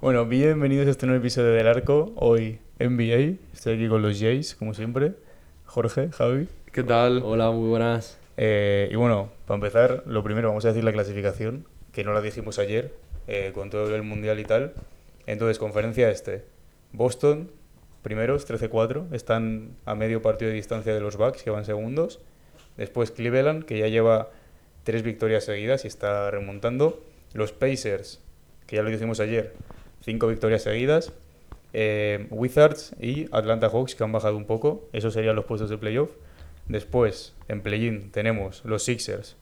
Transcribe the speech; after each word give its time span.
Bueno, 0.00 0.24
bienvenidos 0.26 0.86
a 0.86 0.90
este 0.90 1.06
nuevo 1.06 1.20
episodio 1.20 1.50
del 1.50 1.66
Arco. 1.66 2.12
Hoy 2.16 2.60
NBA. 2.78 3.36
Estoy 3.52 3.74
aquí 3.74 3.88
con 3.88 4.00
los 4.00 4.18
Jays, 4.18 4.54
como 4.54 4.72
siempre. 4.72 5.14
Jorge, 5.66 6.10
Javi. 6.12 6.48
¿Qué 6.72 6.82
tal? 6.82 7.20
Hola, 7.24 7.50
muy 7.50 7.68
buenas. 7.68 8.17
Eh, 8.40 8.88
y 8.92 8.94
bueno, 8.94 9.32
para 9.46 9.56
empezar, 9.56 10.04
lo 10.06 10.22
primero 10.22 10.48
vamos 10.48 10.64
a 10.64 10.68
decir 10.68 10.84
la 10.84 10.92
clasificación, 10.92 11.66
que 11.90 12.04
no 12.04 12.12
la 12.12 12.22
dijimos 12.22 12.60
ayer, 12.60 12.94
eh, 13.26 13.50
con 13.52 13.68
todo 13.68 13.94
el 13.94 14.02
mundial 14.04 14.38
y 14.38 14.44
tal. 14.44 14.74
Entonces, 15.26 15.58
conferencia 15.58 16.08
este. 16.08 16.44
Boston, 16.92 17.50
primeros, 18.02 18.48
13-4, 18.48 19.12
están 19.12 19.76
a 19.84 19.96
medio 19.96 20.22
partido 20.22 20.50
de 20.50 20.54
distancia 20.54 20.94
de 20.94 21.00
los 21.00 21.16
Bucks, 21.16 21.42
que 21.42 21.50
van 21.50 21.64
segundos. 21.64 22.20
Después 22.76 23.10
Cleveland, 23.10 23.64
que 23.64 23.76
ya 23.76 23.88
lleva 23.88 24.30
tres 24.84 25.02
victorias 25.02 25.44
seguidas 25.44 25.84
y 25.84 25.88
está 25.88 26.30
remontando. 26.30 27.02
Los 27.34 27.50
Pacers, 27.50 28.20
que 28.68 28.76
ya 28.76 28.82
lo 28.82 28.90
dijimos 28.90 29.18
ayer, 29.18 29.52
cinco 30.00 30.28
victorias 30.28 30.62
seguidas. 30.62 31.12
Eh, 31.72 32.28
Wizards 32.30 32.94
y 33.00 33.26
Atlanta 33.32 33.68
Hawks, 33.68 33.96
que 33.96 34.04
han 34.04 34.12
bajado 34.12 34.36
un 34.36 34.44
poco. 34.44 34.88
Esos 34.92 35.12
serían 35.12 35.34
los 35.34 35.44
puestos 35.44 35.70
de 35.70 35.76
playoff. 35.76 36.12
Después, 36.68 37.34
en 37.48 37.62
play-in, 37.62 38.10
tenemos 38.10 38.64
los 38.64 38.82
Sixers, 38.84 39.36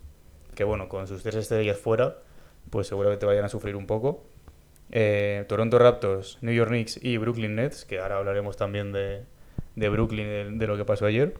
que 0.54 0.64
bueno, 0.64 0.88
con 0.88 1.06
sus 1.06 1.22
tres 1.22 1.34
estrellas 1.34 1.76
fuera, 1.78 2.18
pues 2.70 2.86
seguramente 2.86 3.26
vayan 3.26 3.44
a 3.44 3.48
sufrir 3.48 3.76
un 3.76 3.86
poco. 3.86 4.24
Eh, 4.92 5.44
Toronto 5.48 5.78
Raptors, 5.78 6.38
New 6.40 6.54
York 6.54 6.70
Knicks 6.70 7.02
y 7.02 7.16
Brooklyn 7.16 7.56
Nets, 7.56 7.84
que 7.84 7.98
ahora 7.98 8.18
hablaremos 8.18 8.56
también 8.56 8.92
de, 8.92 9.24
de 9.74 9.88
Brooklyn, 9.88 10.58
de, 10.58 10.66
lo 10.66 10.76
que 10.76 10.84
pasó 10.84 11.06
ayer. 11.06 11.34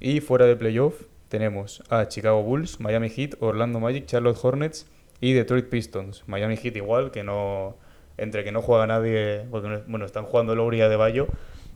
Y 0.00 0.20
fuera 0.20 0.44
de 0.46 0.56
playoff 0.56 1.02
tenemos 1.28 1.82
a 1.88 2.06
Chicago 2.08 2.42
Bulls, 2.42 2.80
Miami 2.80 3.08
Heat, 3.08 3.36
Orlando 3.40 3.80
Magic, 3.80 4.06
Charlotte 4.06 4.38
Hornets 4.40 4.86
y 5.20 5.32
Detroit 5.32 5.68
Pistons. 5.70 6.22
Miami 6.26 6.56
Heat 6.56 6.76
igual, 6.76 7.10
que 7.10 7.24
no 7.24 7.76
entre 8.16 8.44
que 8.44 8.52
no 8.52 8.62
juega 8.62 8.86
nadie, 8.86 9.46
porque 9.50 9.68
no- 9.68 9.80
bueno, 9.88 10.04
están 10.04 10.24
jugando 10.24 10.54
Lowry 10.54 10.78
y 10.78 10.82
Adebayo, 10.82 11.26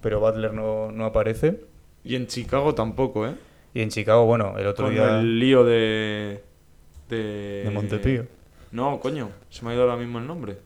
pero 0.02 0.20
Butler 0.20 0.52
no, 0.52 0.92
no 0.92 1.06
aparece. 1.06 1.60
Y 2.04 2.14
en 2.16 2.27
Chicago 2.27 2.74
tampoco, 2.74 3.27
¿eh? 3.27 3.34
Y 3.74 3.82
en 3.82 3.91
Chicago, 3.91 4.24
bueno, 4.24 4.56
el 4.58 4.66
otro 4.66 4.86
Con 4.86 4.94
día 4.94 5.18
el 5.20 5.38
lío 5.38 5.64
de... 5.64 6.42
De, 7.08 7.62
de 7.64 7.70
Montepío. 7.70 8.27
No, 8.70 9.00
coño, 9.00 9.30
se 9.48 9.64
me 9.64 9.70
ha 9.70 9.74
ido 9.74 9.82
ahora 9.84 9.96
mismo 9.96 10.19
el 10.19 10.26
nombre. 10.26 10.58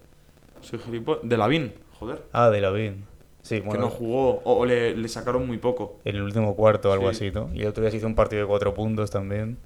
Soy 0.61 0.79
gilipollas. 0.79 1.21
De 1.29 1.37
Lavín, 1.37 1.73
joder. 1.99 2.23
Ah, 2.33 2.51
de 2.51 2.61
Lavín. 2.61 3.05
Sí, 3.43 3.61
que 3.61 3.67
bueno, 3.67 3.85
no 3.85 3.91
jugó, 3.91 4.41
o, 4.45 4.59
o 4.59 4.67
le, 4.67 4.97
le 4.97 5.09
sacaron 5.09 5.47
muy 5.47 5.59
poco. 5.59 5.99
en 6.05 6.17
el 6.17 6.23
último 6.23 6.55
cuarto 6.55 6.91
o 6.91 6.93
algo 6.93 7.13
Sí. 7.13 7.27
así, 7.29 7.35
¿no? 7.35 7.51
Y 7.55 7.63
el 7.63 7.69
otro 7.69 7.83
día 7.83 7.91
se 7.91 7.97
hizo 7.97 8.07
un 8.07 8.15
partido 8.15 8.43
de 8.43 8.49
cuatro 8.49 8.73
puntos 8.75 9.11
también. 9.11 9.59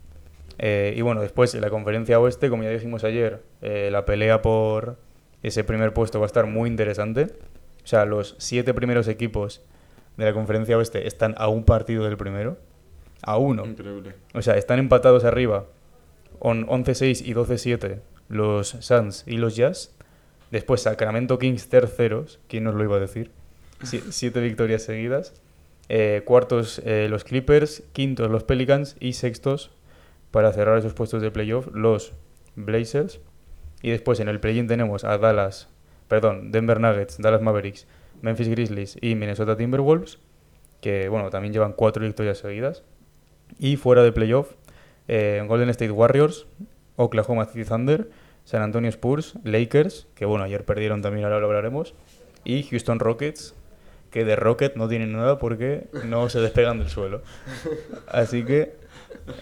Eh, 0.58 0.94
y 0.96 1.02
bueno, 1.02 1.20
después 1.20 1.54
en 1.54 1.60
la 1.60 1.68
conferencia 1.70 2.18
oeste, 2.18 2.48
como 2.48 2.62
ya 2.62 2.70
dijimos 2.70 3.04
ayer, 3.04 3.42
eh, 3.60 3.90
la 3.92 4.06
pelea 4.06 4.40
por 4.40 4.96
ese 5.42 5.62
primer 5.64 5.92
puesto 5.92 6.18
va 6.20 6.24
a 6.24 6.28
estar 6.28 6.46
muy 6.46 6.70
interesante. 6.70 7.26
O 7.84 7.86
sea, 7.86 8.06
los 8.06 8.34
siete 8.38 8.72
primeros 8.74 9.08
equipos 9.08 9.62
de 10.16 10.24
la 10.24 10.32
conferencia 10.32 10.76
oeste 10.78 11.06
están 11.06 11.34
a 11.38 11.48
un 11.48 11.64
partido 11.64 12.04
del 12.04 12.16
primero. 12.16 12.56
A 13.22 13.38
uno. 13.38 13.64
Increíble. 13.66 14.14
O 14.34 14.42
sea, 14.42 14.56
están 14.56 14.78
empatados 14.78 15.24
arriba. 15.24 15.66
On 16.38 16.66
11-6 16.66 17.22
y 17.26 17.34
12-7 17.34 18.00
los 18.28 18.68
Suns 18.80 19.24
y 19.26 19.36
los 19.38 19.56
Jazz. 19.56 19.94
Después 20.50 20.82
Sacramento 20.82 21.38
Kings 21.38 21.68
terceros. 21.68 22.38
¿Quién 22.48 22.64
nos 22.64 22.74
lo 22.74 22.84
iba 22.84 22.96
a 22.96 23.00
decir? 23.00 23.30
Sie- 23.82 24.02
siete 24.10 24.40
victorias 24.40 24.82
seguidas. 24.82 25.34
Eh, 25.88 26.22
cuartos 26.24 26.80
eh, 26.84 27.08
los 27.08 27.24
Clippers. 27.24 27.82
Quintos 27.92 28.30
los 28.30 28.44
Pelicans. 28.44 28.96
Y 29.00 29.14
sextos, 29.14 29.70
para 30.30 30.52
cerrar 30.52 30.78
esos 30.78 30.92
puestos 30.94 31.22
de 31.22 31.30
playoff, 31.30 31.68
los 31.72 32.12
Blazers. 32.54 33.20
Y 33.82 33.90
después 33.90 34.20
en 34.20 34.28
el 34.28 34.40
play-in 34.40 34.66
tenemos 34.66 35.04
a 35.04 35.18
Dallas, 35.18 35.68
perdón, 36.08 36.50
Denver 36.50 36.80
Nuggets, 36.80 37.18
Dallas 37.18 37.42
Mavericks, 37.42 37.86
Memphis 38.22 38.48
Grizzlies 38.48 38.96
y 39.00 39.14
Minnesota 39.14 39.56
Timberwolves. 39.56 40.18
Que 40.80 41.08
bueno, 41.08 41.30
también 41.30 41.52
llevan 41.52 41.72
cuatro 41.72 42.04
victorias 42.04 42.38
seguidas. 42.38 42.82
Y 43.58 43.76
fuera 43.76 44.02
de 44.02 44.12
playoff, 44.12 44.52
eh, 45.08 45.44
Golden 45.46 45.68
State 45.70 45.90
Warriors, 45.90 46.46
Oklahoma 46.96 47.44
City 47.46 47.64
Thunder, 47.64 48.10
San 48.44 48.62
Antonio 48.62 48.88
Spurs, 48.90 49.34
Lakers, 49.44 50.06
que 50.14 50.24
bueno, 50.24 50.44
ayer 50.44 50.64
perdieron 50.64 51.02
también, 51.02 51.24
ahora 51.24 51.40
lo 51.40 51.46
hablaremos, 51.46 51.94
y 52.44 52.62
Houston 52.64 52.98
Rockets, 52.98 53.54
que 54.10 54.24
de 54.24 54.36
Rocket 54.36 54.76
no 54.76 54.88
tienen 54.88 55.12
nada 55.12 55.38
porque 55.38 55.88
no 56.04 56.28
se 56.28 56.40
despegan 56.40 56.78
del 56.78 56.88
suelo. 56.88 57.22
Así 58.08 58.44
que, 58.44 58.76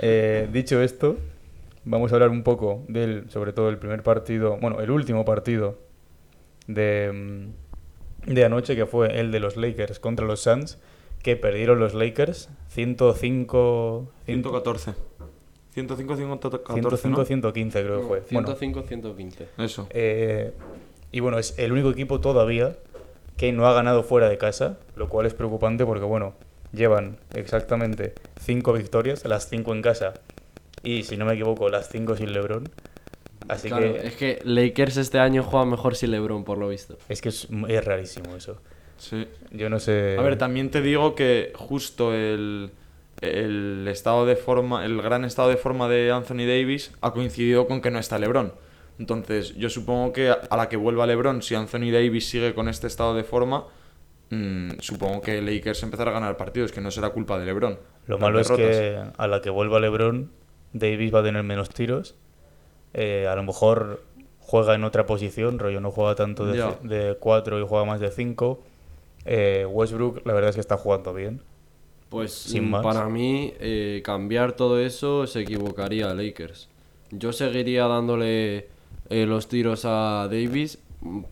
eh, 0.01 0.49
dicho 0.53 0.81
esto, 0.83 1.19
vamos 1.85 2.13
a 2.13 2.17
hablar 2.17 2.31
un 2.31 2.43
poco 2.43 2.83
del, 2.89 3.31
sobre 3.31 3.53
todo 3.53 3.69
el 3.69 3.79
primer 3.79 4.03
partido, 4.03 4.57
bueno, 4.59 4.81
el 4.81 4.91
último 4.91 5.25
partido 5.25 5.79
de, 6.67 7.11
mm, 7.13 7.64
de 8.27 8.45
anoche, 8.45 8.77
que 8.77 8.87
fue 8.87 9.21
el 9.21 9.31
de 9.33 9.41
los 9.41 9.57
Lakers 9.57 9.99
contra 9.99 10.27
los 10.27 10.41
Suns, 10.41 10.79
que 11.23 11.37
perdieron 11.37 11.79
los 11.79 11.95
Lakers 11.95 12.51
105... 12.69 14.09
114. 14.27 14.95
105, 15.73 16.17
114, 16.17 16.73
105, 16.73 17.19
¿no? 17.19 17.25
115 17.25 17.83
creo 17.83 18.01
que 18.01 18.07
fue. 18.07 18.23
Bueno, 18.31 18.47
105, 18.55 18.83
115. 18.87 19.49
Eso. 19.59 19.89
eh, 19.91 20.53
y 21.11 21.21
bueno, 21.21 21.39
es 21.39 21.59
el 21.59 21.73
único 21.73 21.91
equipo 21.91 22.21
todavía 22.21 22.77
que 23.37 23.53
no 23.53 23.67
ha 23.67 23.73
ganado 23.73 24.05
fuera 24.05 24.29
de 24.29 24.39
casa, 24.39 24.79
lo 24.95 25.09
cual 25.09 25.27
es 25.27 25.35
preocupante 25.35 25.85
porque 25.85 26.05
bueno, 26.05 26.35
llevan 26.73 27.19
exactamente 27.35 28.15
5 28.41 28.73
victorias, 28.73 29.25
las 29.25 29.49
5 29.49 29.73
en 29.75 29.83
casa 29.83 30.15
y 30.83 31.03
si 31.05 31.17
no 31.17 31.25
me 31.25 31.35
equivoco, 31.35 31.69
las 31.69 31.89
5 31.89 32.17
sin 32.17 32.33
LeBron. 32.33 32.69
Así 33.49 33.69
Claro, 33.69 33.95
que 33.95 34.07
es 34.07 34.17
que 34.17 34.41
Lakers 34.45 34.97
este 34.97 35.19
año 35.19 35.43
juega 35.43 35.67
mejor 35.67 35.97
sin 35.97 36.11
LeBron, 36.11 36.45
por 36.45 36.59
lo 36.59 36.69
visto. 36.69 36.97
es 37.09 37.21
que 37.21 37.29
es, 37.29 37.49
es 37.69 37.85
rarísimo 37.85 38.35
eso. 38.37 38.61
Sí. 38.97 39.27
Yo 39.51 39.69
no 39.69 39.81
sé. 39.81 40.17
A 40.19 40.23
ver, 40.23 40.39
también 40.39 40.71
te 40.71 40.81
digo 40.81 41.15
que 41.15 41.53
justo 41.55 42.15
el, 42.15 42.71
el 43.21 43.87
estado 43.89 44.27
de 44.27 44.37
forma, 44.37 44.85
el 44.85 45.01
gran 45.03 45.25
estado 45.25 45.49
de 45.49 45.57
forma 45.57 45.89
de 45.89 46.11
Anthony 46.11 46.47
Davis 46.47 46.93
ha 47.01 47.13
coincidido 47.13 47.67
con 47.67 47.81
que 47.81 47.91
no 47.91 47.99
está 47.99 48.19
LeBron. 48.19 48.53
Entonces, 48.99 49.55
yo 49.57 49.71
supongo 49.71 50.13
que 50.13 50.31
a 50.31 50.57
la 50.57 50.69
que 50.69 50.77
vuelva 50.77 51.07
LeBron, 51.07 51.43
si 51.43 51.55
Anthony 51.55 51.91
Davis 51.91 52.29
sigue 52.29 52.55
con 52.55 52.69
este 52.69 52.87
estado 52.87 53.15
de 53.15 53.25
forma, 53.25 53.67
mm, 54.31 54.79
supongo 54.79 55.21
que 55.21 55.43
Lakers 55.43 55.83
empezará 55.83 56.13
a 56.13 56.15
ganar 56.15 56.37
partidos, 56.37 56.71
que 56.71 56.81
no 56.81 56.91
será 56.91 57.11
culpa 57.11 57.39
de 57.39 57.47
LeBron. 57.47 57.79
Lo 58.07 58.19
malo 58.19 58.39
es 58.39 58.51
que 58.51 59.01
a 59.17 59.27
la 59.27 59.41
que 59.41 59.51
vuelva 59.51 59.81
LeBron, 59.81 60.31
Davis 60.73 61.13
va 61.13 61.21
a 61.21 61.23
tener 61.25 61.43
menos 61.43 61.71
tiros. 61.71 62.15
Eh, 62.95 63.27
a 63.29 63.35
lo 63.37 63.43
mejor 63.43 64.03
juega 64.41 64.75
en 64.75 64.85
otra 64.85 65.05
posición, 65.07 65.59
rollo 65.59 65.81
no 65.81 65.91
juega 65.91 66.15
tanto 66.15 66.47
de, 66.47 66.65
de 66.83 67.17
4 67.19 67.61
y 67.61 67.67
juega 67.67 67.85
más 67.85 68.01
de 68.01 68.11
5. 68.11 68.63
Westbrook, 69.69 70.27
la 70.27 70.33
verdad 70.35 70.51
es 70.51 70.57
que 70.57 70.61
está 70.61 70.77
jugando 70.77 71.13
bien. 71.13 71.41
Pues 72.15 72.33
Sin 72.33 72.67
mm, 72.67 72.71
más. 72.71 72.83
para 72.85 73.09
mí, 73.09 73.55
eh, 73.59 74.01
cambiar 74.05 74.53
todo 74.53 74.79
eso 74.79 75.27
se 75.27 75.41
equivocaría 75.41 76.11
a 76.11 76.15
Lakers. 76.15 76.69
Yo 77.11 77.33
seguiría 77.33 77.87
dándole 77.87 78.69
eh, 79.11 79.27
los 79.27 79.49
tiros 79.49 79.85
a 79.85 80.29
Davis. 80.31 80.79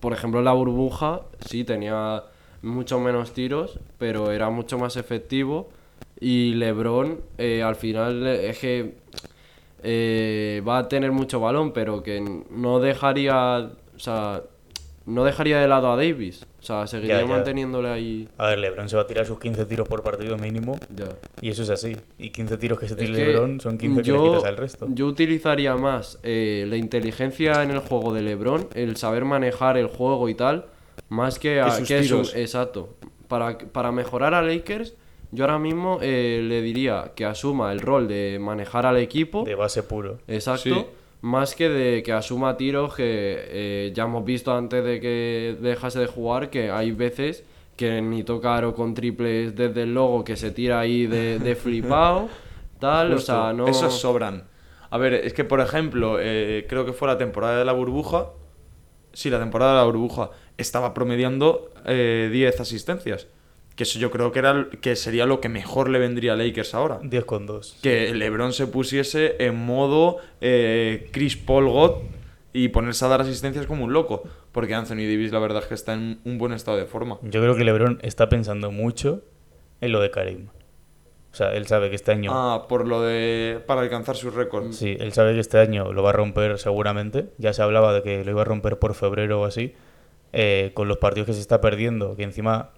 Por 0.00 0.12
ejemplo, 0.12 0.40
en 0.40 0.44
la 0.44 0.52
burbuja 0.52 1.22
sí 1.46 1.62
tenía 1.62 2.24
mucho 2.62 2.98
menos 2.98 3.32
tiros, 3.32 3.78
pero 3.98 4.32
era 4.32 4.50
mucho 4.50 4.76
más 4.76 4.96
efectivo. 4.96 5.70
Y 6.18 6.54
LeBron, 6.54 7.20
eh, 7.38 7.62
al 7.62 7.76
final, 7.76 8.26
eh, 8.26 8.50
es 8.50 8.58
que 8.58 8.94
eh, 9.82 10.62
va 10.66 10.78
a 10.78 10.89
tener 10.89 11.12
mucho 11.12 11.41
balón, 11.41 11.72
pero 11.72 12.03
que 12.03 12.21
no 12.51 12.80
dejaría, 12.80 13.71
o 13.95 13.98
sea, 13.98 14.42
no 15.04 15.24
dejaría 15.24 15.60
de 15.60 15.68
lado 15.68 15.91
a 15.92 15.97
Davis. 15.97 16.47
O 16.60 16.65
sea, 16.65 16.86
seguiría 16.86 17.21
ya. 17.22 17.27
manteniéndole 17.27 17.89
ahí. 17.89 18.28
A 18.39 18.47
ver, 18.47 18.60
LeBron 18.60 18.89
se 18.89 18.95
va 18.95 19.03
a 19.03 19.06
tirar 19.09 19.27
sus 19.27 19.41
15 19.41 19.65
tiros 19.66 19.89
por 19.89 20.04
partido 20.04 20.39
mínimo. 20.39 20.78
Ya. 20.95 21.06
Y 21.41 21.51
eso 21.51 21.65
es 21.65 21.71
así. 21.71 21.97
Y 22.18 22.30
15 22.30 22.56
tiros 22.56 22.78
que 22.78 22.86
se 22.89 22.95
tire 22.95 23.12
que 23.12 23.27
LeBron 23.27 23.59
son 23.60 23.78
15 23.78 24.03
que 24.03 24.12
le 24.12 24.18
quitas 24.18 24.45
al 24.45 24.56
resto. 24.56 24.86
Yo 24.91 25.06
utilizaría 25.06 25.74
más 25.74 26.21
eh, 26.22 26.65
la 26.68 26.77
inteligencia 26.77 27.65
en 27.65 27.72
el 27.72 27.80
juego 27.80 28.15
de 28.15 28.22
LeBron, 28.22 28.68
el 28.74 28.97
saber 28.97 29.24
manejar 29.24 29.77
el 29.77 29.89
juego 29.89 30.28
y 30.28 30.36
tal, 30.36 30.66
más 31.09 31.41
que, 31.41 31.60
a, 31.60 31.71
sus 31.72 31.89
que 31.89 31.98
su- 32.04 32.09
tiros. 32.15 32.36
exacto. 32.36 32.95
Para, 33.27 33.59
para 33.59 33.91
mejorar 33.91 34.34
a 34.34 34.42
Lakers, 34.42 34.95
yo 35.32 35.44
ahora 35.44 35.58
mismo 35.58 35.98
eh, 36.02 36.40
le 36.44 36.60
diría 36.60 37.12
que 37.16 37.24
asuma 37.24 37.72
el 37.72 37.80
rol 37.80 38.06
de 38.06 38.38
manejar 38.38 38.84
al 38.84 38.98
equipo. 38.98 39.44
De 39.44 39.54
base 39.54 39.82
puro. 39.82 40.18
Exacto. 40.28 40.62
Sí. 40.62 40.86
Más 41.22 41.54
que 41.54 41.68
de 41.68 42.02
que 42.02 42.12
asuma 42.12 42.56
tiros 42.56 42.94
que 42.94 43.04
eh, 43.06 43.92
ya 43.94 44.04
hemos 44.04 44.24
visto 44.24 44.52
antes 44.52 44.84
de 44.84 45.00
que 45.00 45.56
dejase 45.60 46.00
de 46.00 46.06
jugar 46.06 46.50
que 46.50 46.70
hay 46.70 46.90
veces 46.90 47.44
que 47.76 48.02
ni 48.02 48.24
tocar 48.24 48.64
o 48.66 48.74
con 48.74 48.92
triples 48.92 49.56
desde 49.56 49.84
el 49.84 49.94
logo 49.94 50.22
que 50.22 50.36
se 50.36 50.50
tira 50.50 50.80
ahí 50.80 51.06
de, 51.06 51.38
de 51.38 51.54
flipado, 51.56 52.28
tal, 52.78 53.14
o 53.14 53.18
sea, 53.18 53.52
no... 53.52 53.66
Esos 53.66 53.98
sobran. 53.98 54.44
A 54.90 54.98
ver, 54.98 55.14
es 55.14 55.32
que 55.32 55.44
por 55.44 55.60
ejemplo, 55.60 56.18
eh, 56.20 56.66
creo 56.68 56.84
que 56.84 56.92
fue 56.92 57.08
la 57.08 57.16
temporada 57.16 57.58
de 57.58 57.64
la 57.64 57.72
burbuja. 57.72 58.26
Sí, 59.14 59.30
la 59.30 59.38
temporada 59.38 59.72
de 59.72 59.78
la 59.78 59.84
burbuja. 59.84 60.30
Estaba 60.58 60.92
promediando 60.92 61.70
eh, 61.86 62.28
10 62.30 62.60
asistencias. 62.60 63.26
Que 63.77 63.84
eso 63.84 63.98
yo 63.98 64.10
creo 64.10 64.33
que, 64.33 64.39
era, 64.41 64.69
que 64.80 64.97
sería 64.97 65.24
lo 65.24 65.41
que 65.41 65.48
mejor 65.48 65.89
le 65.89 65.98
vendría 65.98 66.34
a 66.34 66.36
Lakers 66.36 66.74
ahora. 66.74 66.98
10 67.03 67.24
con 67.24 67.47
2. 67.47 67.78
Que 67.83 68.15
LeBron 68.15 68.53
se 68.53 68.66
pusiese 68.66 69.36
en 69.39 69.57
modo 69.57 70.19
eh, 70.42 71.09
Chris 71.10 71.36
Paul 71.36 71.69
God 71.69 71.92
y 72.53 72.69
ponerse 72.69 73.04
a 73.07 73.09
dar 73.09 73.22
asistencias 73.22 73.66
como 73.66 73.84
un 73.84 73.92
loco. 73.95 74.22
Porque 74.53 74.74
Anthony 74.74 74.97
Davis, 75.09 75.33
la 75.33 75.39
verdad 75.39 75.63
es 75.63 75.69
que 75.69 75.74
está 75.74 75.95
en 75.95 76.21
un 76.24 76.36
buen 76.36 76.53
estado 76.53 76.77
de 76.77 76.84
forma. 76.84 77.19
Yo 77.22 77.41
creo 77.41 77.57
que 77.57 77.65
LeBron 77.65 77.98
está 78.03 78.28
pensando 78.28 78.71
mucho 78.71 79.22
en 79.80 79.92
lo 79.92 80.01
de 80.01 80.10
Karim. 80.10 80.48
O 81.33 81.34
sea, 81.34 81.54
él 81.54 81.66
sabe 81.66 81.89
que 81.89 81.97
este 81.97 82.13
año. 82.13 82.30
Ah, 82.34 82.66
por 82.68 82.86
lo 82.86 83.01
de. 83.01 83.59
para 83.66 83.80
alcanzar 83.80 84.16
sus 84.16 84.34
récords. 84.34 84.77
Sí, 84.77 84.98
él 85.01 85.15
sabe 85.15 85.33
que 85.33 85.41
este 85.41 85.59
año 85.59 85.91
lo 85.95 86.03
va 86.03 86.10
a 86.10 86.13
romper 86.13 86.59
seguramente. 86.59 87.28
Ya 87.39 87.54
se 87.54 87.63
hablaba 87.63 87.95
de 87.95 88.03
que 88.03 88.22
lo 88.22 88.33
iba 88.33 88.42
a 88.42 88.45
romper 88.45 88.78
por 88.78 88.92
febrero 88.92 89.41
o 89.41 89.45
así. 89.47 89.72
eh, 90.34 90.72
con 90.75 90.89
los 90.89 90.98
partidos 90.98 91.27
que 91.27 91.33
se 91.33 91.41
está 91.41 91.63
perdiendo, 91.63 92.16
que 92.16 92.22
encima 92.25 92.71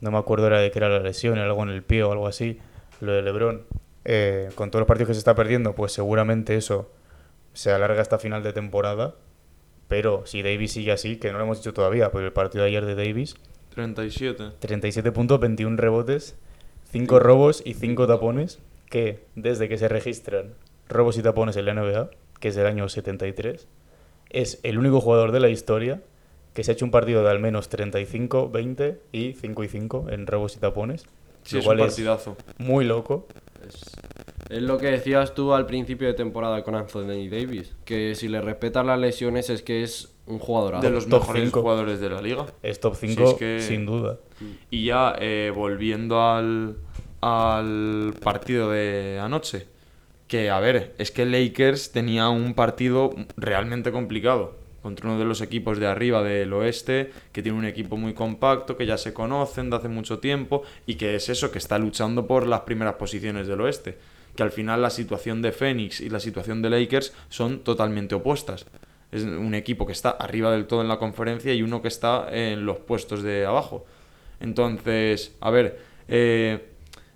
no 0.00 0.10
me 0.10 0.18
acuerdo 0.18 0.46
era 0.46 0.60
de 0.60 0.70
que 0.70 0.78
era 0.78 0.88
la 0.88 1.00
lesión, 1.00 1.38
algo 1.38 1.62
en 1.62 1.70
el 1.70 1.82
pie 1.82 2.02
o 2.02 2.12
algo 2.12 2.26
así, 2.26 2.58
lo 3.00 3.12
de 3.12 3.22
Lebron. 3.22 3.64
Eh, 4.04 4.50
con 4.54 4.70
todos 4.70 4.80
los 4.80 4.86
partidos 4.86 5.08
que 5.08 5.14
se 5.14 5.18
está 5.18 5.34
perdiendo, 5.34 5.74
pues 5.74 5.92
seguramente 5.92 6.56
eso 6.56 6.90
se 7.54 7.72
alarga 7.72 8.02
hasta 8.02 8.18
final 8.18 8.42
de 8.42 8.52
temporada. 8.52 9.14
Pero 9.88 10.26
si 10.26 10.42
Davis 10.42 10.72
sigue 10.72 10.92
así, 10.92 11.16
que 11.16 11.32
no 11.32 11.38
lo 11.38 11.44
hemos 11.44 11.58
dicho 11.58 11.72
todavía, 11.72 12.10
pero 12.10 12.26
el 12.26 12.32
partido 12.32 12.64
de 12.64 12.70
ayer 12.70 12.84
de 12.84 12.94
Davis, 12.94 13.36
37. 13.74 14.52
37 14.58 15.12
puntos, 15.12 15.38
21 15.38 15.76
rebotes, 15.76 16.36
5 16.90 17.18
robos 17.18 17.62
y 17.64 17.74
5 17.74 18.06
tapones, 18.06 18.58
que 18.88 19.24
desde 19.34 19.68
que 19.68 19.78
se 19.78 19.88
registran 19.88 20.54
robos 20.88 21.18
y 21.18 21.22
tapones 21.22 21.56
en 21.56 21.66
la 21.66 21.74
NBA, 21.74 22.10
que 22.40 22.48
es 22.48 22.54
del 22.54 22.66
año 22.66 22.88
73, 22.88 23.68
es 24.30 24.60
el 24.62 24.78
único 24.78 25.00
jugador 25.00 25.32
de 25.32 25.40
la 25.40 25.48
historia 25.48 26.00
que 26.56 26.64
se 26.64 26.70
ha 26.70 26.74
hecho 26.74 26.86
un 26.86 26.90
partido 26.90 27.22
de 27.22 27.30
al 27.30 27.38
menos 27.38 27.68
35, 27.68 28.48
20 28.50 28.98
y 29.12 29.34
5 29.34 29.62
y 29.64 29.68
5 29.68 30.06
en 30.10 30.26
robos 30.26 30.56
y 30.56 30.58
tapones. 30.58 31.04
Sí, 31.44 31.56
lo 31.56 31.60
es 31.60 31.66
un 31.68 31.76
partidazo. 31.78 32.36
muy 32.58 32.86
loco. 32.86 33.26
Es, 33.68 33.82
es 34.48 34.62
lo 34.62 34.78
que 34.78 34.86
decías 34.86 35.34
tú 35.34 35.52
al 35.52 35.66
principio 35.66 36.08
de 36.08 36.14
temporada 36.14 36.64
con 36.64 36.74
Anthony 36.74 37.28
Davis, 37.30 37.74
que 37.84 38.14
si 38.14 38.28
le 38.28 38.40
respetas 38.40 38.86
las 38.86 38.98
lesiones 38.98 39.50
es 39.50 39.60
que 39.62 39.82
es 39.82 40.14
un 40.26 40.38
jugador 40.38 40.80
De 40.80 40.88
los 40.90 41.06
top 41.08 41.20
mejores 41.20 41.42
cinco. 41.44 41.60
jugadores 41.60 42.00
de 42.00 42.08
la 42.10 42.22
liga. 42.22 42.46
Es 42.62 42.80
top 42.80 42.94
Sí, 42.96 43.08
5 43.08 43.22
es 43.24 43.34
que- 43.34 43.60
sin 43.60 43.84
duda. 43.84 44.18
Y 44.70 44.86
ya 44.86 45.14
eh, 45.20 45.52
volviendo 45.54 46.22
al, 46.22 46.76
al 47.20 48.14
partido 48.22 48.70
de 48.70 49.18
anoche, 49.20 49.66
que 50.26 50.48
a 50.50 50.58
ver, 50.60 50.94
es 50.98 51.10
que 51.10 51.26
Lakers 51.26 51.92
tenía 51.92 52.28
un 52.30 52.54
partido 52.54 53.10
realmente 53.36 53.92
complicado 53.92 54.54
contra 54.86 55.10
uno 55.10 55.18
de 55.18 55.24
los 55.24 55.40
equipos 55.40 55.80
de 55.80 55.88
arriba 55.88 56.22
del 56.22 56.52
oeste, 56.52 57.10
que 57.32 57.42
tiene 57.42 57.58
un 57.58 57.64
equipo 57.64 57.96
muy 57.96 58.14
compacto, 58.14 58.76
que 58.76 58.86
ya 58.86 58.96
se 58.96 59.12
conocen 59.12 59.68
de 59.68 59.74
hace 59.74 59.88
mucho 59.88 60.20
tiempo 60.20 60.62
y 60.86 60.94
que 60.94 61.16
es 61.16 61.28
eso, 61.28 61.50
que 61.50 61.58
está 61.58 61.76
luchando 61.76 62.28
por 62.28 62.46
las 62.46 62.60
primeras 62.60 62.94
posiciones 62.94 63.48
del 63.48 63.62
oeste. 63.62 63.98
Que 64.36 64.44
al 64.44 64.52
final 64.52 64.80
la 64.82 64.90
situación 64.90 65.42
de 65.42 65.50
Phoenix 65.50 66.00
y 66.00 66.08
la 66.08 66.20
situación 66.20 66.62
de 66.62 66.70
Lakers 66.70 67.12
son 67.30 67.64
totalmente 67.64 68.14
opuestas. 68.14 68.64
Es 69.10 69.24
un 69.24 69.56
equipo 69.56 69.86
que 69.86 69.92
está 69.92 70.10
arriba 70.10 70.52
del 70.52 70.68
todo 70.68 70.82
en 70.82 70.88
la 70.88 70.98
conferencia 70.98 71.52
y 71.52 71.62
uno 71.62 71.82
que 71.82 71.88
está 71.88 72.28
en 72.30 72.64
los 72.64 72.78
puestos 72.78 73.24
de 73.24 73.44
abajo. 73.44 73.86
Entonces, 74.38 75.34
a 75.40 75.50
ver, 75.50 75.80
eh, 76.06 76.64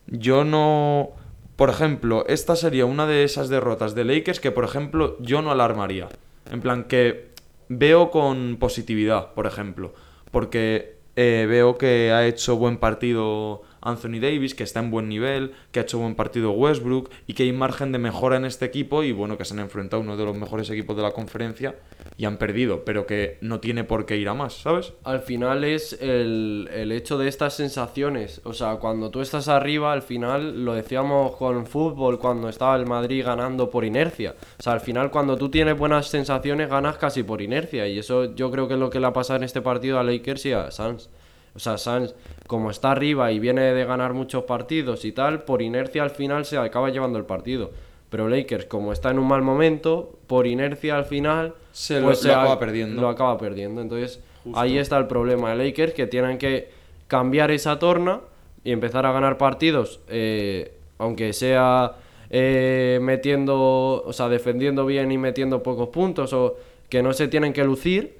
yo 0.08 0.42
no... 0.42 1.10
Por 1.54 1.70
ejemplo, 1.70 2.24
esta 2.26 2.56
sería 2.56 2.84
una 2.84 3.06
de 3.06 3.22
esas 3.22 3.48
derrotas 3.48 3.94
de 3.94 4.02
Lakers 4.02 4.40
que, 4.40 4.50
por 4.50 4.64
ejemplo, 4.64 5.16
yo 5.20 5.40
no 5.40 5.52
alarmaría. 5.52 6.08
En 6.50 6.60
plan, 6.60 6.84
que 6.84 7.29
veo 7.70 8.10
con 8.10 8.56
positividad, 8.58 9.32
por 9.32 9.46
ejemplo. 9.46 9.94
Porque 10.30 10.98
eh, 11.16 11.46
veo 11.48 11.78
que 11.78 12.12
ha 12.12 12.26
hecho 12.26 12.56
buen 12.56 12.76
partido 12.76 13.62
Anthony 13.80 14.20
Davis, 14.20 14.54
que 14.54 14.64
está 14.64 14.80
en 14.80 14.90
buen 14.90 15.08
nivel, 15.08 15.52
que 15.72 15.80
ha 15.80 15.82
hecho 15.84 15.98
buen 15.98 16.14
partido 16.14 16.50
Westbrook 16.52 17.10
y 17.26 17.34
que 17.34 17.44
hay 17.44 17.52
margen 17.52 17.92
de 17.92 17.98
mejora 17.98 18.36
en 18.36 18.44
este 18.44 18.66
equipo 18.66 19.02
y 19.02 19.12
bueno, 19.12 19.38
que 19.38 19.44
se 19.44 19.54
han 19.54 19.60
enfrentado 19.60 20.02
a 20.02 20.04
uno 20.04 20.16
de 20.16 20.24
los 20.24 20.36
mejores 20.36 20.68
equipos 20.68 20.96
de 20.96 21.02
la 21.02 21.12
conferencia 21.12 21.76
y 22.16 22.24
han 22.24 22.36
perdido, 22.36 22.84
pero 22.84 23.06
que 23.06 23.38
no 23.40 23.60
tiene 23.60 23.84
por 23.84 24.06
qué 24.06 24.16
ir 24.16 24.28
a 24.28 24.34
más, 24.34 24.54
¿sabes? 24.54 24.92
Al 25.04 25.20
final 25.20 25.64
es 25.64 25.94
el, 26.00 26.68
el 26.72 26.92
hecho 26.92 27.16
de 27.18 27.28
estas 27.28 27.54
sensaciones. 27.54 28.40
O 28.44 28.52
sea, 28.52 28.76
cuando 28.76 29.10
tú 29.10 29.20
estás 29.20 29.48
arriba, 29.48 29.92
al 29.92 30.02
final, 30.02 30.64
lo 30.64 30.74
decíamos 30.74 31.36
con 31.36 31.66
fútbol, 31.66 32.18
cuando 32.18 32.48
estaba 32.48 32.76
el 32.76 32.86
Madrid 32.86 33.24
ganando 33.24 33.70
por 33.70 33.84
inercia. 33.84 34.34
O 34.58 34.62
sea, 34.62 34.74
al 34.74 34.80
final, 34.80 35.10
cuando 35.10 35.36
tú 35.36 35.48
tienes 35.48 35.78
buenas 35.78 36.08
sensaciones, 36.08 36.68
ganas 36.68 36.98
casi 36.98 37.22
por 37.22 37.40
inercia. 37.40 37.88
Y 37.88 37.98
eso 37.98 38.34
yo 38.34 38.50
creo 38.50 38.68
que 38.68 38.74
es 38.74 38.80
lo 38.80 38.90
que 38.90 39.00
le 39.00 39.06
ha 39.06 39.12
pasado 39.12 39.38
en 39.38 39.44
este 39.44 39.62
partido 39.62 39.98
a 39.98 40.04
Lakers 40.04 40.46
y 40.46 40.52
a 40.52 40.70
Suns. 40.70 41.08
O 41.54 41.58
sea, 41.58 41.78
Suns, 41.78 42.14
como 42.46 42.70
está 42.70 42.92
arriba 42.92 43.32
y 43.32 43.38
viene 43.38 43.62
de 43.72 43.84
ganar 43.84 44.14
muchos 44.14 44.44
partidos 44.44 45.04
y 45.04 45.12
tal, 45.12 45.42
por 45.42 45.62
inercia 45.62 46.02
al 46.02 46.10
final 46.10 46.44
se 46.44 46.58
acaba 46.58 46.90
llevando 46.90 47.18
el 47.18 47.24
partido. 47.24 47.70
Pero 48.10 48.28
Lakers, 48.28 48.66
como 48.66 48.92
está 48.92 49.10
en 49.10 49.18
un 49.18 49.28
mal 49.28 49.40
momento, 49.42 50.18
por 50.26 50.46
inercia 50.46 50.96
al 50.96 51.04
final 51.04 51.54
Se 51.72 52.00
lo- 52.00 52.08
lo 52.10 52.12
ha- 52.12 52.40
acaba 52.40 52.58
perdiendo. 52.58 53.00
Lo 53.00 53.08
acaba 53.08 53.38
perdiendo. 53.38 53.80
Entonces, 53.80 54.20
ahí 54.54 54.76
está 54.78 54.98
el 54.98 55.06
problema 55.06 55.50
de 55.54 55.64
Lakers, 55.64 55.94
que 55.94 56.06
tienen 56.06 56.36
que 56.38 56.70
cambiar 57.06 57.50
esa 57.50 57.78
torna 57.78 58.20
y 58.64 58.72
empezar 58.72 59.06
a 59.06 59.12
ganar 59.12 59.38
partidos, 59.38 60.00
eh, 60.08 60.72
aunque 60.98 61.32
sea 61.32 61.92
eh, 62.32 63.00
metiendo, 63.02 64.04
o 64.06 64.12
sea, 64.12 64.28
defendiendo 64.28 64.86
bien 64.86 65.10
y 65.10 65.18
metiendo 65.18 65.62
pocos 65.64 65.88
puntos, 65.88 66.32
o 66.32 66.56
que 66.88 67.02
no 67.02 67.12
se 67.12 67.26
tienen 67.26 67.52
que 67.52 67.64
lucir, 67.64 68.14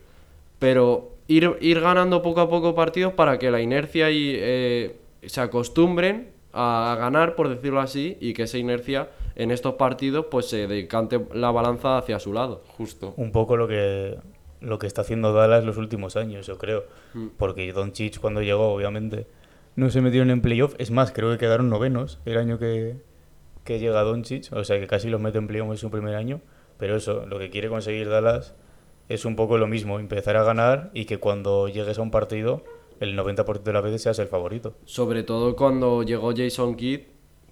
pero 0.59 1.11
ir, 1.29 1.57
ir 1.61 1.81
ganando 1.81 2.21
poco 2.23 2.41
a 2.41 2.51
poco 2.51 2.75
partidos 2.75 3.13
para 3.13 3.39
que 3.39 3.53
la 3.53 3.61
inercia 3.61 4.11
y, 4.11 4.33
eh, 4.37 4.97
se 5.25 5.41
acostumbren 5.41 6.29
a 6.53 6.97
ganar, 6.99 7.37
por 7.37 7.49
decirlo 7.49 7.81
así, 7.81 8.17
y 8.21 8.33
que 8.33 8.43
esa 8.45 8.59
inercia 8.59 9.09
en 9.43 9.51
estos 9.51 9.75
partidos 9.75 10.27
pues 10.31 10.47
se 10.47 10.67
decante 10.67 11.21
la 11.33 11.51
balanza 11.51 11.97
hacia 11.97 12.19
su 12.19 12.33
lado. 12.33 12.63
Justo. 12.77 13.15
un 13.17 13.33
poco 13.33 13.57
lo 13.57 13.67
que 13.67 14.19
lo 14.61 14.79
que 14.79 14.87
está 14.87 15.01
haciendo 15.01 15.33
Dallas 15.33 15.65
los 15.65 15.79
últimos 15.79 16.17
años, 16.17 16.47
yo 16.47 16.59
creo. 16.59 16.85
Mm. 17.15 17.29
Porque 17.39 17.73
Doncic 17.73 18.21
cuando 18.21 18.43
llegó, 18.43 18.75
obviamente, 18.75 19.27
no 19.77 19.89
se 19.89 20.03
metieron 20.03 20.31
en 20.31 20.43
playoff. 20.43 20.75
Es 20.77 20.91
más, 20.91 21.13
creo 21.13 21.31
que 21.33 21.39
quedaron 21.39 21.71
novenos 21.71 22.19
el 22.27 22.37
año 22.37 22.59
que, 22.59 22.97
que 23.65 23.79
llega 23.79 24.03
Doncic. 24.03 24.53
O 24.53 24.63
sea, 24.65 24.79
que 24.79 24.87
casi 24.87 25.09
los 25.09 25.21
mete 25.21 25.39
en 25.39 25.47
playoff 25.47 25.71
en 25.71 25.79
su 25.79 25.91
primer 25.91 26.15
año. 26.15 26.43
Pero 26.77 26.97
eso, 26.97 27.25
lo 27.25 27.39
que 27.39 27.49
quiere 27.49 27.71
conseguir 27.71 28.11
Dallas 28.11 28.55
es 29.09 29.25
un 29.25 29.37
poco 29.37 29.57
lo 29.57 29.67
mismo. 29.67 29.99
Empezar 29.99 30.37
a 30.37 30.45
ganar 30.45 30.91
y 30.93 31.07
que 31.07 31.19
cuando 31.19 31.69
llegues 31.69 31.99
a 31.99 32.03
un 32.03 32.11
partido, 32.11 32.63
el 33.01 33.19
90% 33.19 33.63
de 33.63 33.73
las 33.73 33.83
veces 33.83 34.03
seas 34.03 34.19
el 34.19 34.29
favorito. 34.29 34.75
Sobre 34.85 35.23
todo 35.23 35.57
cuando 35.57 36.03
llegó 36.03 36.35
Jason 36.37 36.75
Kidd, 36.75 37.01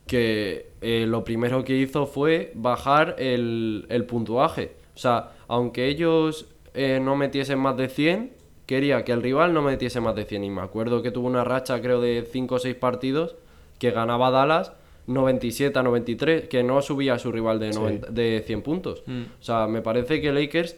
que 0.09 0.71
eh, 0.81 1.05
lo 1.07 1.23
primero 1.23 1.63
que 1.63 1.77
hizo 1.77 2.07
fue 2.07 2.51
bajar 2.55 3.15
el, 3.19 3.87
el 3.89 4.05
puntuaje. 4.05 4.73
O 4.97 4.99
sea, 4.99 5.31
aunque 5.47 5.87
ellos 5.87 6.47
eh, 6.75 6.99
no 7.01 7.15
metiesen 7.15 7.61
más 7.61 7.77
de 7.77 7.89
100, 7.89 8.33
quería 8.67 9.05
que 9.05 9.13
el 9.13 9.23
rival 9.23 9.55
no 9.55 9.63
metiese 9.63 10.01
más 10.01 10.17
de 10.17 10.25
100. 10.25 10.43
Y 10.45 10.51
me 10.51 10.63
acuerdo 10.63 11.03
que 11.03 11.13
tuvo 11.13 11.29
una 11.29 11.45
racha, 11.45 11.81
creo, 11.81 12.01
de 12.01 12.27
5 12.29 12.57
o 12.57 12.59
6 12.59 12.75
partidos 12.75 13.37
que 13.79 13.93
ganaba 13.93 14.31
Dallas 14.33 14.73
97 15.07 15.79
a 15.79 15.83
93, 15.83 16.49
que 16.49 16.63
no 16.63 16.83
subía 16.83 17.15
a 17.15 17.19
su 17.19 17.33
rival 17.33 17.59
de, 17.59 17.73
Sí. 17.73 17.79
90 17.79 18.11
de 18.11 18.43
100 18.47 18.63
puntos. 18.63 19.03
Mm. 19.07 19.23
O 19.41 19.43
sea, 19.43 19.67
me 19.67 19.81
parece 19.83 20.21
que 20.21 20.33
Lakers, 20.33 20.77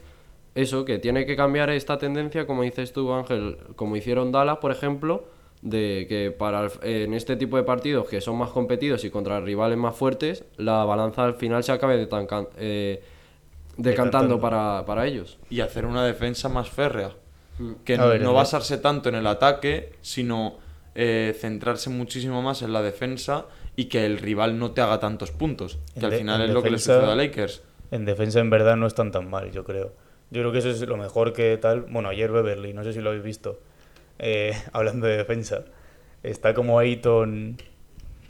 eso, 0.54 0.84
que 0.84 0.98
tiene 0.98 1.26
que 1.26 1.34
cambiar 1.36 1.70
esta 1.70 1.98
tendencia, 1.98 2.46
como 2.46 2.62
dices 2.62 2.92
tú, 2.92 3.12
Ángel, 3.12 3.58
como 3.76 3.96
hicieron 3.96 4.30
Dallas, 4.32 4.58
por 4.58 4.70
ejemplo, 4.70 5.24
de 5.62 6.06
que 6.08 6.30
para 6.30 6.64
el- 6.66 6.72
en 6.82 7.14
este 7.14 7.36
tipo 7.36 7.56
de 7.56 7.62
partidos 7.64 8.08
que 8.08 8.20
son 8.20 8.36
más 8.38 8.50
competidos 8.50 9.04
y 9.04 9.10
contra 9.10 9.40
rivales 9.40 9.76
más 9.76 9.94
fuertes, 9.94 10.44
la 10.56 10.84
balanza 10.84 11.24
al 11.24 11.34
final 11.34 11.62
se 11.64 11.72
acabe 11.72 11.96
detancan- 12.08 12.48
eh, 12.56 13.02
decantando 13.76 14.40
para, 14.40 14.84
para 14.86 15.06
ellos. 15.06 15.38
y 15.50 15.60
hacer 15.60 15.86
una 15.86 16.04
defensa 16.04 16.48
más 16.48 16.68
férrea. 16.70 17.10
Que 17.84 17.94
A 17.96 18.06
ver, 18.06 18.22
no 18.22 18.32
basarse 18.32 18.78
tanto 18.78 19.10
en 19.10 19.16
el 19.16 19.26
ataque, 19.26 19.92
sino 20.00 20.54
eh, 20.94 21.36
centrarse 21.38 21.90
muchísimo 21.90 22.40
más 22.42 22.62
en 22.62 22.72
la 22.72 22.80
defensa 22.82 23.46
y 23.76 23.84
que 23.84 24.06
el 24.06 24.18
rival 24.18 24.58
no 24.58 24.70
te 24.72 24.80
haga 24.80 24.98
tantos 24.98 25.30
puntos. 25.30 25.78
Que 25.98 26.06
al 26.06 26.12
final 26.12 26.40
es 26.42 26.50
lo 26.50 26.62
que 26.62 26.70
le 26.70 26.78
sucede 26.78 27.04
a 27.12 27.14
Lakers. 27.16 27.62
En 27.90 28.04
defensa, 28.06 28.40
en 28.40 28.48
verdad, 28.50 28.76
no 28.76 28.86
están 28.86 29.12
tan 29.12 29.28
mal, 29.28 29.50
yo 29.52 29.64
creo. 29.64 29.92
Yo 30.30 30.40
creo 30.40 30.52
que 30.52 30.58
eso 30.58 30.70
es 30.70 30.80
lo 30.80 30.96
mejor 30.96 31.32
que 31.32 31.56
tal. 31.58 31.82
Bueno, 31.82 32.08
ayer 32.08 32.30
Beverly, 32.32 32.72
no 32.72 32.82
sé 32.82 32.92
si 32.94 33.00
lo 33.00 33.10
habéis 33.10 33.24
visto, 33.24 33.60
eh, 34.20 34.54
hablando 34.72 35.06
de 35.08 35.16
defensa. 35.16 35.64
Está 36.22 36.54
como 36.54 36.78
Ayton, 36.78 37.56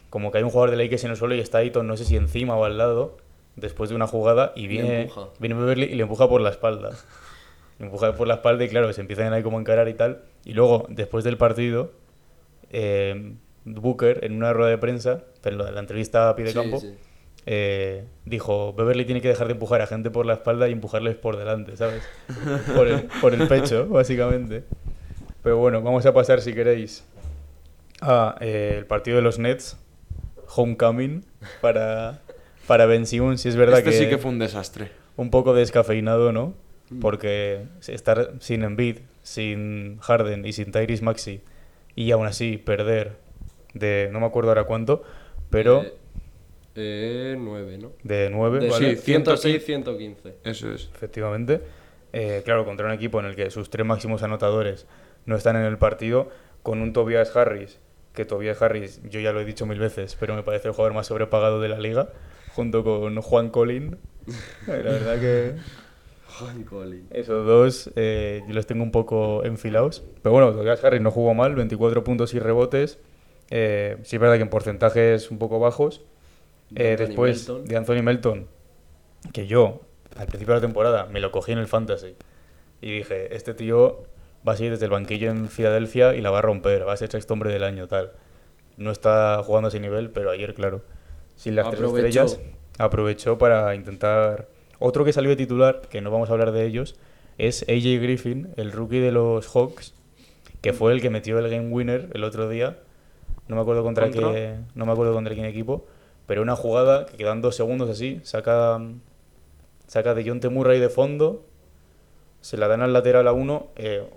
como 0.09 0.31
que 0.33 0.39
hay 0.39 0.45
un 0.45 0.51
jugador 0.51 0.71
de 0.71 0.83
Lakers 0.83 1.05
en 1.05 1.11
el 1.11 1.17
suelo 1.17 1.35
y 1.35 1.41
está 1.41 1.59
Ayton, 1.59 1.87
no 1.87 1.97
sé 1.97 2.05
si 2.05 2.17
encima 2.17 2.57
o 2.57 2.65
al 2.65 2.79
lado, 2.79 3.19
después 3.57 3.91
de 3.91 3.97
una 3.97 4.07
jugada 4.07 4.53
y 4.57 4.67
viene, 4.69 5.11
viene 5.39 5.55
Beverly 5.57 5.87
y 5.87 5.95
le 5.97 6.03
empuja 6.05 6.29
por 6.29 6.41
la 6.41 6.51
espalda. 6.51 6.91
Le 7.79 7.87
empuja 7.87 8.15
por 8.15 8.29
la 8.29 8.35
espalda 8.35 8.65
y 8.65 8.69
claro, 8.69 8.93
se 8.93 9.01
empiezan 9.01 9.33
ahí 9.33 9.43
como 9.43 9.59
a 9.59 9.61
encarar 9.61 9.89
y 9.89 9.95
tal. 9.95 10.23
Y 10.45 10.53
luego, 10.53 10.87
después 10.89 11.25
del 11.25 11.37
partido, 11.37 11.91
eh, 12.71 13.33
Booker, 13.65 14.25
en 14.25 14.33
una 14.37 14.53
rueda 14.53 14.71
de 14.71 14.79
prensa, 14.79 15.25
en 15.45 15.59
la 15.59 15.81
entrevista 15.81 16.29
a 16.29 16.37
pie 16.37 16.45
de 16.47 16.53
Sí, 16.53 16.59
campo, 16.59 16.79
sí. 16.81 16.95
eh, 17.47 18.05
dijo, 18.25 18.73
Beverly 18.75 19.05
tiene 19.05 19.21
que 19.21 19.29
dejar 19.29 19.49
de 19.49 19.55
empujar 19.55 19.81
a 19.83 19.87
gente 19.87 20.11
por 20.11 20.27
la 20.27 20.35
espalda 20.35 20.69
y 20.69 20.73
empujarles 20.73 21.17
por 21.17 21.37
delante, 21.37 21.77
¿sabes? 21.77 22.03
Por 22.77 22.87
el, 22.89 23.03
por 23.21 23.35
el 23.35 23.49
pecho, 23.49 23.87
básicamente. 23.89 24.65
Pero 25.43 25.57
bueno, 25.59 25.81
vamos 25.83 26.05
a 26.07 26.13
pasar, 26.13 26.41
si 26.41 26.53
queréis, 26.53 27.05
a 28.01 28.37
eh, 28.41 28.75
el 28.79 28.87
partido 28.87 29.17
de 29.17 29.23
los 29.23 29.39
Nets, 29.39 29.77
Homecoming, 30.55 31.25
para, 31.61 32.21
para 32.67 32.87
Ben 32.87 33.07
Simmons. 33.07 33.41
Si 33.41 33.49
es 33.49 33.57
verdad 33.57 33.79
este 33.79 33.91
que 33.91 33.97
sí 33.97 34.09
que 34.09 34.19
fue 34.19 34.31
un 34.31 34.39
desastre. 34.39 34.91
un 35.17 35.31
poco 35.31 35.55
descafeinado, 35.55 36.33
¿no? 36.33 36.55
Porque 37.01 37.63
estar 37.87 38.33
sin 38.41 38.65
Embiid, 38.65 38.99
sin 39.23 39.99
Harden 40.01 40.45
y 40.45 40.53
sin 40.53 40.73
Tyrese 40.73 41.05
Maxi 41.05 41.41
y 41.95 42.11
aún 42.11 42.27
así 42.27 42.57
perder 42.57 43.13
de 43.75 44.09
no 44.13 44.19
me 44.21 44.27
acuerdo 44.27 44.51
ahora 44.51 44.65
cuánto, 44.65 45.05
pero 45.51 45.83
Eh, 45.83 45.95
eh, 46.75 47.37
9, 47.39 47.79
¿no? 47.79 47.93
de 48.03 48.29
9, 48.31 48.59
De 48.59 48.69
¿vale? 48.71 48.97
sí, 48.97 49.03
106, 49.03 49.65
115. 49.65 50.35
Eso 50.45 50.73
es. 50.73 50.91
efectivamente. 50.95 51.61
Eh, 52.13 52.43
claro, 52.45 52.65
contra 52.65 52.87
un 52.87 52.93
equipo 52.93 53.21
en 53.21 53.27
el 53.27 53.37
que 53.37 53.51
sus 53.53 53.71
tres 53.71 53.87
máximos 53.87 54.25
anotadores 54.25 54.87
no 55.27 55.37
están 55.37 55.57
en 55.57 55.62
el 55.62 55.79
partido, 55.79 56.31
con 56.62 56.81
un 56.83 56.93
Tobias 56.93 57.35
Harris, 57.37 57.79
que 58.15 58.25
Tobias 58.25 58.61
Harris, 58.61 59.00
yo 59.09 59.21
ya 59.21 59.33
lo 59.33 59.41
he 59.41 59.45
dicho 59.45 59.67
mil 59.67 59.79
veces, 59.79 60.17
pero 60.19 60.35
me 60.35 60.43
parece 60.43 60.69
el 60.69 60.75
jugador 60.75 60.95
más 60.95 61.07
sobrepagado 61.07 61.61
de 61.61 61.69
la 61.69 61.79
liga, 61.79 62.11
junto 62.55 62.85
con 62.85 63.21
Juan 63.21 63.50
Colin. 63.50 63.99
La 64.67 64.75
verdad 64.75 65.21
que 65.21 65.55
Juan 66.39 66.62
Colin. 66.65 67.07
Esos 67.11 67.47
dos 67.47 67.91
eh, 67.97 68.43
yo 68.47 68.55
los 68.55 68.67
tengo 68.67 68.83
un 68.83 68.91
poco 68.91 69.45
enfilados. 69.45 70.03
Pero 70.23 70.33
bueno, 70.33 70.53
Tobias 70.53 70.83
Harris 70.85 71.00
no 71.00 71.11
jugó 71.11 71.35
mal, 71.35 71.55
24 71.55 72.05
puntos 72.05 72.35
y 72.35 72.39
rebotes. 72.39 72.99
Eh, 73.50 73.99
sí 74.03 74.17
es 74.17 74.21
verdad 74.21 74.37
que 74.37 74.43
en 74.43 74.50
porcentajes 74.50 75.31
un 75.31 75.39
poco 75.39 75.59
bajos. 75.59 76.03
Eh, 76.75 76.97
después 76.97 77.49
Melton. 77.49 77.65
de 77.65 77.77
Anthony 77.77 78.03
Melton, 78.03 78.47
que 79.33 79.49
yo 79.49 79.81
al 80.17 80.27
principio 80.27 80.55
de 80.55 80.61
la 80.61 80.67
temporada 80.67 81.07
me 81.07 81.21
lo 81.21 81.33
cogí 81.33 81.53
en 81.53 81.59
el 81.59 81.67
Fantasy. 81.67 82.15
Y 82.81 82.99
dije, 82.99 83.35
este 83.35 83.55
tío 83.55 84.05
va 84.47 84.53
a 84.53 84.57
seguir 84.57 84.73
desde 84.73 84.87
el 84.87 84.91
banquillo 84.91 85.31
en 85.31 85.49
Filadelfia 85.49 86.15
y 86.15 86.21
la 86.21 86.31
va 86.31 86.39
a 86.39 86.43
romper, 86.43 86.87
va 86.87 86.93
a 86.93 86.97
ser 86.97 87.11
sexto 87.11 87.35
hombre 87.35 87.53
del 87.53 87.63
año, 87.63 87.89
tal. 87.89 88.13
No 88.77 88.91
está 88.91 89.43
jugando 89.45 89.67
a 89.67 89.71
ese 89.71 89.81
nivel, 89.81 90.11
pero 90.11 90.31
ayer, 90.31 90.55
claro, 90.55 90.83
sin 91.37 91.57
las 91.57 91.71
tres 91.71 91.83
estrellas, 91.83 92.41
aprovechó 92.79 93.39
para 93.39 93.75
intentar... 93.75 94.49
Otro 94.79 95.05
que 95.05 95.13
salió 95.13 95.29
de 95.31 95.37
titular, 95.37 95.83
que 95.91 96.01
no 96.01 96.11
vamos 96.11 96.31
a 96.31 96.33
hablar 96.33 96.53
de 96.53 96.65
ellos, 96.65 96.97
es 97.37 97.63
AJ 97.69 98.01
Griffin, 98.01 98.49
el 98.57 98.73
rookie 98.73 98.99
de 98.99 99.13
los 99.13 99.47
Hawks, 99.49 99.95
que 100.63 100.73
fue 100.73 100.93
el 100.93 101.03
que 101.03 101.11
metió 101.11 101.39
el 101.39 101.51
game 101.51 101.69
winner 101.69 102.09
el 102.15 102.25
otro 102.25 102.49
día. 102.49 102.79
No 103.49 103.57
me 103.57 103.63
acuerdo 103.63 103.83
contra, 103.83 104.11
¿Contra? 104.11 104.33
qué, 104.33 104.57
no 104.75 104.87
me 104.87 104.93
acuerdo 104.93 105.13
contra 105.13 105.35
quién 105.35 105.47
equipo, 105.47 105.87
pero 106.27 106.43
una 106.43 106.57
jugada 106.57 107.07
que 107.07 107.17
quedan 107.17 107.43
dos 107.43 107.57
segundos 107.57 107.91
así, 107.91 108.21
saca, 108.23 108.81
saca 109.87 110.15
de 110.15 110.25
John 110.27 110.41
Murray 110.53 110.79
de 110.79 110.89
fondo, 110.89 111.45
se 112.41 112.57
la 112.57 112.69
dan 112.69 112.83
al 112.83 112.93
lateral 112.93 113.27
a 113.29 113.33
uno, 113.33 113.69
eh, 113.77 114.09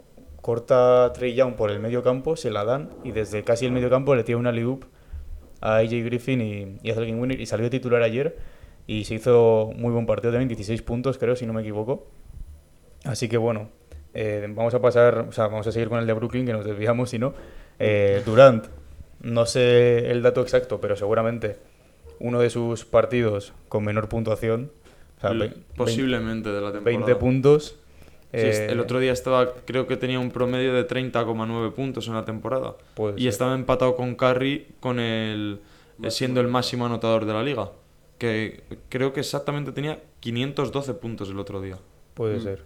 corta 0.43 1.12
Trey 1.13 1.33
Young 1.33 1.55
por 1.55 1.71
el 1.71 1.79
medio 1.79 2.03
campo, 2.03 2.35
se 2.35 2.51
la 2.51 2.65
dan 2.65 2.89
y 3.05 3.12
desde 3.12 3.43
casi 3.43 3.65
el 3.65 3.71
medio 3.71 3.89
campo 3.89 4.13
le 4.13 4.25
tira 4.25 4.38
una 4.38 4.51
loop 4.51 4.83
a 5.62 5.77
AJ 5.77 6.03
Griffin 6.03 6.41
y, 6.41 6.77
y 6.83 6.89
el 6.89 6.95
game 6.95 7.15
winner 7.15 7.39
y 7.39 7.45
salió 7.45 7.69
titular 7.69 8.03
ayer 8.03 8.38
y 8.85 9.05
se 9.05 9.15
hizo 9.15 9.71
muy 9.73 9.93
buen 9.93 10.05
partido 10.05 10.33
también, 10.33 10.50
16 10.50 10.81
puntos 10.81 11.17
creo, 11.17 11.38
si 11.38 11.45
no 11.45 11.53
me 11.53 11.62
equivoco. 11.62 12.07
Así 13.05 13.29
que 13.29 13.38
bueno, 13.38 13.69
eh, 14.13 14.45
vamos 14.50 14.73
a 14.73 14.81
pasar, 14.81 15.27
o 15.29 15.31
sea, 15.31 15.47
vamos 15.47 15.65
a 15.65 15.71
seguir 15.71 15.88
con 15.88 16.00
el 16.00 16.05
de 16.05 16.13
Brooklyn, 16.13 16.45
que 16.45 16.51
nos 16.51 16.65
desviamos 16.65 17.09
si 17.09 17.19
no. 17.19 17.33
Eh, 17.79 18.21
Durant, 18.25 18.65
no 19.21 19.45
sé 19.45 20.12
el 20.12 20.21
dato 20.21 20.41
exacto, 20.41 20.81
pero 20.81 20.97
seguramente 20.97 21.55
uno 22.19 22.41
de 22.41 22.50
sus 22.50 22.83
partidos 22.83 23.53
con 23.69 23.85
menor 23.85 24.09
puntuación. 24.09 24.71
O 25.17 25.21
sea, 25.21 25.50
Posiblemente 25.77 26.50
de 26.50 26.62
la 26.62 26.71
temporada. 26.73 27.05
20 27.05 27.15
puntos. 27.15 27.79
Sí, 28.33 28.39
es- 28.47 28.59
eh, 28.59 28.67
el 28.71 28.79
otro 28.79 28.99
día 28.99 29.11
estaba, 29.13 29.53
creo 29.65 29.85
que 29.87 29.95
tenía 29.97 30.19
un 30.19 30.31
promedio 30.31 30.73
de 30.73 30.83
30,9 30.87 31.71
puntos 31.71 32.07
en 32.07 32.15
la 32.15 32.25
temporada. 32.25 32.75
Puede 32.95 33.15
y 33.17 33.21
ser. 33.23 33.29
estaba 33.29 33.53
empatado 33.55 33.95
con 33.95 34.15
Curry 34.15 34.67
con 34.79 34.99
el 34.99 35.59
eh, 36.01 36.09
siendo 36.11 36.41
el 36.41 36.47
máximo 36.47 36.85
anotador 36.85 37.25
de 37.25 37.33
la 37.33 37.43
liga. 37.43 37.71
Que 38.17 38.63
creo 38.89 39.13
que 39.13 39.19
exactamente 39.19 39.71
tenía 39.71 39.99
512 40.19 40.93
puntos 40.95 41.29
el 41.29 41.37
otro 41.39 41.61
día. 41.61 41.77
Puede 42.13 42.39
ser. 42.39 42.63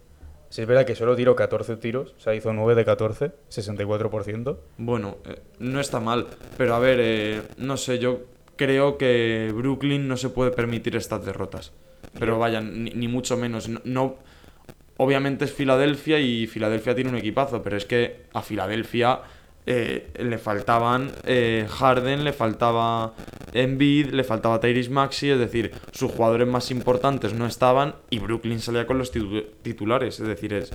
Si 0.50 0.62
es 0.62 0.68
verdad 0.68 0.86
que 0.86 0.96
solo 0.96 1.16
tiró 1.16 1.36
14 1.36 1.76
tiros, 1.76 2.14
o 2.18 2.20
sea, 2.22 2.34
hizo 2.34 2.54
9 2.54 2.74
de 2.76 2.86
14, 2.86 3.32
64%. 3.50 4.58
Bueno, 4.78 5.18
eh, 5.26 5.40
no 5.60 5.80
está 5.80 6.00
mal. 6.00 6.28
Pero 6.58 6.76
a 6.76 6.80
ver, 6.80 7.00
eh, 7.02 7.42
no 7.58 7.76
sé, 7.78 8.00
yo 8.00 8.22
creo 8.56 8.98
que 8.98 9.52
Brooklyn 9.54 10.08
no 10.08 10.16
se 10.18 10.30
puede 10.30 10.52
permitir 10.52 10.96
estas 10.96 11.26
derrotas. 11.26 11.74
Pero 12.18 12.40
vaya, 12.40 12.62
ni, 12.62 12.92
ni 12.92 13.08
mucho 13.08 13.36
menos. 13.38 13.68
No, 13.68 13.82
no- 13.84 14.16
obviamente 14.98 15.46
es 15.46 15.54
Filadelfia 15.54 16.20
y 16.20 16.48
Filadelfia 16.48 16.96
tiene 16.96 17.10
un 17.10 17.18
equipazo, 17.18 17.62
pero 17.62 17.78
es 17.78 17.86
que 17.86 18.26
a 18.34 18.42
Filadelfia 18.42 19.20
eh, 19.66 20.08
le 20.20 20.38
faltaban 20.38 21.12
eh, 21.26 21.66
Harden, 21.70 22.24
le 22.24 22.34
faltaba 22.34 23.14
Embiid, 23.54 24.08
le 24.12 24.24
faltaba 24.24 24.60
Tyrese 24.60 24.90
Maxi, 24.90 25.30
es 25.30 25.40
decir, 25.40 25.72
sus 25.92 26.12
jugadores 26.12 26.48
más 26.48 26.72
importantes 26.72 27.34
no 27.34 27.46
estaban 27.46 27.96
y 28.10 28.20
Brooklyn 28.20 28.60
salía 28.60 28.88
con 28.88 28.98
los 28.98 29.14
titu- 29.14 29.46
titulares, 29.62 30.20
es 30.20 30.28
decir, 30.28 30.54
es, 30.54 30.72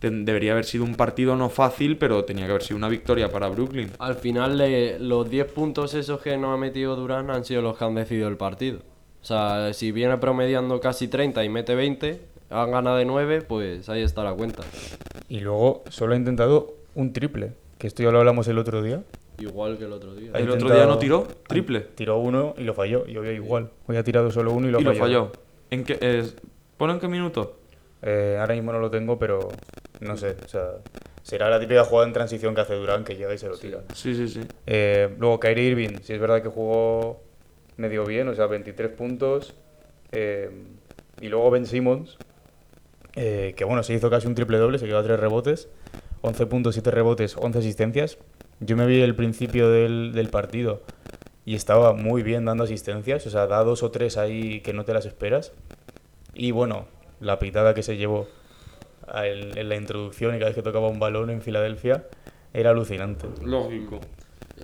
debería 0.00 0.52
haber 0.52 0.66
sido 0.66 0.84
un 0.84 0.94
partido 0.96 1.34
no 1.36 1.48
fácil, 1.48 1.96
pero 1.96 2.24
tenía 2.26 2.44
que 2.44 2.50
haber 2.50 2.62
sido 2.62 2.76
una 2.76 2.90
victoria 2.90 3.32
para 3.32 3.48
Brooklyn. 3.48 3.90
Al 3.98 4.16
final, 4.16 4.62
los 5.08 5.30
10 5.30 5.50
puntos 5.52 5.94
esos 5.94 6.20
que 6.20 6.36
no 6.36 6.52
ha 6.52 6.58
metido 6.58 6.94
Durán 6.96 7.30
han 7.30 7.44
sido 7.46 7.62
los 7.62 7.78
que 7.78 7.84
han 7.86 7.94
decidido 7.94 8.28
el 8.28 8.36
partido. 8.36 8.80
O 9.22 9.24
sea, 9.24 9.72
si 9.72 9.90
viene 9.92 10.18
promediando 10.18 10.78
casi 10.80 11.08
30 11.08 11.42
y 11.44 11.48
mete 11.48 11.74
20, 11.74 12.20
han 12.62 12.70
ganado 12.70 12.96
de 12.96 13.04
9, 13.04 13.42
pues 13.42 13.88
ahí 13.88 14.02
está 14.02 14.22
la 14.22 14.32
cuenta. 14.32 14.62
Y 15.28 15.40
luego 15.40 15.82
solo 15.88 16.14
ha 16.14 16.16
intentado 16.16 16.74
un 16.94 17.12
triple, 17.12 17.52
que 17.78 17.86
esto 17.86 18.02
ya 18.02 18.10
lo 18.10 18.18
hablamos 18.20 18.46
el 18.48 18.58
otro 18.58 18.82
día. 18.82 19.02
Igual 19.38 19.76
que 19.76 19.84
el 19.84 19.92
otro 19.92 20.14
día. 20.14 20.30
Ha 20.32 20.38
¿El 20.38 20.50
otro 20.50 20.72
día 20.72 20.86
no 20.86 20.98
tiró? 20.98 21.26
¿Triple? 21.48 21.80
Tiró 21.80 22.18
uno 22.18 22.54
y 22.56 22.62
lo 22.62 22.74
falló, 22.74 23.06
y 23.08 23.16
hoy 23.16 23.28
igual. 23.30 23.70
Hoy 23.86 23.96
ha 23.96 24.04
tirado 24.04 24.30
solo 24.30 24.52
uno 24.52 24.68
y 24.68 24.70
lo 24.70 24.80
y 24.80 24.84
lo 24.84 24.90
falló. 24.94 25.00
falló. 25.00 25.32
¿En 25.70 25.82
qué, 25.84 25.98
es, 26.00 26.36
¿Pone 26.76 26.92
en 26.92 27.00
qué 27.00 27.08
minuto? 27.08 27.56
Eh, 28.02 28.36
ahora 28.38 28.54
mismo 28.54 28.72
no 28.72 28.78
lo 28.78 28.90
tengo, 28.90 29.18
pero 29.18 29.48
no 30.00 30.16
sé. 30.16 30.36
O 30.44 30.48
sea, 30.48 30.74
será 31.22 31.50
la 31.50 31.58
típica 31.58 31.84
jugada 31.84 32.06
en 32.06 32.12
transición 32.12 32.54
que 32.54 32.60
hace 32.60 32.74
Durán, 32.74 33.02
que 33.02 33.16
llega 33.16 33.34
y 33.34 33.38
se 33.38 33.48
lo 33.48 33.56
tira. 33.56 33.80
Sí, 33.94 34.14
sí, 34.14 34.28
sí. 34.28 34.42
Eh, 34.66 35.12
luego 35.18 35.40
Kyrie 35.40 35.70
Irving, 35.70 35.98
si 36.02 36.12
es 36.12 36.20
verdad 36.20 36.42
que 36.42 36.48
jugó 36.48 37.20
medio 37.76 38.04
bien, 38.04 38.28
o 38.28 38.34
sea, 38.34 38.46
23 38.46 38.90
puntos. 38.92 39.54
Eh, 40.12 40.50
y 41.20 41.28
luego 41.28 41.50
Ben 41.50 41.66
Simmons, 41.66 42.18
eh, 43.16 43.54
que 43.56 43.64
bueno, 43.64 43.82
se 43.82 43.94
hizo 43.94 44.10
casi 44.10 44.26
un 44.26 44.34
triple 44.34 44.58
doble, 44.58 44.78
se 44.78 44.86
quedó 44.86 44.98
a 44.98 45.02
3 45.02 45.18
rebotes, 45.18 45.68
11 46.22 46.46
puntos, 46.46 46.74
7 46.74 46.90
rebotes, 46.90 47.36
11 47.36 47.58
asistencias. 47.58 48.18
Yo 48.60 48.76
me 48.76 48.86
vi 48.86 49.00
el 49.00 49.14
principio 49.14 49.70
del, 49.70 50.12
del 50.12 50.28
partido 50.28 50.82
y 51.44 51.54
estaba 51.54 51.92
muy 51.92 52.22
bien 52.22 52.44
dando 52.44 52.64
asistencias, 52.64 53.26
o 53.26 53.30
sea, 53.30 53.46
da 53.46 53.62
dos 53.64 53.82
o 53.82 53.90
tres 53.90 54.16
ahí 54.16 54.60
que 54.60 54.72
no 54.72 54.84
te 54.84 54.94
las 54.94 55.06
esperas. 55.06 55.52
Y 56.34 56.50
bueno, 56.50 56.86
la 57.20 57.38
pitada 57.38 57.74
que 57.74 57.82
se 57.82 57.96
llevó 57.96 58.26
en 59.14 59.68
la 59.68 59.76
introducción 59.76 60.34
y 60.34 60.38
cada 60.38 60.46
vez 60.46 60.56
que 60.56 60.62
tocaba 60.62 60.88
un 60.88 60.98
balón 60.98 61.30
en 61.30 61.42
Filadelfia 61.42 62.04
era 62.52 62.70
alucinante. 62.70 63.26
Lógico. 63.42 64.00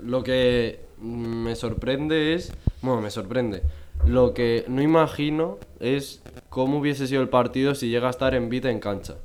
Lo 0.02 0.22
que 0.22 0.80
me 1.00 1.54
sorprende 1.56 2.34
es. 2.34 2.52
Bueno, 2.80 3.02
me 3.02 3.10
sorprende. 3.10 3.62
Lo 4.06 4.34
que 4.34 4.64
no 4.68 4.82
imagino 4.82 5.58
es 5.78 6.22
cómo 6.48 6.78
hubiese 6.78 7.06
sido 7.06 7.22
el 7.22 7.28
partido 7.28 7.74
si 7.74 7.88
llega 7.88 8.08
a 8.08 8.10
estar 8.10 8.34
en 8.34 8.48
beat 8.48 8.64
en 8.64 8.80
cancha. 8.80 9.16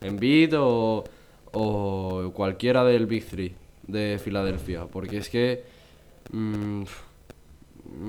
En 0.00 0.16
beat 0.18 0.52
o, 0.56 1.04
o 1.52 2.30
cualquiera 2.34 2.84
del 2.84 3.06
Big 3.06 3.26
Three 3.26 3.54
de 3.86 4.20
Filadelfia. 4.22 4.84
Porque 4.86 5.18
es 5.18 5.28
que. 5.28 5.64
mm, 6.32 6.82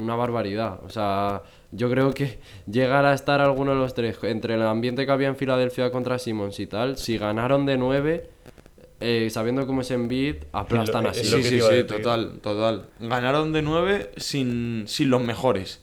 una 0.01 0.15
barbaridad. 0.15 0.81
O 0.85 0.89
sea, 0.89 1.41
yo 1.71 1.89
creo 1.89 2.13
que 2.13 2.39
llegar 2.69 3.05
a 3.05 3.13
estar 3.13 3.39
alguno 3.41 3.71
de 3.71 3.77
los 3.77 3.93
tres, 3.93 4.17
entre 4.23 4.55
el 4.55 4.61
ambiente 4.63 5.05
que 5.05 5.11
había 5.11 5.29
en 5.29 5.35
Filadelfia 5.37 5.89
contra 5.89 6.19
Simmons 6.19 6.59
y 6.59 6.67
tal, 6.67 6.97
si 6.97 7.17
ganaron 7.17 7.65
de 7.65 7.77
9, 7.77 8.29
sabiendo 9.29 9.65
cómo 9.65 9.81
es 9.81 9.91
en 9.91 10.07
beat, 10.09 10.43
aplastan 10.51 11.05
lo- 11.05 11.09
así. 11.11 11.23
Sí, 11.23 11.41
sí, 11.43 11.61
sí, 11.61 11.83
total, 11.87 12.39
total. 12.41 12.87
Ganaron 12.99 13.53
de 13.53 13.61
9 13.61 14.11
sin, 14.17 14.83
sin 14.87 15.09
los 15.09 15.23
mejores. 15.23 15.81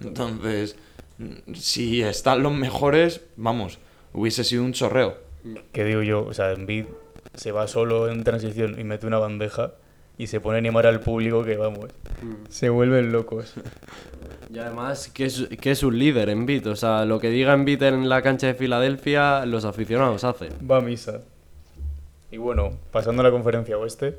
Entonces, 0.00 0.76
mm, 1.18 1.54
si 1.54 2.02
están 2.02 2.42
los 2.42 2.52
mejores, 2.52 3.22
vamos, 3.36 3.78
hubiese 4.12 4.44
sido 4.44 4.64
un 4.64 4.72
chorreo. 4.72 5.24
que 5.72 5.84
digo 5.84 6.02
yo, 6.02 6.24
o 6.24 6.34
sea, 6.34 6.50
Embiid 6.52 6.86
se 7.34 7.52
va 7.52 7.68
solo 7.68 8.10
en 8.10 8.24
transición 8.24 8.80
y 8.80 8.84
mete 8.84 9.06
una 9.06 9.18
bandeja 9.18 9.74
y 10.18 10.26
se 10.26 10.40
pone 10.40 10.56
a 10.56 10.58
animar 10.58 10.86
al 10.86 11.00
público 11.00 11.44
que 11.44 11.56
vamos, 11.56 11.90
se 12.48 12.68
vuelven 12.68 13.12
locos. 13.12 13.54
Y 14.52 14.60
además 14.60 15.08
que 15.08 15.24
es, 15.24 15.48
que 15.60 15.72
es 15.72 15.82
un 15.82 15.98
líder 15.98 16.28
en 16.28 16.46
beat. 16.46 16.66
O 16.66 16.76
sea, 16.76 17.04
lo 17.04 17.18
que 17.18 17.30
diga 17.30 17.52
en 17.52 17.64
beat 17.64 17.82
en 17.82 18.08
la 18.08 18.22
cancha 18.22 18.46
de 18.46 18.54
Filadelfia, 18.54 19.44
los 19.44 19.64
aficionados 19.64 20.22
hacen. 20.24 20.52
Va 20.70 20.76
a 20.76 20.80
misa. 20.80 21.22
Y 22.30 22.36
bueno, 22.36 22.78
pasando 22.92 23.22
a 23.22 23.24
la 23.24 23.30
conferencia 23.30 23.76
oeste, 23.76 24.16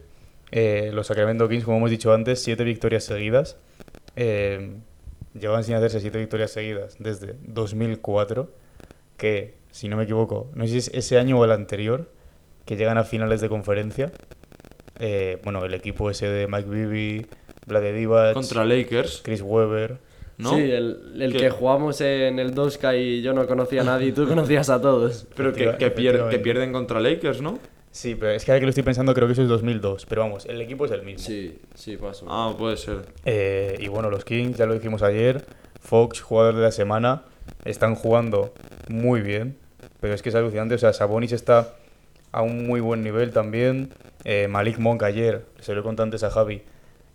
eh, 0.52 0.92
los 0.94 1.08
Sacramento 1.08 1.48
Kings, 1.48 1.64
como 1.64 1.78
hemos 1.78 1.92
dicho 1.92 2.14
antes, 2.14 2.44
siete 2.44 2.64
victorias 2.64 3.06
seguidas. 3.06 3.58
Eh, 4.16 4.76
llevan 5.40 5.64
sin 5.64 5.76
hacerse 5.76 6.00
siete 6.00 6.18
victorias 6.20 6.52
seguidas 6.52 6.96
desde 7.00 7.36
2004, 7.44 8.50
que, 9.18 9.56
si 9.72 9.88
no 9.90 9.98
me 9.98 10.04
equivoco, 10.04 10.50
no 10.54 10.64
sé 10.66 10.72
si 10.72 10.78
es 10.78 10.92
ese 10.94 11.18
año 11.18 11.40
o 11.40 11.46
el 11.46 11.52
anterior, 11.52 12.10
que 12.66 12.76
llegan 12.76 12.98
a 12.98 13.04
finales 13.04 13.42
de 13.42 13.50
conferencia. 13.50 14.12
Eh, 15.00 15.40
bueno, 15.44 15.64
el 15.64 15.74
equipo 15.74 16.10
ese 16.10 16.28
de 16.28 16.48
Mike 16.48 16.70
Bibby, 16.70 17.26
Vlade 17.66 17.94
Divac, 17.94 18.34
Contra 18.34 18.66
Lakers, 18.66 19.22
Chris 19.24 19.42
Webber. 19.42 20.00
¿no? 20.38 20.52
Sí, 20.56 20.62
el, 20.72 21.20
el 21.20 21.34
Que- 21.36 21.50
jugamos 21.50 22.00
en 22.02 22.38
el 22.40 22.54
2K 22.54 23.00
y 23.00 23.22
yo 23.22 23.34
no 23.34 23.48
conocía 23.48 23.82
a 23.82 23.86
nadie 23.86 24.08
y 24.10 24.12
tú 24.12 24.28
conocías 24.28 24.70
a 24.70 24.80
todos. 24.82 25.28
Pero 25.36 25.52
que, 25.54 25.60
que, 25.60 25.70
pier- 25.70 25.78
que 25.78 25.86
efectivamente. 25.88 26.40
pierden 26.40 26.72
contra 26.74 27.00
Lakers, 27.00 27.42
¿no? 27.42 27.58
Sí, 27.98 28.14
pero 28.14 28.32
es 28.32 28.46
que 28.46 28.52
ahora 28.52 28.60
que 28.60 28.66
lo 28.68 28.70
estoy 28.70 28.84
pensando 28.84 29.12
creo 29.16 29.26
que 29.26 29.34
eso 29.34 29.42
es 29.42 29.50
2002, 29.50 30.06
pero 30.06 30.22
vamos, 30.22 30.46
el 30.46 30.62
equipo 30.62 30.86
es 30.86 30.92
el 30.92 31.02
mismo. 31.02 31.26
Sí, 31.26 31.58
sí, 31.74 31.98
pasó. 31.98 32.28
Ah, 32.30 32.54
puede 32.56 32.78
ser. 32.78 33.08
Eh, 33.26 33.76
y 33.80 33.88
bueno, 33.88 34.12
los 34.12 34.24
Kings, 34.24 34.56
ya 34.56 34.68
lo 34.68 34.76
dijimos 34.76 35.02
ayer, 35.02 35.44
Fox, 35.82 36.22
jugador 36.22 36.54
de 36.56 36.62
la 36.62 36.72
semana, 36.72 37.24
están 37.66 37.96
jugando 37.96 38.54
muy 38.88 39.22
bien, 39.22 39.58
pero 40.00 40.14
es 40.14 40.22
que 40.22 40.30
es 40.30 40.36
alucinante, 40.36 40.76
o 40.76 40.78
sea, 40.78 40.94
Sabonis 40.94 41.32
está 41.32 41.74
a 42.32 42.44
un 42.44 42.68
muy 42.68 42.82
buen 42.82 43.02
nivel 43.02 43.32
también, 43.32 43.90
eh, 44.26 44.48
Malik 44.48 44.78
Monk 44.78 45.02
ayer, 45.02 45.46
se 45.60 45.74
lo 45.74 45.82
conté 45.82 46.04
antes 46.04 46.22
a 46.24 46.30
Javi, 46.30 46.62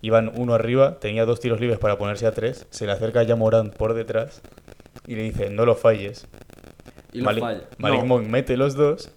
iban 0.01 0.33
uno 0.35 0.53
arriba, 0.53 0.99
tenía 0.99 1.25
dos 1.27 1.39
tiros 1.39 1.61
libres 1.61 1.79
para 1.79 1.97
ponerse 1.97 2.27
a 2.27 2.33
tres, 2.33 2.67
se 2.71 2.87
le 2.87 2.93
acerca 2.93 3.23
ya 3.23 3.37
Morán 3.37 3.71
por 3.71 3.95
detrás 3.95 4.43
y 5.07 5.15
le 5.15 5.23
dice, 5.23 5.49
no 5.49 5.65
lo 5.65 5.77
falles. 5.77 6.27
y 7.13 7.19
lo 7.19 7.27
Malik, 7.27 7.41
falla. 7.45 7.61
Malik 7.79 8.01
No. 8.01 8.07
Monk 8.07 8.27
mete 8.27 8.57
los 8.57 8.75
dos, 8.75 9.13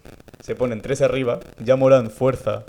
se 0.46 0.54
ponen 0.54 0.80
tres 0.80 1.02
arriba, 1.02 1.40
ya 1.58 1.74
Morán 1.76 2.08
fuerza 2.10 2.64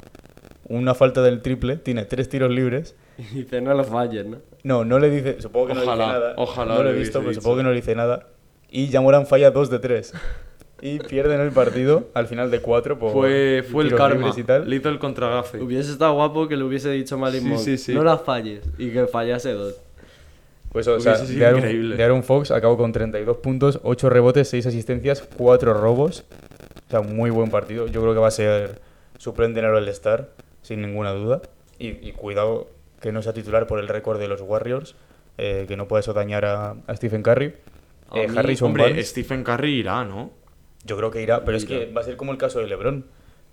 una 0.67 0.96
falta 0.96 1.22
del 1.22 1.41
triple, 1.43 1.77
tiene 1.77 2.05
tres 2.05 2.27
tiros 2.27 2.50
libres 2.51 2.96
Y 3.17 3.43
dice, 3.43 3.62
no 3.62 3.74
lo 3.75 3.84
falles, 3.84 4.25
¿no? 4.25 4.38
no, 4.63 4.84
no 4.84 4.98
le 5.00 5.10
dice, 5.12 5.39
supongo 5.41 5.67
que 5.67 5.74
no 5.75 5.81
le 5.81 5.86
Ojalá, 5.86 6.05
dice 6.05 6.19
nada. 6.19 6.34
ojalá 6.38 6.75
no 6.75 6.84
lo 6.84 6.89
he 6.89 6.93
le 6.93 7.00
visto, 7.00 7.19
pero 7.19 7.29
dicho. 7.29 7.41
supongo 7.41 7.57
que 7.57 7.63
no 7.63 7.69
le 7.69 7.75
dice 7.75 7.96
nada. 7.96 8.27
Y 8.69 8.88
Jamoran 8.91 9.27
falla 9.27 9.51
2 9.51 9.69
de 9.69 9.79
3. 9.79 10.13
Y 10.81 11.00
pierden 11.00 11.39
el 11.39 11.51
partido 11.51 12.10
al 12.13 12.27
final 12.27 12.51
de 12.51 12.60
4 12.60 13.00
por 13.00 13.12
Fue, 13.13 13.63
fue 13.72 13.84
el 13.84 13.96
karma. 13.96 14.31
y 14.36 14.43
tal. 14.43 14.69
Little 14.69 15.00
contra 15.00 15.29
Gafe. 15.29 15.62
Hubiese 15.62 15.91
estado 15.91 16.13
guapo 16.15 16.48
que 16.48 16.57
le 16.57 16.63
hubiese 16.63 16.89
dicho 16.91 17.17
Malik 17.17 17.41
Sí, 17.43 17.48
Monk, 17.48 17.60
sí, 17.62 17.77
sí. 17.77 17.93
no 17.93 18.03
la 18.03 18.17
falles 18.17 18.62
y 18.77 18.89
que 18.91 19.07
fallase 19.07 19.53
dos. 19.53 19.75
Pues 20.72 20.88
o 20.88 21.00
sea, 21.00 21.17
de 21.17 21.46
Aaron, 21.46 21.60
increíble. 21.60 21.96
de 21.96 22.03
Aaron 22.03 22.24
Fox 22.24 22.51
acabó 22.51 22.75
con 22.77 22.91
32 22.91 23.38
puntos, 23.38 23.79
8 23.84 24.10
rebotes, 24.10 24.50
6 24.50 24.67
asistencias, 24.67 25.24
4 25.38 25.74
robos. 25.74 26.25
O 26.88 26.89
sea, 26.89 27.01
muy 27.01 27.29
buen 27.29 27.50
partido. 27.50 27.88
Yo 27.88 28.01
creo 28.01 28.13
que 28.13 28.20
va 28.20 28.27
a 28.27 28.32
ser 28.32 28.79
suplente 29.17 29.60
en 29.60 29.65
el 29.65 29.74
All-Star, 29.75 30.29
sin 30.62 30.82
ninguna 30.82 31.12
duda. 31.12 31.41
Y, 31.79 31.89
y 32.08 32.12
cuidado 32.13 32.70
que 33.01 33.12
no 33.12 33.22
sea 33.22 33.34
titular 33.34 33.67
por 33.67 33.79
el 33.79 33.88
récord 33.88 34.20
de 34.20 34.27
los 34.27 34.41
Warriors, 34.41 34.96
eh, 35.38 35.65
que 35.67 35.75
no 35.77 35.88
puede 35.88 36.01
eso 36.01 36.13
dañar 36.13 36.46
a, 36.46 36.75
a 36.88 36.96
Stephen 36.96 37.22
Curry. 37.24 37.53
A 38.10 38.20
Eh, 38.20 38.27
mí, 38.27 38.38
Harrison 38.38 38.67
Hombre, 38.67 38.84
Barnes. 38.84 39.10
Stephen 39.10 39.44
Curry 39.44 39.79
irá, 39.79 40.03
¿no? 40.06 40.32
Yo 40.86 40.96
creo 40.98 41.12
que 41.12 41.22
irá, 41.22 41.44
pero 41.44 41.58
es 41.58 41.65
que 41.65 41.91
va 41.91 42.01
a 42.01 42.03
ser 42.06 42.15
como 42.15 42.32
el 42.32 42.38
caso 42.38 42.60
de 42.60 42.67
LeBron. 42.67 43.06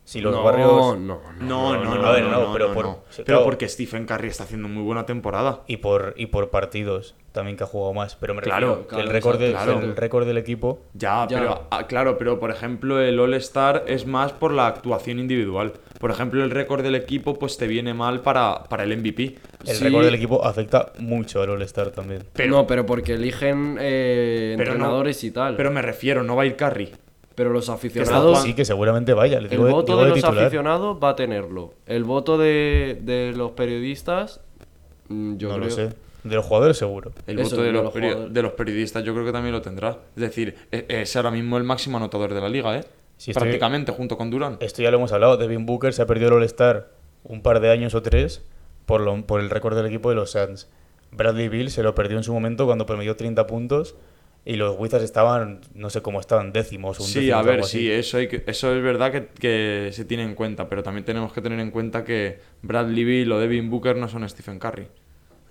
Si 0.05 0.21
los 0.21 0.35
no, 0.35 0.43
no, 0.53 0.97
no. 0.97 1.21
No, 1.41 1.77
no, 1.83 1.95
no, 1.97 2.07
a 2.07 2.13
ver, 2.13 2.25
no, 2.25 2.31
no, 2.31 2.41
no, 2.49 2.53
pero 2.53 2.75
por- 2.75 3.05
claro. 3.25 3.43
porque 3.45 3.69
Stephen 3.69 4.05
Curry 4.05 4.29
está 4.29 4.45
haciendo 4.45 4.69
muy 4.69 4.83
buena 4.83 5.07
temporada. 5.07 5.63
Y 5.67 5.79
por, 5.79 6.13
y 6.19 6.27
por 6.27 6.51
partidos 6.51 7.15
también 7.33 7.57
que 7.57 7.65
ha 7.65 7.67
jugado 7.67 7.95
más. 7.95 8.15
Pero 8.17 8.35
me 8.35 8.43
Claro, 8.43 8.69
refiero 8.69 8.87
que 8.87 8.95
claro, 8.95 9.03
el, 9.05 9.11
récord 9.11 9.39
de- 9.41 9.51
claro. 9.53 9.81
el 9.81 9.97
récord 9.97 10.27
del 10.27 10.37
equipo. 10.39 10.81
Ya, 10.93 11.27
Ya. 11.29 11.39
pero 11.39 11.63
ah, 11.71 11.87
claro, 11.87 12.19
pero 12.19 12.39
por 12.39 12.51
ejemplo 12.51 13.01
el 13.01 13.19
All-Star 13.19 13.85
es 13.87 14.07
más 14.07 14.33
por 14.33 14.53
la 14.53 14.67
actuación 14.67 15.19
individual. 15.19 15.73
Por 15.99 16.11
ejemplo, 16.11 16.45
el 16.45 16.51
récord 16.51 16.83
del 16.83 16.97
equipo 16.97 17.35
pues 17.39 17.57
te 17.57 17.67
viene 17.67 17.95
mal 17.95 18.21
para, 18.21 18.65
para 18.65 18.85
el 18.85 18.93
MVP. 18.99 19.37
El 19.67 19.75
Sí. 19.77 19.85
récord 19.85 20.05
del 20.05 20.15
equipo 20.17 20.45
afecta 20.45 20.93
mucho 20.99 21.41
al 21.41 21.49
All-Star 21.49 21.91
también. 21.93 22.25
Pero, 22.35 22.51
no, 22.51 22.67
pero 22.67 22.85
porque 22.85 23.15
eligen 23.15 23.79
eh, 23.81 24.55
no- 24.59 24.63
entrenadores 24.63 25.25
y 25.25 25.31
tal. 25.31 25.57
Pero 25.57 25.71
Pero, 25.71 25.71
me 25.71 25.81
refiero, 25.83 26.23
no 26.23 26.37
va 26.37 26.43
a 26.43 26.47
ir 26.47 26.57
Curry. 26.57 26.93
Los 27.37 27.61
está 27.65 27.75
aficionados, 27.75 28.43
Sí, 28.43 28.55
que 28.55 28.65
seguramente 28.65 29.13
vaya. 29.15 29.39
El 29.39 29.49
digo, 29.49 29.65
voto 29.69 29.87
digo 29.93 29.99
de 29.99 30.05
de 30.05 30.11
los 30.11 30.17
titular. 30.21 30.45
aficionados 30.45 30.99
va 31.03 31.09
a 31.11 31.17
tenerlo. 31.17 31.75
El 31.87 32.05
voto 32.05 32.39
de, 32.39 32.99
de 33.03 33.33
los 33.37 33.53
periodistas, 33.53 34.41
mm, 35.09 35.37
yo 35.37 35.49
no 35.49 35.55
creo. 35.57 35.67
lo 35.69 35.71
sé. 35.75 35.91
De 36.23 36.37
los 36.37 36.45
jugadores 36.47 36.79
seguro. 36.79 37.13
El 37.27 37.39
Eso, 37.39 37.51
voto 37.51 37.63
de 37.63 37.67
de 37.69 37.73
los, 37.73 37.95
los 37.95 38.33
de 38.33 38.43
los 38.43 38.53
periodistas 38.53 39.05
yo 39.05 39.13
creo 39.13 39.27
que 39.27 39.33
también 39.33 39.53
lo 39.53 39.61
tendrá. 39.61 39.99
Es 40.17 40.23
decir, 40.23 40.55
e- 40.73 40.87
es 40.89 41.15
ahora 41.17 41.31
mismo 41.31 41.59
el 41.59 41.65
máximo 41.65 41.99
anotador 41.99 42.33
de 42.33 42.41
la 42.41 42.49
liga, 42.49 42.79
¿eh? 42.79 42.85
Sí, 43.19 43.31
estoy- 43.33 43.43
Prácticamente, 43.43 43.93
junto 43.93 44.17
con 44.17 44.31
Durant. 44.31 44.63
Esto 44.63 44.83
ya 44.83 44.91
lo 44.91 44.97
hemos 44.97 45.13
hablado. 45.13 45.37
Devin 45.37 45.67
Booker 45.67 45.93
se 45.93 46.01
ha 46.03 46.07
perdido 46.07 46.29
el 46.29 46.35
All-Star 46.35 46.89
un 47.25 47.43
par 47.43 47.61
de 47.61 47.71
años 47.71 47.95
o 47.95 48.03
tres 48.03 48.43
por, 48.87 49.01
lo- 49.03 49.27
por 49.27 49.41
el 49.41 49.51
récord 49.51 49.77
del 49.77 49.87
equipo 49.87 50.09
de 50.09 50.17
los 50.17 50.31
Suns. 50.33 50.69
Bradley 51.13 51.49
Bill 51.49 51.71
se 51.71 51.83
lo 51.83 51.95
perdió 51.95 52.17
en 52.17 52.25
su 52.25 52.33
momento 52.33 52.65
cuando 52.67 52.87
promedió 52.87 53.17
30 53.17 53.47
puntos 53.47 53.95
y 54.47 54.57
los 54.57 54.79
Wizards 54.79 55.05
estaban, 55.05 55.61
no 55.75 55.89
sé 55.91 56.03
cómo 56.03 56.21
estaban, 56.21 56.53
décimos. 56.53 56.99
Sí, 56.99 57.03
undécimos, 57.19 57.35
a 57.35 57.39
algo 57.41 57.51
ver, 57.51 57.61
así. 57.61 57.79
sí, 57.79 57.91
eso, 57.91 58.19
hay 58.19 58.29
que- 58.29 58.43
eso 58.47 58.75
es 58.75 58.83
verdad 58.83 59.11
que, 59.13 59.27
que 59.29 59.91
se 59.93 60.05
tiene 60.05 60.23
en 60.25 60.35
cuenta, 60.35 60.69
pero 60.69 60.83
también 60.83 61.05
tenemos 61.05 61.33
que 61.33 61.41
tener 61.41 61.61
en 61.61 61.71
cuenta 61.71 62.05
que 62.05 62.39
Bradley 62.63 63.05
Beal 63.05 63.33
o 63.33 63.39
Devin 63.41 63.71
Booker 63.71 63.97
no 63.97 64.09
son 64.09 64.29
Stephen 64.29 64.59
Curry. 64.59 64.87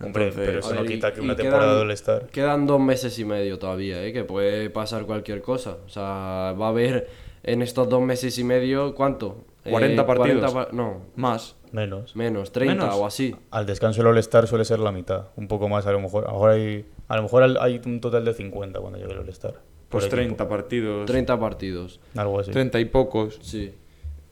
Hombre, 0.01 0.25
Entonces, 0.27 0.45
pero 0.47 0.59
eso 0.59 0.73
no 0.75 0.83
y- 0.83 0.87
quita 0.87 1.13
que 1.13 1.21
y 1.21 1.23
una 1.23 1.35
quedan- 1.35 1.43
temporada 1.51 1.75
de 1.75 1.81
All-Star. 1.81 2.27
Quedan 2.27 2.65
dos 2.67 2.79
meses 2.81 3.17
y 3.19 3.25
medio 3.25 3.57
todavía, 3.57 4.03
¿eh? 4.03 4.11
que 4.11 4.23
puede 4.25 4.69
pasar 4.69 5.05
cualquier 5.05 5.41
cosa. 5.41 5.77
O 5.85 5.89
sea, 5.89 6.53
va 6.59 6.65
a 6.65 6.69
haber 6.69 7.07
en 7.43 7.61
estos 7.61 7.87
dos 7.89 8.01
meses 8.01 8.37
y 8.37 8.43
medio, 8.43 8.95
¿cuánto? 8.95 9.45
40 9.69 10.05
partidos. 10.05 10.51
pa- 10.53 10.67
no, 10.73 11.03
Más. 11.15 11.55
Menos. 11.71 12.15
menos, 12.17 12.51
30 12.51 12.83
Menos. 12.83 12.95
o 12.99 13.05
así. 13.05 13.33
Al 13.49 13.65
descanso 13.65 14.01
el 14.01 14.07
All-Star 14.07 14.45
suele 14.45 14.65
ser 14.65 14.79
la 14.79 14.91
mitad, 14.91 15.27
un 15.37 15.47
poco 15.47 15.69
más 15.69 15.87
a 15.87 15.91
lo 15.93 15.99
mejor. 16.01 16.25
A 16.25 16.27
lo 16.27 16.33
mejor 16.33 16.49
hay, 16.51 16.85
a 17.07 17.15
lo 17.17 17.23
mejor 17.23 17.43
hay 17.59 17.81
un 17.85 17.99
total 18.01 18.25
de 18.25 18.33
50 18.33 18.79
cuando 18.79 18.97
llegue 18.99 19.11
el 19.13 19.19
All-Star. 19.19 19.55
Pues 19.89 20.05
equipo. 20.05 20.15
30 20.15 20.47
partidos. 20.49 21.05
30 21.05 21.39
partidos, 21.39 21.99
Algo 22.15 22.39
así. 22.39 22.51
30 22.51 22.79
y 22.79 22.85
pocos. 22.85 23.39
sí. 23.41 23.73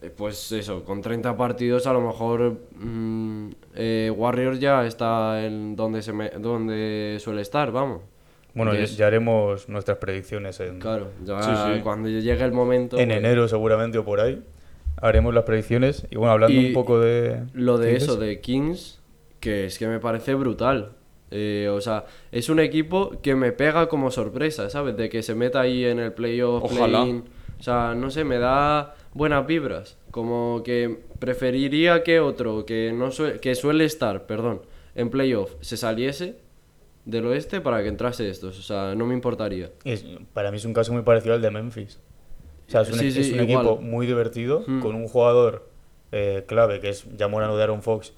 Eh, 0.02 0.10
Pues 0.16 0.50
eso, 0.50 0.82
con 0.84 1.00
30 1.00 1.36
partidos 1.36 1.86
a 1.86 1.92
lo 1.92 2.00
mejor 2.00 2.58
mm, 2.76 3.50
eh, 3.76 4.12
Warriors 4.14 4.58
ya 4.58 4.84
está 4.84 5.44
en 5.44 5.76
donde, 5.76 6.02
se 6.02 6.12
me- 6.12 6.30
donde 6.30 7.18
suele 7.20 7.42
estar, 7.42 7.70
vamos. 7.70 8.02
Bueno, 8.54 8.74
ya, 8.74 9.06
haremos 9.06 9.68
nuestras 9.68 9.98
predicciones 9.98 10.58
en, 10.60 10.80
Claro, 10.80 11.10
ya 11.24 11.40
Sí, 11.42 11.74
sí. 11.76 11.80
cuando 11.82 12.08
llegue 12.08 12.42
el 12.44 12.52
momento... 12.52 12.98
en 12.98 13.08
pues, 13.08 13.18
enero 13.18 13.46
seguramente 13.48 13.96
o 13.98 14.04
por 14.04 14.18
ahí. 14.20 14.42
Haremos 15.00 15.32
las 15.32 15.44
predicciones. 15.44 16.06
Y 16.10 16.16
bueno, 16.16 16.32
hablando 16.32 16.60
Y 16.60 16.66
un 16.66 16.72
poco 16.74 16.98
de... 17.00 17.44
Lo 17.54 17.78
de 17.78 17.90
¿qué 17.92 17.96
eso, 17.96 18.16
dices? 18.16 18.20
de 18.28 18.40
Kings, 18.40 19.00
que 19.40 19.66
es 19.66 19.78
que 19.78 19.86
me 19.86 20.00
parece 20.00 20.34
brutal. 20.34 20.90
Eh, 21.34 21.68
o 21.72 21.80
sea, 21.80 22.04
es 22.30 22.48
un 22.50 22.60
equipo 22.60 23.12
que 23.22 23.34
me 23.34 23.52
pega 23.52 23.88
como 23.88 24.10
sorpresa, 24.10 24.68
¿sabes? 24.70 24.96
De 24.96 25.08
que 25.08 25.22
se 25.22 25.34
meta 25.34 25.60
ahí 25.62 25.84
en 25.84 25.98
el 25.98 26.12
playoff, 26.12 26.64
Ojalá. 26.64 27.02
O 27.04 27.62
sea, 27.62 27.94
no 27.94 28.10
sé, 28.10 28.24
me 28.24 28.38
da 28.38 28.94
buenas 29.14 29.46
vibras. 29.46 29.96
Como 30.10 30.62
que 30.64 30.98
preferiría 31.18 32.02
que 32.02 32.20
otro 32.20 32.66
que, 32.66 32.92
no 32.94 33.10
sue- 33.10 33.40
que 33.40 33.54
suele 33.54 33.84
estar, 33.84 34.26
perdón, 34.26 34.62
en 34.94 35.08
playoff 35.10 35.54
se 35.60 35.76
saliese 35.76 36.36
del 37.04 37.26
oeste 37.26 37.60
para 37.60 37.82
que 37.82 37.88
entrase 37.88 38.28
estos. 38.28 38.58
O 38.58 38.62
sea, 38.62 38.94
no 38.94 39.06
me 39.06 39.14
importaría. 39.14 39.70
Es- 39.84 40.04
para 40.34 40.50
mí 40.50 40.58
es 40.58 40.64
un 40.64 40.74
caso 40.74 40.92
muy 40.92 41.02
parecido 41.02 41.34
al 41.34 41.40
de 41.42 41.50
Memphis. 41.50 41.98
O 42.68 42.70
sea, 42.70 42.82
es 42.82 42.90
un, 42.90 42.98
Sí, 42.98 43.08
es 43.08 43.14
sí, 43.14 43.32
un 43.32 43.48
igual. 43.48 43.66
equipo 43.66 43.80
muy 43.80 44.06
divertido, 44.06 44.64
Mm. 44.66 44.80
con 44.80 44.94
un 44.94 45.08
jugador 45.08 45.68
eh, 46.14 46.44
clave 46.46 46.78
que 46.80 46.90
es 46.90 47.06
Jamorano 47.18 47.56
de 47.56 47.62
Aaron 47.62 47.80
Fox, 47.82 48.12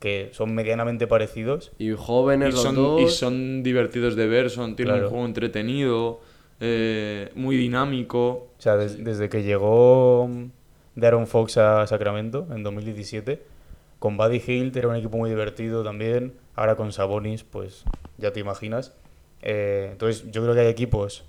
que 0.00 0.30
son 0.32 0.54
medianamente 0.54 1.06
parecidos. 1.06 1.70
Y 1.78 1.92
jóvenes 1.92 2.48
Y 2.48 2.52
los 2.52 2.62
son, 2.62 2.74
dos. 2.74 3.00
y 3.00 3.08
son 3.08 3.62
divertidos 3.62 4.16
de 4.16 4.26
ver, 4.26 4.50
son, 4.50 4.74
tienen 4.74 4.94
Claro. 4.94 5.06
un 5.06 5.10
juego 5.10 5.26
entretenido, 5.26 6.20
eh, 6.58 7.30
muy 7.36 7.56
dinámico. 7.56 8.48
O 8.58 8.60
sea, 8.60 8.76
des- 8.76 9.02
desde 9.04 9.28
que 9.28 9.42
llegó 9.42 10.26
mm, 10.28 10.44
de 10.96 11.06
Aaron 11.06 11.26
Fox 11.26 11.56
a 11.58 11.86
Sacramento 11.86 12.46
en 12.50 12.62
2017, 12.62 13.42
con 13.98 14.16
Buddy 14.16 14.42
Hilt 14.46 14.76
era 14.76 14.88
un 14.88 14.96
equipo 14.96 15.16
muy 15.18 15.28
divertido 15.30 15.84
también. 15.84 16.32
Ahora 16.54 16.76
con 16.76 16.92
Sabonis, 16.92 17.44
pues 17.44 17.84
ya 18.18 18.32
te 18.32 18.40
imaginas. 18.40 18.94
Eh, 19.42 19.88
entonces, 19.92 20.30
yo 20.30 20.42
creo 20.42 20.54
que 20.54 20.60
hay 20.60 20.66
equipos, 20.68 21.24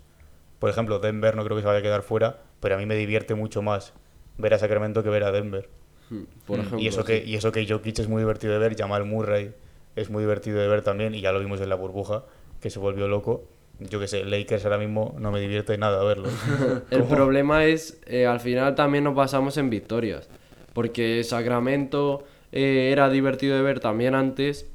por 0.59 0.69
ejemplo, 0.69 0.99
Denver 0.99 1.35
no 1.35 1.43
creo 1.43 1.55
que 1.57 1.61
se 1.61 1.67
vaya 1.67 1.79
a 1.79 1.81
quedar 1.83 2.01
fuera, 2.03 2.39
pero 2.59 2.75
a 2.75 2.77
mí 2.77 2.85
me 2.85 2.95
divierte 2.95 3.35
mucho 3.35 3.61
más 3.61 3.93
ver 4.37 4.53
a 4.53 4.57
Sacramento 4.59 5.03
que 5.03 5.09
ver 5.09 5.23
a 5.23 5.31
Denver. 5.31 5.69
Mm, 6.11 6.23
Por 6.45 6.57
Mm, 6.57 6.61
ejemplo, 6.61 6.79
Y 6.79 6.87
eso, 6.87 7.01
sí. 7.01 7.07
que, 7.07 7.23
y 7.25 7.35
eso 7.35 7.51
que 7.51 7.65
Jokic 7.67 7.97
es 7.99 8.07
muy 8.07 8.21
divertido 8.21 8.53
de 8.53 8.59
ver, 8.59 8.75
Jamal 8.77 9.05
Murray 9.05 9.51
es 9.95 10.09
muy 10.09 10.21
divertido 10.23 10.59
de 10.59 10.67
ver 10.67 10.83
también, 10.83 11.15
y 11.15 11.21
ya 11.21 11.31
lo 11.31 11.39
vimos 11.39 11.59
en 11.61 11.69
la 11.69 11.75
burbuja, 11.75 12.23
que 12.61 12.69
se 12.69 12.77
volvió 12.79 13.07
loco. 13.07 13.43
Yo 13.79 13.99
que 13.99 14.07
sé, 14.07 14.23
Lakers 14.25 14.63
ahora 14.65 14.77
mismo 14.77 15.15
no 15.17 15.31
me 15.31 15.39
divierte 15.39 15.75
nada 15.77 16.03
verlo. 16.03 16.29
El 16.91 17.03
problema 17.05 17.65
es, 17.65 17.99
eh, 18.05 18.27
al 18.27 18.39
final 18.39 18.75
también 18.75 19.03
nos 19.05 19.15
basamos 19.15 19.57
en 19.57 19.69
victorias. 19.71 20.29
Porque 20.73 21.23
Sacramento 21.23 22.23
eh, 22.51 22.89
era 22.91 23.09
divertido 23.09 23.55
de 23.55 23.61
ver 23.63 23.79
también 23.79 24.13
antes, 24.15 24.67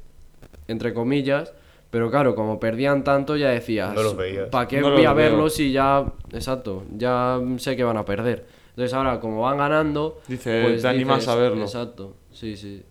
entre 0.67 0.93
comillas. 0.93 1.53
Pero 1.89 2.11
claro, 2.11 2.35
como 2.35 2.59
perdían 2.59 3.03
tanto, 3.03 3.37
ya 3.37 3.49
decías, 3.49 3.95
No 3.95 4.03
los 4.03 4.17
veías. 4.17 4.49
¿para 4.49 4.67
qué 4.67 4.81
No 4.81 4.91
voy 4.91 5.05
a 5.05 5.13
verlos 5.13 5.53
si 5.53 5.71
ya, 5.71 6.05
exacto, 6.33 6.83
ya 6.95 7.39
sé 7.57 7.75
que 7.77 7.83
van 7.83 7.97
a 7.97 8.03
perder? 8.05 8.45
Entonces 8.77 8.93
ahora, 8.93 9.19
como 9.19 9.41
van 9.41 9.57
ganando, 9.57 10.19
pues 10.27 10.27
Dice, 10.45 10.77
te 10.79 10.87
animas 10.87 11.27
a 11.27 11.33
verlo. 11.33 11.63
Exacto, 11.63 12.13
sí, 12.31 12.55
sí. 12.55 12.83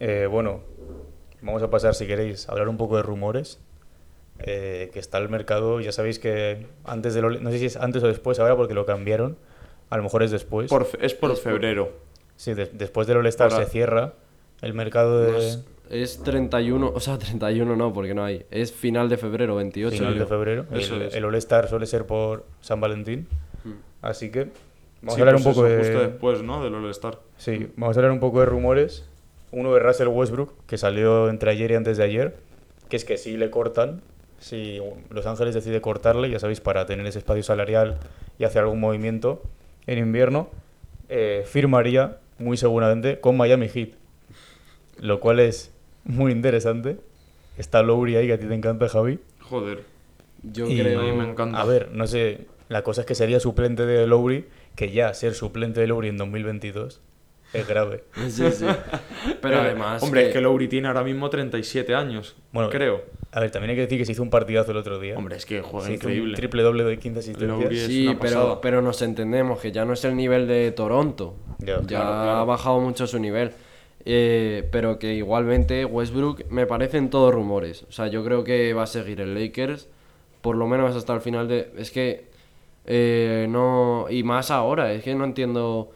Eh, 0.00 0.26
bueno, 0.28 0.62
vamos 1.42 1.62
a 1.62 1.70
pasar, 1.70 1.94
si 1.94 2.08
queréis, 2.08 2.48
a 2.48 2.52
hablar 2.52 2.68
un 2.68 2.76
poco 2.76 2.96
de 2.96 3.02
rumores. 3.04 3.60
eh, 4.44 4.90
que 4.92 4.98
está 4.98 5.18
el 5.18 5.28
mercado, 5.28 5.80
ya 5.80 5.92
sabéis 5.92 6.18
que 6.18 6.66
antes 6.84 7.14
del 7.14 7.26
All- 7.26 7.42
no 7.44 7.52
sé 7.52 7.58
si 7.60 7.66
es 7.66 7.76
antes 7.76 8.02
o 8.02 8.08
después 8.08 8.40
ahora 8.40 8.56
porque 8.56 8.74
lo 8.74 8.84
cambiaron, 8.84 9.36
a 9.88 9.96
lo 9.96 10.02
mejor 10.02 10.24
es 10.24 10.32
después. 10.32 10.68
Por 10.68 10.88
es 11.00 11.14
por 11.14 11.36
febrero. 11.36 11.92
Sí, 12.34 12.54
de- 12.54 12.66
después 12.72 13.06
del 13.06 13.18
All-Star 13.18 13.52
se 13.52 13.66
cierra 13.66 14.14
el 14.62 14.74
mercado 14.74 15.20
de 15.22 15.38
es, 15.46 15.64
es 15.90 16.22
31, 16.24 16.90
o 16.92 16.98
sea, 16.98 17.18
31 17.20 17.76
no, 17.76 17.92
porque 17.92 18.14
no 18.14 18.24
hay. 18.24 18.44
Es 18.50 18.72
final 18.72 19.08
de 19.08 19.16
febrero, 19.18 19.54
28. 19.54 19.96
final 19.96 20.18
de 20.18 20.26
febrero. 20.26 20.66
Eso 20.72 20.96
el 20.96 21.02
es. 21.02 21.14
el 21.14 21.24
All-Star 21.24 21.68
suele 21.68 21.86
ser 21.86 22.04
por 22.06 22.44
San 22.60 22.80
Valentín. 22.80 23.28
Así 24.02 24.30
que 24.30 24.48
vamos 25.00 25.14
Sí, 25.14 25.20
a 25.20 25.22
hablar 25.22 25.34
pues 25.36 25.46
un 25.46 25.52
poco 25.54 25.66
eso, 25.66 25.74
de 25.76 25.82
Justo 25.84 26.00
después, 26.00 26.42
¿no? 26.42 26.62
Del 26.62 26.74
All-Star. 26.74 27.18
Sí, 27.38 27.68
vamos 27.76 27.96
a 27.96 28.00
hablar 28.00 28.12
un 28.12 28.20
poco 28.20 28.40
de 28.40 28.46
rumores. 28.46 29.04
Uno 29.52 29.72
de 29.74 29.80
Russell 29.80 30.08
Westbrook, 30.08 30.52
que 30.66 30.76
salió 30.78 31.28
entre 31.30 31.50
ayer 31.50 31.70
y 31.70 31.74
antes 31.74 31.96
de 31.98 32.04
ayer, 32.04 32.36
que 32.88 32.96
es 32.96 33.04
que 33.04 33.16
si 33.18 33.36
le 33.36 33.50
cortan, 33.50 34.00
si 34.38 34.80
Los 35.10 35.26
Ángeles 35.26 35.54
decide 35.54 35.80
cortarle, 35.80 36.28
ya 36.30 36.38
sabéis, 36.38 36.60
para 36.60 36.84
tener 36.86 37.06
ese 37.06 37.18
espacio 37.18 37.42
salarial 37.42 37.98
y 38.38 38.44
hacer 38.44 38.62
algún 38.62 38.80
movimiento 38.80 39.42
en 39.86 39.98
invierno, 39.98 40.48
eh, 41.08 41.44
firmaría 41.46 42.18
muy 42.38 42.56
seguramente 42.56 43.20
con 43.20 43.36
Miami 43.36 43.68
Heat. 43.68 43.90
Lo 45.00 45.20
cual 45.20 45.40
es 45.40 45.70
muy 46.04 46.32
interesante. 46.32 46.96
Está 47.58 47.82
Lowry 47.82 48.16
ahí, 48.16 48.26
que 48.28 48.32
a 48.32 48.38
ti 48.40 48.46
te 48.46 48.54
encanta, 48.54 48.88
Javi. 48.88 49.18
Joder. 49.40 49.84
Yo 50.42 50.66
Y- 50.66 50.80
creo. 50.80 51.00
A 51.00 51.02
mí 51.04 51.12
me 51.12 51.28
encanta. 51.30 51.60
A 51.60 51.64
ver, 51.64 51.90
no 51.92 52.06
sé, 52.06 52.46
la 52.72 52.82
cosa 52.82 53.02
es 53.02 53.06
que 53.06 53.14
sería 53.14 53.38
suplente 53.40 53.86
de 53.86 54.06
Lowry, 54.06 54.46
que 54.74 54.90
ya 54.90 55.12
ser 55.14 55.34
suplente 55.34 55.80
de 55.80 55.86
Lowry 55.86 56.08
en 56.08 56.16
2022 56.16 57.00
es 57.52 57.68
grave. 57.68 58.04
Sí, 58.28 58.50
sí. 58.50 58.66
Pero 59.42 59.60
además. 59.60 60.02
Hombre, 60.02 60.22
que- 60.22 60.26
es 60.28 60.32
que 60.34 60.40
Lowry 60.40 60.68
tiene 60.68 60.88
ahora 60.88 61.04
mismo 61.04 61.28
37 61.30 61.94
años. 61.94 62.34
Bueno, 62.52 62.70
creo. 62.70 63.02
A 63.34 63.40
ver, 63.40 63.50
también 63.50 63.70
hay 63.70 63.76
que 63.76 63.82
decir 63.82 63.98
que 63.98 64.04
se 64.04 64.12
hizo 64.12 64.22
un 64.22 64.28
partidazo 64.30 64.72
el 64.72 64.76
otro 64.76 64.98
día. 64.98 65.16
Hombre, 65.16 65.36
es 65.36 65.46
que 65.46 65.62
juega 65.62 65.86
Se 65.86 65.94
hizo 65.94 66.06
un 66.06 66.12
increíble. 66.12 66.36
triple 66.36 66.62
doble 66.62 66.84
de 66.84 66.98
15 66.98 67.18
asistencias. 67.20 67.78
Sí, 67.86 68.14
pero, 68.20 68.60
pero 68.60 68.82
nos 68.82 69.00
entendemos 69.00 69.58
que 69.60 69.72
ya 69.72 69.84
no 69.86 69.94
es 69.94 70.04
el 70.04 70.16
nivel 70.16 70.46
de 70.46 70.70
Toronto. 70.72 71.34
Ya, 71.58 71.80
Ya, 71.80 71.86
claro, 71.86 72.04
claro. 72.10 72.30
ha 72.32 72.44
bajado 72.44 72.80
mucho 72.80 73.06
su 73.06 73.18
nivel. 73.18 73.52
Eh, 74.04 74.68
pero 74.72 74.98
que 74.98 75.14
igualmente 75.14 75.84
Westbrook 75.84 76.44
me 76.50 76.66
parecen 76.66 77.08
todos 77.08 77.32
rumores. 77.32 77.84
O 77.88 77.92
sea, 77.92 78.08
yo 78.08 78.24
creo 78.24 78.44
que 78.44 78.74
va 78.74 78.82
a 78.82 78.86
seguir 78.86 79.20
el 79.20 79.34
Lakers 79.34 79.88
por 80.40 80.56
lo 80.56 80.66
menos 80.66 80.96
hasta 80.96 81.14
el 81.14 81.20
final 81.20 81.46
de... 81.48 81.70
Es 81.78 81.90
que 81.92 82.26
eh, 82.86 83.46
no... 83.48 84.06
Y 84.10 84.22
más 84.22 84.50
ahora, 84.50 84.92
es 84.92 85.02
que 85.02 85.14
no 85.14 85.24
entiendo... 85.24 85.90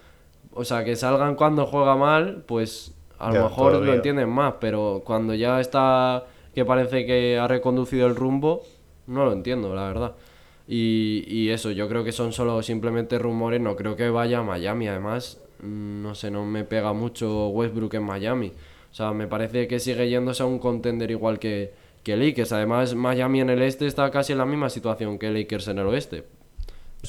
O 0.52 0.64
sea, 0.64 0.84
que 0.84 0.96
salgan 0.96 1.34
cuando 1.34 1.66
juega 1.66 1.96
mal, 1.96 2.42
pues 2.46 2.94
a 3.18 3.30
lo 3.30 3.44
mejor 3.44 3.72
todavía. 3.72 3.90
lo 3.90 3.94
entienden 3.94 4.28
más, 4.28 4.54
pero 4.58 5.02
cuando 5.04 5.34
ya 5.34 5.60
está 5.60 6.24
que 6.54 6.64
parece 6.64 7.04
que 7.04 7.38
ha 7.38 7.46
reconducido 7.46 8.06
el 8.06 8.16
rumbo, 8.16 8.62
no 9.06 9.26
lo 9.26 9.32
entiendo, 9.32 9.74
la 9.74 9.88
verdad. 9.88 10.14
Y, 10.66 11.22
y 11.28 11.50
eso, 11.50 11.70
yo 11.70 11.86
creo 11.88 12.02
que 12.02 12.12
son 12.12 12.32
solo 12.32 12.62
simplemente 12.62 13.18
rumores, 13.18 13.60
no 13.60 13.76
creo 13.76 13.94
que 13.94 14.08
vaya 14.08 14.38
a 14.38 14.42
Miami. 14.42 14.88
Además, 14.88 15.38
mm, 15.60 16.02
no 16.02 16.14
sé, 16.14 16.30
no 16.30 16.46
me 16.46 16.64
pega 16.64 16.94
mucho 16.94 17.48
Westbrook 17.48 17.94
en 17.94 18.04
Miami. 18.04 18.52
O 18.90 18.94
sea, 18.94 19.12
me 19.12 19.26
parece 19.26 19.68
que 19.68 19.78
sigue 19.78 20.08
yéndose 20.08 20.42
a 20.42 20.46
un 20.46 20.58
contender 20.58 21.10
igual 21.10 21.38
que, 21.38 21.74
que 22.02 22.16
Lakers. 22.16 22.52
Además, 22.52 22.94
Miami 22.94 23.42
en 23.42 23.50
el 23.50 23.60
este 23.60 23.86
está 23.86 24.10
casi 24.10 24.32
en 24.32 24.38
la 24.38 24.46
misma 24.46 24.70
situación 24.70 25.18
que 25.18 25.30
Lakers 25.30 25.68
en 25.68 25.78
el 25.78 25.86
oeste. 25.86 26.24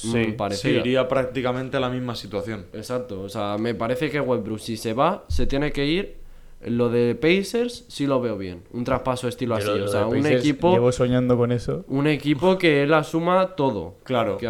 Sí, 0.02 0.12
Se 0.12 0.32
parecida. 0.34 0.80
iría 0.80 1.08
prácticamente 1.08 1.78
a 1.78 1.80
la 1.80 1.90
misma 1.90 2.16
situación. 2.16 2.66
Exacto, 2.74 3.22
o 3.22 3.30
sea, 3.30 3.58
me 3.58 3.74
parece 3.76 4.10
que 4.10 4.20
Westbrook 4.20 4.60
si 4.60 4.78
se 4.78 4.94
va, 4.94 5.26
se 5.28 5.46
tiene 5.48 5.72
que 5.72 5.86
ir. 5.86 6.28
Lo 6.66 6.90
de 6.90 7.14
Pacers 7.14 7.86
sí 7.88 8.08
lo 8.08 8.20
veo 8.20 8.36
bien, 8.36 8.64
un 8.74 8.84
traspaso 8.84 9.28
estilo 9.28 9.54
Yo 9.54 9.60
así, 9.60 9.68
lo- 9.68 9.78
lo 9.78 9.86
o 9.86 9.88
sea, 9.90 10.08
un 10.08 10.26
equipo, 10.26 10.72
Llevo 10.74 10.92
soñando 10.92 11.38
con 11.38 11.52
eso. 11.52 11.86
un 11.88 12.08
equipo 12.08 12.58
que 12.58 12.82
él 12.82 12.92
asuma 12.96 13.56
todo. 13.56 13.94
Claro. 14.04 14.38
Que, 14.40 14.48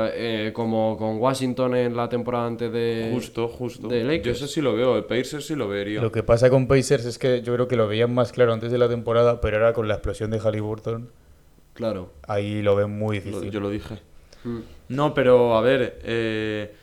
eh, 0.48 0.54
como 0.54 0.96
con 0.98 1.18
Washington 1.18 1.76
en 1.76 1.98
la 1.98 2.08
temporada 2.08 2.48
antes 2.48 2.72
de 2.72 3.10
Justo, 3.14 3.50
justo. 3.50 3.90
de 3.90 4.04
Yo 4.04 4.08
Lakers. 4.08 4.38
eso 4.38 4.48
sí 4.48 4.62
lo 4.62 4.74
veo. 4.74 4.96
El 4.96 5.04
Pacers 5.04 5.48
sí 5.48 5.56
lo 5.56 5.68
vería. 5.68 6.02
Lo 6.02 6.14
que 6.14 6.24
pasa 6.24 6.50
con 6.50 6.66
Pacers 6.70 7.04
es 7.04 7.20
que 7.20 7.42
yo 7.42 7.54
creo 7.54 7.68
que 7.68 7.76
lo 7.76 7.90
veían 7.90 8.14
más 8.14 8.32
claro 8.32 8.54
antes 8.54 8.72
de 8.72 8.78
la 8.78 8.88
temporada, 8.88 9.42
pero 9.42 9.58
ahora 9.58 9.74
con 9.74 9.90
la 9.90 9.96
explosión 9.96 10.32
de 10.32 10.40
Halliburton, 10.40 11.10
Claro. 11.74 12.14
ahí 12.26 12.62
lo 12.62 12.78
ven 12.78 12.90
muy 12.98 13.18
Lo- 13.20 13.24
difícil. 13.26 13.52
yo 13.52 13.60
lo 13.60 13.70
dije. 13.70 13.96
Mm. 14.48 14.60
No, 14.90 15.14
pero 15.14 15.58
a 15.58 15.62
ver, 15.62 16.00
eh, 16.04 16.74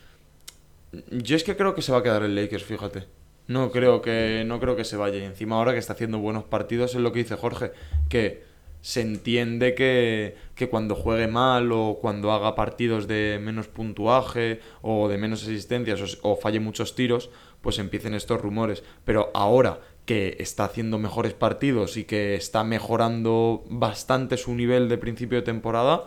yo 1.11 1.35
es 1.35 1.43
que 1.43 1.55
creo 1.55 1.73
que 1.73 1.81
se 1.81 1.91
va 1.91 1.99
a 1.99 2.03
quedar 2.03 2.23
el 2.23 2.35
Lakers, 2.35 2.63
fíjate. 2.63 3.05
No 3.47 3.71
creo 3.71 4.01
que 4.01 4.43
no 4.45 4.59
creo 4.59 4.75
que 4.75 4.83
se 4.83 4.97
vaya. 4.97 5.17
Y 5.17 5.23
encima 5.23 5.55
ahora 5.55 5.73
que 5.73 5.79
está 5.79 5.93
haciendo 5.93 6.19
buenos 6.19 6.43
partidos 6.43 6.95
es 6.95 7.01
lo 7.01 7.11
que 7.11 7.19
dice 7.19 7.35
Jorge, 7.35 7.71
que 8.09 8.43
se 8.81 9.01
entiende 9.01 9.73
que, 9.73 10.35
que 10.53 10.69
cuando 10.69 10.95
juegue 10.95 11.27
mal 11.27 11.71
o 11.71 11.97
cuando 11.99 12.31
haga 12.31 12.55
partidos 12.55 13.07
de 13.07 13.39
menos 13.41 13.67
puntuaje 13.67 14.59
o 14.83 15.07
de 15.07 15.17
menos 15.17 15.43
asistencias 15.43 16.19
o, 16.21 16.31
o 16.31 16.35
falle 16.35 16.59
muchos 16.59 16.93
tiros, 16.93 17.31
pues 17.61 17.79
empiecen 17.79 18.13
estos 18.13 18.41
rumores. 18.41 18.83
Pero 19.03 19.31
ahora 19.33 19.79
que 20.05 20.37
está 20.39 20.65
haciendo 20.65 20.99
mejores 20.99 21.33
partidos 21.33 21.97
y 21.97 22.03
que 22.03 22.35
está 22.35 22.63
mejorando 22.63 23.63
bastante 23.69 24.37
su 24.37 24.53
nivel 24.53 24.87
de 24.87 24.99
principio 24.99 25.39
de 25.39 25.45
temporada, 25.45 26.03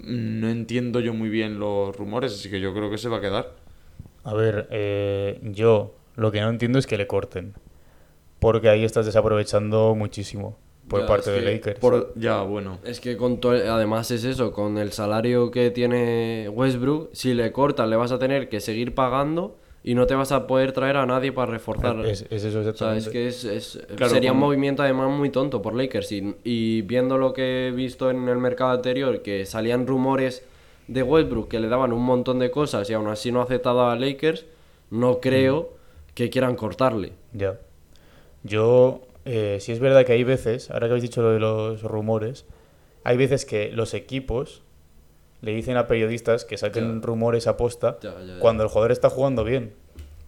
no 0.00 0.48
entiendo 0.48 1.00
yo 1.00 1.14
muy 1.14 1.28
bien 1.28 1.58
los 1.58 1.96
rumores, 1.96 2.32
así 2.32 2.50
que 2.50 2.60
yo 2.60 2.72
creo 2.74 2.90
que 2.90 2.98
se 2.98 3.08
va 3.08 3.18
a 3.18 3.20
quedar. 3.20 3.52
A 4.24 4.34
ver, 4.34 4.68
eh, 4.70 5.40
yo 5.42 5.94
lo 6.16 6.32
que 6.32 6.40
no 6.40 6.48
entiendo 6.48 6.78
es 6.78 6.86
que 6.86 6.96
le 6.98 7.06
corten. 7.06 7.54
Porque 8.38 8.68
ahí 8.68 8.84
estás 8.84 9.06
desaprovechando 9.06 9.94
muchísimo 9.94 10.58
por 10.88 11.00
Ya, 11.00 11.06
parte 11.06 11.30
de 11.30 11.40
que 11.40 11.52
Lakers. 11.52 11.80
Por, 11.80 12.12
ya, 12.16 12.42
bueno. 12.42 12.78
Es 12.84 13.00
que 13.00 13.16
con 13.16 13.40
todo, 13.40 13.52
además 13.72 14.10
es 14.10 14.24
eso, 14.24 14.52
con 14.52 14.78
el 14.78 14.92
salario 14.92 15.50
que 15.50 15.70
tiene 15.70 16.48
Westbrook, 16.52 17.10
si 17.12 17.34
le 17.34 17.50
cortan 17.52 17.90
le 17.90 17.96
vas 17.96 18.12
a 18.12 18.18
tener 18.18 18.48
que 18.48 18.60
seguir 18.60 18.94
pagando 18.94 19.58
y 19.86 19.94
no 19.94 20.06
te 20.06 20.14
vas 20.14 20.32
a 20.32 20.46
poder 20.48 20.72
traer 20.72 20.96
a 20.96 21.06
nadie 21.06 21.30
para 21.32 21.52
reforzar. 21.52 22.04
Es, 22.04 22.26
es 22.28 22.44
eso 22.44 22.58
O 22.58 22.62
sea, 22.62 22.70
exactamente. 22.72 22.98
es 23.06 23.08
que 23.08 23.26
es, 23.28 23.44
es- 23.44 23.86
Claro, 23.96 24.12
sería 24.12 24.32
un 24.32 24.38
movimiento 24.38 24.82
además 24.82 25.08
muy 25.16 25.30
tonto 25.30 25.62
por 25.62 25.74
Lakers. 25.74 26.10
Y, 26.12 26.34
y 26.42 26.82
viendo 26.82 27.16
lo 27.18 27.32
que 27.32 27.68
he 27.68 27.70
visto 27.70 28.10
en 28.10 28.28
el 28.28 28.36
mercado 28.38 28.72
anterior, 28.72 29.22
que 29.22 29.46
salían 29.46 29.86
rumores 29.86 30.44
de 30.88 31.02
Westbrook 31.04 31.48
que 31.48 31.60
le 31.60 31.68
daban 31.68 31.92
un 31.92 32.02
montón 32.02 32.40
de 32.40 32.50
cosas 32.50 32.90
y 32.90 32.94
aún 32.94 33.06
así 33.06 33.30
no 33.30 33.40
aceptaba 33.40 33.92
a 33.92 33.96
Lakers, 33.96 34.44
no 34.90 35.20
creo 35.20 35.70
que 36.14 36.30
quieran 36.30 36.56
cortarle. 36.56 37.12
Ya. 37.32 37.58
Yo, 38.42 39.02
eh, 39.24 39.58
sí 39.60 39.70
es 39.72 39.78
verdad 39.80 40.04
que 40.04 40.12
hay 40.12 40.24
veces, 40.24 40.70
ahora 40.70 40.86
que 40.88 40.92
habéis 40.94 41.02
dicho 41.02 41.22
lo 41.22 41.30
de 41.30 41.38
los 41.40 41.82
rumores, 41.82 42.44
hay 43.04 43.16
veces 43.16 43.44
que 43.44 43.70
los 43.70 43.94
equipos 43.94 44.62
le 45.42 45.52
dicen 45.52 45.76
a 45.76 45.86
periodistas 45.86 46.44
que 46.44 46.56
saquen 46.58 47.00
Ya. 47.00 47.06
rumores 47.06 47.46
a 47.46 47.56
posta 47.56 47.98
Ya, 48.00 48.14
ya, 48.18 48.24
ya. 48.34 48.38
cuando 48.40 48.62
el 48.62 48.68
jugador 48.68 48.92
está 48.92 49.10
jugando 49.10 49.44
bien. 49.44 49.74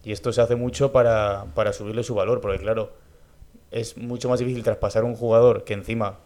Y 0.05 0.13
esto 0.13 0.33
se 0.33 0.41
hace 0.41 0.55
mucho 0.57 0.93
para, 0.93 1.47
para 1.55 1.73
subirle 1.73 2.03
su 2.03 2.15
valor, 2.15 2.41
porque 2.41 2.59
claro, 2.59 2.93
es 3.71 3.97
mucho 3.97 4.29
más 4.29 4.39
difícil 4.39 4.63
traspasar 4.63 5.05
un 5.05 5.15
jugador 5.17 5.65
que 5.65 5.75
encima 5.75 6.19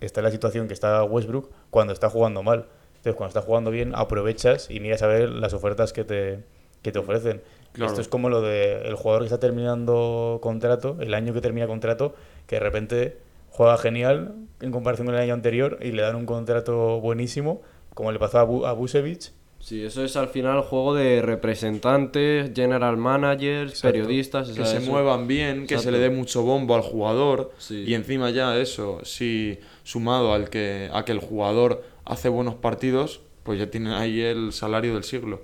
está 0.00 0.20
en 0.20 0.24
la 0.24 0.30
situación 0.30 0.68
que 0.68 0.74
está 0.74 1.02
Westbrook 1.04 1.50
cuando 1.70 1.92
está 1.92 2.10
jugando 2.10 2.42
mal. 2.42 2.66
Entonces, 2.96 3.14
cuando 3.16 3.28
está 3.28 3.42
jugando 3.42 3.70
bien, 3.70 3.92
aprovechas 3.94 4.70
y 4.70 4.80
miras 4.80 5.02
a 5.02 5.06
ver 5.06 5.28
las 5.30 5.52
ofertas 5.52 5.92
que 5.92 6.04
te, 6.04 6.44
que 6.82 6.92
te 6.92 6.98
ofrecen. 6.98 7.42
Claro. 7.72 7.90
Esto 7.90 8.00
es 8.00 8.08
como 8.08 8.28
lo 8.28 8.40
de 8.40 8.82
el 8.86 8.94
jugador 8.94 9.22
que 9.22 9.26
está 9.26 9.38
terminando 9.40 10.38
contrato, 10.42 10.96
el 11.00 11.12
año 11.14 11.32
que 11.34 11.40
termina 11.40 11.66
contrato, 11.66 12.14
que 12.46 12.56
de 12.56 12.60
repente 12.60 13.18
juega 13.50 13.76
genial 13.78 14.34
en 14.60 14.70
comparación 14.70 15.06
con 15.06 15.14
el 15.16 15.20
año 15.20 15.34
anterior 15.34 15.78
y 15.80 15.92
le 15.92 16.02
dan 16.02 16.14
un 16.16 16.26
contrato 16.26 17.00
buenísimo, 17.00 17.62
como 17.94 18.12
le 18.12 18.18
pasó 18.18 18.38
a, 18.40 18.46
Bu- 18.46 18.66
a 18.66 18.72
Busevich. 18.72 19.32
Sí, 19.60 19.82
eso 19.82 20.04
es 20.04 20.14
al 20.16 20.28
final 20.28 20.60
juego 20.60 20.94
de 20.94 21.22
representantes, 21.22 22.50
general 22.54 22.98
managers, 22.98 23.70
Exacto. 23.72 23.92
periodistas. 23.94 24.50
Que 24.50 24.66
se 24.66 24.76
eso- 24.78 24.90
muevan 24.90 25.26
bien, 25.26 25.66
que 25.66 25.78
se 25.78 25.90
le 25.90 25.98
dé 25.98 26.10
mucho 26.10 26.42
bombo 26.42 26.74
al 26.74 26.82
jugador. 26.82 27.52
Sí. 27.58 27.84
Y 27.86 27.94
encima 27.94 28.28
ya 28.30 28.56
eso, 28.58 29.00
si 29.04 29.58
sumado 29.82 30.34
al 30.34 30.50
que, 30.50 30.90
a 30.92 31.04
que 31.06 31.12
el 31.12 31.20
jugador 31.20 31.82
hace 32.04 32.28
buenos 32.28 32.56
partidos, 32.56 33.22
pues 33.42 33.58
ya 33.58 33.70
tienen 33.70 33.92
ahí 33.94 34.20
el 34.20 34.52
salario 34.52 34.94
del 34.94 35.04
siglo. 35.04 35.40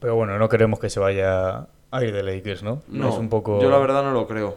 Pero 0.00 0.14
bueno, 0.16 0.38
no 0.38 0.48
queremos 0.48 0.78
que 0.80 0.88
se 0.90 1.00
vaya 1.00 1.68
a 1.90 2.04
ir 2.04 2.12
de 2.12 2.22
Lakers, 2.22 2.62
¿no? 2.62 2.82
No, 2.88 3.08
es 3.10 3.16
un 3.16 3.28
poco... 3.28 3.60
yo 3.60 3.70
la 3.70 3.78
verdad 3.78 4.02
no 4.02 4.12
lo 4.12 4.26
creo. 4.26 4.56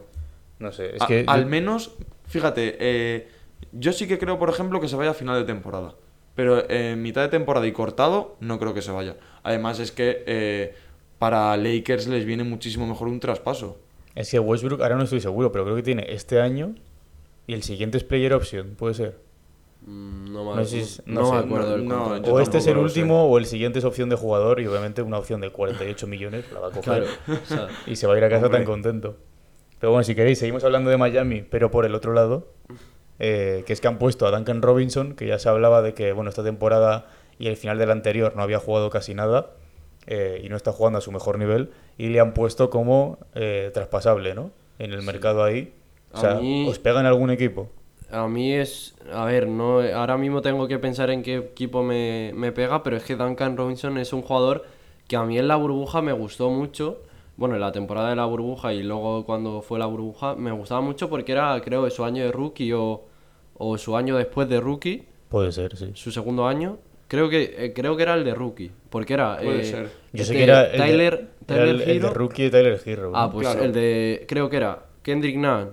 No 0.60 0.72
sé, 0.72 0.96
es 0.96 1.02
A- 1.02 1.08
que... 1.08 1.24
al 1.28 1.46
menos, 1.46 1.92
fíjate, 2.28 2.78
eh, 2.80 3.28
yo 3.74 3.92
sí 3.94 4.08
que 4.08 4.18
creo, 4.18 4.40
por 4.40 4.50
ejemplo, 4.50 4.80
que 4.82 4.88
se 4.88 4.96
vaya 4.96 5.12
a 5.12 5.14
final 5.14 5.38
de 5.40 5.46
temporada. 5.46 5.94
Pero 6.38 6.70
en 6.70 7.02
mitad 7.02 7.22
de 7.24 7.28
temporada 7.30 7.66
y 7.68 7.74
cortado, 7.74 8.38
no 8.40 8.60
creo 8.60 8.74
que 8.74 8.82
se 8.82 8.92
vaya. 8.92 9.18
Además 9.44 9.80
es 9.80 9.92
que 9.92 10.24
eh, 10.28 10.76
para 11.20 11.58
Lakers 11.58 12.08
les 12.08 12.24
viene 12.26 12.44
muchísimo 12.46 12.86
mejor 12.88 13.08
un 13.10 13.20
traspaso. 13.20 13.80
Es 14.16 14.32
que 14.32 14.40
Westbrook, 14.40 14.82
ahora 14.82 14.96
no 14.96 15.04
estoy 15.04 15.20
seguro, 15.20 15.52
pero 15.52 15.64
creo 15.66 15.76
que 15.76 15.84
tiene 15.84 16.06
este 16.10 16.40
año 16.40 16.76
y 17.48 17.54
el 17.54 17.64
siguiente 17.64 17.98
es 17.98 18.04
player 18.04 18.34
option, 18.34 18.76
puede 18.78 18.94
ser. 18.94 19.20
Mm, 19.82 20.32
No 20.32 20.44
me, 20.52 20.56
No 20.58 20.66
sé 20.66 20.84
si- 20.86 21.02
no 21.08 21.22
no 21.22 21.32
me 21.34 21.38
acuerdo 21.40 21.78
no, 21.80 22.06
o 22.32 22.40
este 22.40 22.60
es 22.60 22.68
el 22.68 22.78
último 22.78 23.26
o 23.28 23.38
el 23.40 23.46
siguiente 23.46 23.80
es 23.80 23.86
opción 23.86 24.10
de 24.10 24.16
jugador 24.16 24.60
y 24.60 24.68
obviamente 24.68 25.02
una 25.02 25.18
opción 25.18 25.42
de 25.42 25.50
48 25.52 26.06
millones 26.08 26.46
la 26.54 26.60
va 26.60 26.68
a 26.68 26.72
coger 26.72 26.84
Claro, 27.26 27.40
o 27.44 27.46
sea, 27.48 27.68
y 27.88 27.96
se 27.96 28.06
va 28.08 28.14
a 28.14 28.18
ir 28.18 28.24
a 28.24 28.30
casa 28.30 28.46
Hombre. 28.46 28.60
tan 28.60 28.66
contento. 28.66 29.18
Pero 29.80 29.92
bueno, 29.92 30.04
si 30.04 30.14
queréis, 30.14 30.38
seguimos 30.40 30.64
hablando 30.64 30.90
de 30.92 30.98
Miami, 30.98 31.42
pero 31.42 31.72
por 31.72 31.86
el 31.86 31.96
otro 31.96 32.14
lado, 32.14 32.48
eh, 33.20 33.64
que 33.66 33.74
es 33.74 33.82
que 33.82 33.88
han 33.88 33.98
puesto 34.00 34.26
a 34.28 34.32
Duncan 34.32 34.62
Robinson, 34.62 35.16
que 35.16 35.28
ya 35.28 35.40
se 35.40 35.50
hablaba 35.50 35.82
de 35.82 35.94
que, 35.94 36.12
bueno, 36.14 36.30
esta 36.30 36.44
temporada 36.44 37.08
y 37.40 37.48
el 37.48 37.58
final 37.58 37.78
de 37.78 37.86
la 37.86 37.94
anterior 37.94 38.36
no 38.36 38.44
había 38.44 38.60
jugado 38.60 38.90
casi 38.90 39.14
nada 39.14 39.52
eh, 40.08 40.42
y 40.44 40.50
no 40.50 40.56
está 40.56 40.72
jugando 40.72 41.00
a 41.00 41.02
su 41.02 41.12
mejor 41.12 41.38
nivel, 41.38 41.72
y 41.98 42.08
le 42.10 42.20
han 42.20 42.34
puesto 42.34 42.70
como 42.70 43.18
eh, 43.36 43.72
traspasable, 43.74 44.34
¿no? 44.36 44.52
En 44.80 44.94
el 44.94 45.02
mercado 45.02 45.44
ahí. 45.44 45.74
O 46.14 46.18
sea, 46.18 46.36
mí- 46.36 46.68
¿os 46.70 46.80
pega 46.80 47.00
en 47.02 47.06
algún 47.06 47.30
equipo? 47.30 47.70
A 48.10 48.28
mí 48.28 48.54
es. 48.54 48.96
A 49.14 49.26
ver, 49.26 49.48
no, 49.48 49.82
ahora 49.82 50.18
mismo 50.18 50.42
tengo 50.42 50.68
que 50.68 50.80
pensar 50.80 51.10
en 51.10 51.24
qué 51.24 51.36
equipo 51.38 51.84
me, 51.84 52.32
me 52.36 52.52
pega, 52.54 52.82
pero 52.84 52.96
es 52.98 53.04
que 53.04 53.16
Duncan 53.16 53.58
Robinson 53.58 53.98
es 53.98 54.14
un 54.14 54.22
jugador 54.22 54.66
que 55.08 55.18
a 55.18 55.24
mí 55.24 55.38
en 55.38 55.48
la 55.48 55.56
burbuja 55.58 56.02
me 56.02 56.14
gustó 56.14 56.50
mucho. 56.50 57.02
Bueno, 57.36 57.56
en 57.56 57.62
la 57.62 57.72
temporada 57.72 58.10
de 58.10 58.16
la 58.16 58.26
burbuja 58.26 58.74
y 58.74 58.82
luego 58.84 59.26
cuando 59.26 59.62
fue 59.62 59.78
la 59.78 59.86
burbuja 59.86 60.36
me 60.36 60.52
gustaba 60.52 60.82
mucho 60.82 61.10
porque 61.10 61.34
era, 61.34 61.60
creo, 61.62 61.90
su 61.90 62.04
año 62.06 62.24
de 62.24 62.32
rookie 62.32 62.72
o, 62.74 63.04
o 63.58 63.78
su 63.78 63.96
año 63.98 64.18
después 64.18 64.48
de 64.50 64.60
rookie, 64.60 65.04
Puede 65.30 65.52
ser, 65.52 65.76
sí. 65.78 65.92
su 65.94 66.12
segundo 66.12 66.48
año. 66.48 66.78
Creo 67.08 67.30
que, 67.30 67.56
eh, 67.58 67.74
creo 67.74 67.96
que 67.96 68.04
era 68.04 68.16
el 68.16 68.24
de 68.26 68.36
rookie, 68.36 68.72
porque 68.90 69.14
era. 69.14 69.38
Puede 69.38 69.62
eh, 69.62 69.66
ser. 69.66 69.90
Yo 70.14 70.24
sé 70.26 70.34
que 70.34 70.44
era 70.44 70.66
el, 70.66 70.72
de- 70.74 70.78
Tyler, 70.78 71.14
era 71.14 71.28
Tyler 71.46 71.68
el- 71.68 71.82
el 71.82 71.88
de 71.88 71.94
Hero. 72.08 72.14
rookie 72.14 72.44
de 72.44 72.50
Tyler 72.50 72.82
Hero. 72.86 73.12
Ah, 73.16 73.30
pues 73.32 73.48
Claro. 73.48 73.64
el 73.64 73.72
de. 73.74 74.26
Creo 74.28 74.50
que 74.50 74.58
era 74.58 74.86
Kendrick 75.04 75.38
Nunn, 75.38 75.70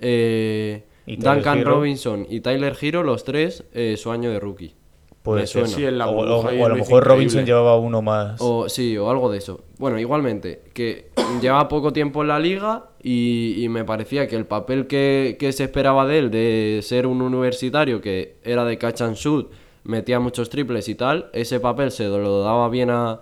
eh, 0.00 0.84
Y 1.06 1.16
Tyler 1.16 1.34
Duncan 1.36 1.58
Hero. 1.58 1.70
Robinson 1.72 2.26
y 2.28 2.40
Tyler 2.40 2.76
Hero, 2.80 3.02
los 3.02 3.24
tres, 3.24 3.64
eh, 3.72 3.96
su 3.96 4.10
año 4.10 4.30
de 4.30 4.40
rookie. 4.40 4.74
Puede 5.22 5.42
me 5.42 5.46
ser. 5.46 5.62
suena. 5.66 5.76
Sí, 5.76 5.84
en 5.86 5.98
la 5.98 6.08
o, 6.08 6.18
o- 6.46 6.52
y 6.52 6.60
a 6.60 6.68
lo 6.68 6.76
mejor 6.76 7.04
Robinson 7.04 7.46
llevaba 7.46 7.78
uno 7.78 8.02
más. 8.02 8.38
O, 8.42 8.68
sí, 8.68 8.96
o 8.98 9.08
algo 9.10 9.30
de 9.32 9.38
eso. 9.38 9.64
Bueno, 9.78 9.98
igualmente, 9.98 10.62
que 10.74 11.10
lleva 11.40 11.66
poco 11.68 11.92
tiempo 11.92 12.20
en 12.22 12.28
la 12.28 12.38
liga 12.38 12.90
y, 13.06 13.62
y 13.62 13.68
me 13.68 13.84
parecía 13.84 14.26
que 14.26 14.34
el 14.34 14.46
papel 14.46 14.86
que, 14.86 15.36
que 15.38 15.52
se 15.52 15.64
esperaba 15.64 16.06
de 16.06 16.18
él, 16.18 16.30
de 16.30 16.80
ser 16.82 17.06
un 17.06 17.20
universitario 17.20 18.00
que 18.00 18.36
era 18.42 18.64
de 18.64 18.78
catch 18.78 19.02
and 19.02 19.14
shoot, 19.16 19.52
metía 19.84 20.18
muchos 20.20 20.48
triples 20.48 20.88
y 20.88 20.94
tal, 20.94 21.28
ese 21.34 21.60
papel 21.60 21.90
se 21.90 22.08
lo 22.08 22.40
daba 22.42 22.70
bien 22.70 22.88
a, 22.88 23.20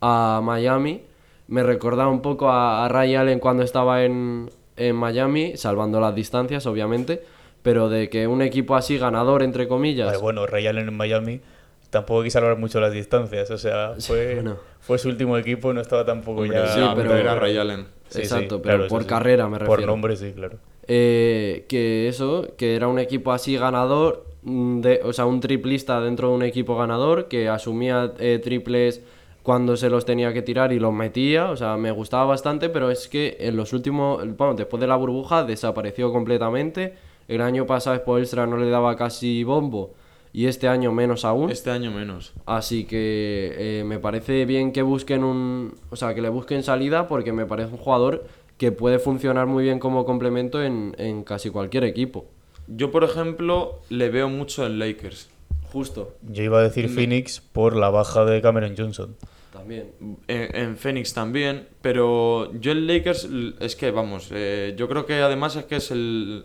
a 0.00 0.40
Miami. 0.44 1.02
Me 1.48 1.64
recordaba 1.64 2.08
un 2.08 2.22
poco 2.22 2.48
a, 2.50 2.84
a 2.84 2.88
Ray 2.88 3.16
Allen 3.16 3.40
cuando 3.40 3.64
estaba 3.64 4.04
en, 4.04 4.48
en 4.76 4.94
Miami, 4.94 5.56
salvando 5.56 5.98
las 6.00 6.14
distancias, 6.14 6.64
obviamente, 6.66 7.22
pero 7.62 7.88
de 7.88 8.08
que 8.08 8.28
un 8.28 8.42
equipo 8.42 8.76
así 8.76 8.96
ganador, 8.96 9.42
entre 9.42 9.66
comillas, 9.66 10.06
Vale, 10.06 10.18
bueno, 10.18 10.46
Ray 10.46 10.68
Allen 10.68 10.86
en 10.86 10.96
Miami 10.96 11.40
tampoco 11.90 12.22
quiso 12.22 12.38
salvar 12.38 12.58
mucho 12.58 12.78
las 12.78 12.92
distancias. 12.92 13.50
O 13.50 13.58
sea, 13.58 13.94
fue, 13.98 14.34
bueno. 14.34 14.56
fue 14.78 14.98
su 14.98 15.08
último 15.08 15.36
equipo, 15.36 15.72
no 15.72 15.80
estaba 15.80 16.04
tampoco 16.04 16.42
Hombre, 16.42 16.58
ya. 16.58 16.68
sí, 16.68 16.80
pero- 16.94 17.16
era 17.16 17.34
Ray 17.34 17.56
Allen. 17.58 17.95
Sí, 18.08 18.18
sí, 18.18 18.20
Exacto, 18.22 18.62
pero 18.62 18.76
claro, 18.78 18.88
por 18.88 19.02
sí. 19.02 19.08
carrera 19.08 19.48
me 19.48 19.58
Por 19.58 19.68
refiero. 19.68 19.92
nombre, 19.92 20.16
sí, 20.16 20.32
claro. 20.32 20.58
Eh, 20.88 21.64
que 21.68 22.08
eso, 22.08 22.48
que 22.56 22.76
era 22.76 22.86
un 22.88 22.98
equipo 22.98 23.32
así 23.32 23.56
ganador, 23.56 24.24
mm, 24.42 24.80
de, 24.80 25.00
o 25.04 25.12
sea, 25.12 25.26
un 25.26 25.40
triplista 25.40 26.00
dentro 26.00 26.28
de 26.30 26.34
un 26.36 26.42
equipo 26.42 26.76
ganador, 26.76 27.26
que 27.28 27.48
asumía 27.48 28.12
eh, 28.18 28.40
triples 28.42 29.02
cuando 29.42 29.76
se 29.76 29.90
los 29.90 30.04
tenía 30.04 30.32
que 30.32 30.42
tirar 30.42 30.72
y 30.72 30.78
los 30.78 30.92
metía, 30.92 31.50
o 31.50 31.56
sea, 31.56 31.76
me 31.76 31.90
gustaba 31.90 32.24
bastante, 32.26 32.68
pero 32.68 32.90
es 32.90 33.08
que 33.08 33.36
en 33.40 33.56
los 33.56 33.72
últimos, 33.72 34.18
bueno, 34.36 34.54
después 34.54 34.80
de 34.80 34.86
la 34.88 34.96
burbuja 34.96 35.44
desapareció 35.44 36.12
completamente, 36.12 36.94
el 37.28 37.40
año 37.40 37.66
pasado 37.66 37.96
Spoelstra 37.96 38.46
no 38.46 38.56
le 38.56 38.70
daba 38.70 38.96
casi 38.96 39.42
bombo 39.44 39.94
y 40.36 40.48
este 40.48 40.68
año 40.68 40.92
menos 40.92 41.24
aún. 41.24 41.50
Este 41.50 41.70
año 41.70 41.90
menos. 41.90 42.34
Así 42.44 42.84
que 42.84 43.54
eh, 43.56 43.84
me 43.84 43.98
parece 43.98 44.44
bien 44.44 44.70
que 44.70 44.82
busquen 44.82 45.24
un. 45.24 45.76
O 45.88 45.96
sea, 45.96 46.14
que 46.14 46.20
le 46.20 46.28
busquen 46.28 46.62
salida 46.62 47.08
porque 47.08 47.32
me 47.32 47.46
parece 47.46 47.72
un 47.72 47.78
jugador 47.78 48.26
que 48.58 48.70
puede 48.70 48.98
funcionar 48.98 49.46
muy 49.46 49.64
bien 49.64 49.78
como 49.78 50.04
complemento 50.04 50.62
en, 50.62 50.94
en 50.98 51.24
casi 51.24 51.48
cualquier 51.48 51.84
equipo. 51.84 52.26
Yo, 52.66 52.90
por 52.90 53.02
ejemplo, 53.02 53.80
le 53.88 54.10
veo 54.10 54.28
mucho 54.28 54.66
en 54.66 54.78
Lakers. 54.78 55.30
Justo, 55.72 56.12
Yo 56.20 56.42
iba 56.42 56.58
a 56.58 56.62
decir 56.62 56.90
Phoenix 56.90 57.40
por 57.40 57.74
la 57.74 57.88
baja 57.88 58.26
de 58.26 58.42
Cameron 58.42 58.74
Johnson. 58.76 59.16
también. 59.54 59.92
En, 60.28 60.54
en 60.54 60.76
Phoenix 60.76 61.14
también, 61.14 61.66
pero 61.80 62.52
yo 62.60 62.72
en 62.72 62.86
Lakers 62.86 63.26
es 63.58 63.74
que, 63.74 63.90
vamos, 63.90 64.28
eh, 64.32 64.74
yo 64.76 64.86
creo 64.86 65.06
que 65.06 65.14
además 65.14 65.56
es 65.56 65.64
que 65.64 65.76
es 65.76 65.90
el, 65.90 66.44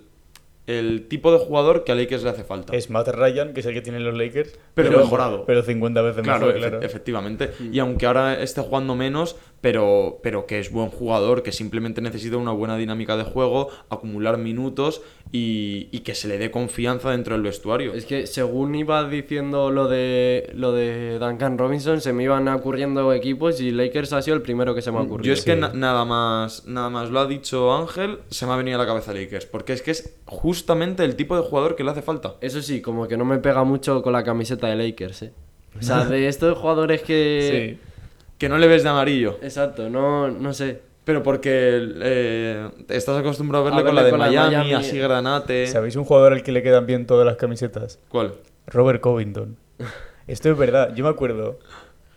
el 0.68 1.08
tipo 1.08 1.32
de 1.32 1.40
jugador 1.40 1.84
que 1.84 1.92
a 1.92 1.96
Lakers 1.96 2.24
le 2.24 2.30
hace 2.30 2.44
falta. 2.44 2.76
Es 2.76 2.90
Matt 2.90 3.08
Ryan, 3.10 3.54
que 3.54 3.60
es 3.62 3.66
el 3.66 3.74
que 3.74 3.82
tienen 3.82 4.04
los 4.04 4.16
Lakers. 4.16 4.58
Pero 4.74 5.00
mejorado. 5.00 5.46
Pero 5.46 5.64
50 5.64 6.02
veces 6.02 6.24
Claro, 6.24 6.46
mejor, 6.48 6.56
efe- 6.62 6.70
claro. 6.70 6.82
efectivamente. 6.86 7.52
Y 7.72 7.80
aunque 7.80 8.06
ahora 8.06 8.42
esté 8.42 8.62
jugando 8.62 8.96
menos, 8.96 9.36
pero, 9.62 10.20
pero 10.24 10.46
que 10.48 10.60
es 10.60 10.72
buen 10.72 10.90
jugador, 10.90 11.44
que 11.44 11.52
simplemente 11.52 12.02
necesita 12.02 12.38
una 12.38 12.52
buena 12.52 12.78
dinámica 12.78 13.16
de 13.16 13.24
juego, 13.24 13.70
acumular 13.90 14.38
minutos 14.40 15.02
y, 15.32 15.88
y 15.92 16.00
que 16.00 16.16
se 16.16 16.28
le 16.28 16.38
dé 16.38 16.50
confianza 16.52 17.12
dentro 17.12 17.36
del 17.36 17.44
vestuario. 17.44 17.94
Es 17.94 18.06
que 18.06 18.26
según 18.28 18.74
iba 18.76 19.08
diciendo 19.08 19.70
lo 19.72 19.88
de 19.88 20.50
lo 20.56 20.72
de 20.74 21.20
Duncan 21.20 21.58
Robinson, 21.58 22.02
se 22.02 22.12
me 22.12 22.24
iban 22.24 22.48
ocurriendo 22.48 23.14
equipos 23.14 23.62
y 23.62 23.72
Lakers 23.72 24.14
ha 24.14 24.22
sido 24.22 24.36
el 24.36 24.42
primero 24.42 24.74
que 24.76 24.82
se 24.82 24.92
me 24.92 24.98
ha 24.98 25.02
ocurrido. 25.02 25.28
Yo 25.28 25.34
es 25.34 25.46
que 25.46 25.56
na- 25.56 25.72
nada 25.74 26.06
más 26.06 26.66
nada 26.66 26.90
más 26.90 27.10
lo 27.12 27.20
ha 27.20 27.28
dicho 27.28 27.74
Ángel, 27.74 28.20
se 28.30 28.46
me 28.46 28.54
ha 28.54 28.56
venido 28.58 28.78
a 28.78 28.82
la 28.82 28.88
cabeza 28.88 29.14
Lakers, 29.14 29.46
porque 29.46 29.74
es 29.74 29.82
que 29.82 29.92
es 29.92 30.16
justamente 30.26 31.04
el 31.06 31.16
tipo 31.16 31.36
de 31.36 31.44
jugador 31.44 31.76
que 31.76 31.84
le 31.84 31.92
hace 31.92 32.02
falta. 32.02 32.36
Eso 32.42 32.62
sí, 32.62 32.82
como 32.82 33.08
que 33.08 33.16
no 33.16 33.26
me 33.26 33.38
pega 33.38 33.64
mucho 33.64 34.02
con 34.02 34.14
la 34.14 34.24
camiseta 34.24 34.68
de 34.68 34.76
Lakers, 34.76 35.22
¿eh? 35.22 35.34
O 35.80 35.84
sea, 35.84 36.04
de 36.06 36.28
estos 36.28 36.58
jugadores 36.58 37.04
que... 37.04 37.78
Sí. 37.80 37.91
Que 38.42 38.50
no 38.50 38.58
le 38.58 38.68
ves 38.68 38.82
de 38.82 38.90
amarillo, 38.90 39.38
Exacto, 39.44 39.88
no, 39.88 40.28
no 40.32 40.52
sé. 40.52 40.80
pero 41.04 41.22
porque 41.22 41.52
eh, 42.02 42.70
estás 42.90 43.20
acostumbrado 43.20 43.66
a 43.68 43.70
verle, 43.70 43.82
A 43.82 43.86
con 43.86 43.96
la 43.96 44.04
de 44.04 44.10
con 44.10 44.18
Miami, 44.20 44.56
Miami. 44.56 44.74
así 44.74 44.98
granate. 44.98 45.68
¿Sabéis 45.68 45.96
un 45.96 46.06
jugador 46.06 46.34
al 46.34 46.42
que 46.42 46.52
le 46.52 46.64
quedan 46.64 46.88
bien 46.88 47.06
todas 47.06 47.24
las 47.26 47.36
camisetas? 47.38 48.00
¿Cuál? 48.10 48.34
Robert 48.66 49.00
Covington. 49.00 49.58
Esto 50.26 50.50
es 50.52 50.58
verdad, 50.58 50.96
yo 50.96 51.04
me 51.04 51.12
acuerdo. 51.12 51.60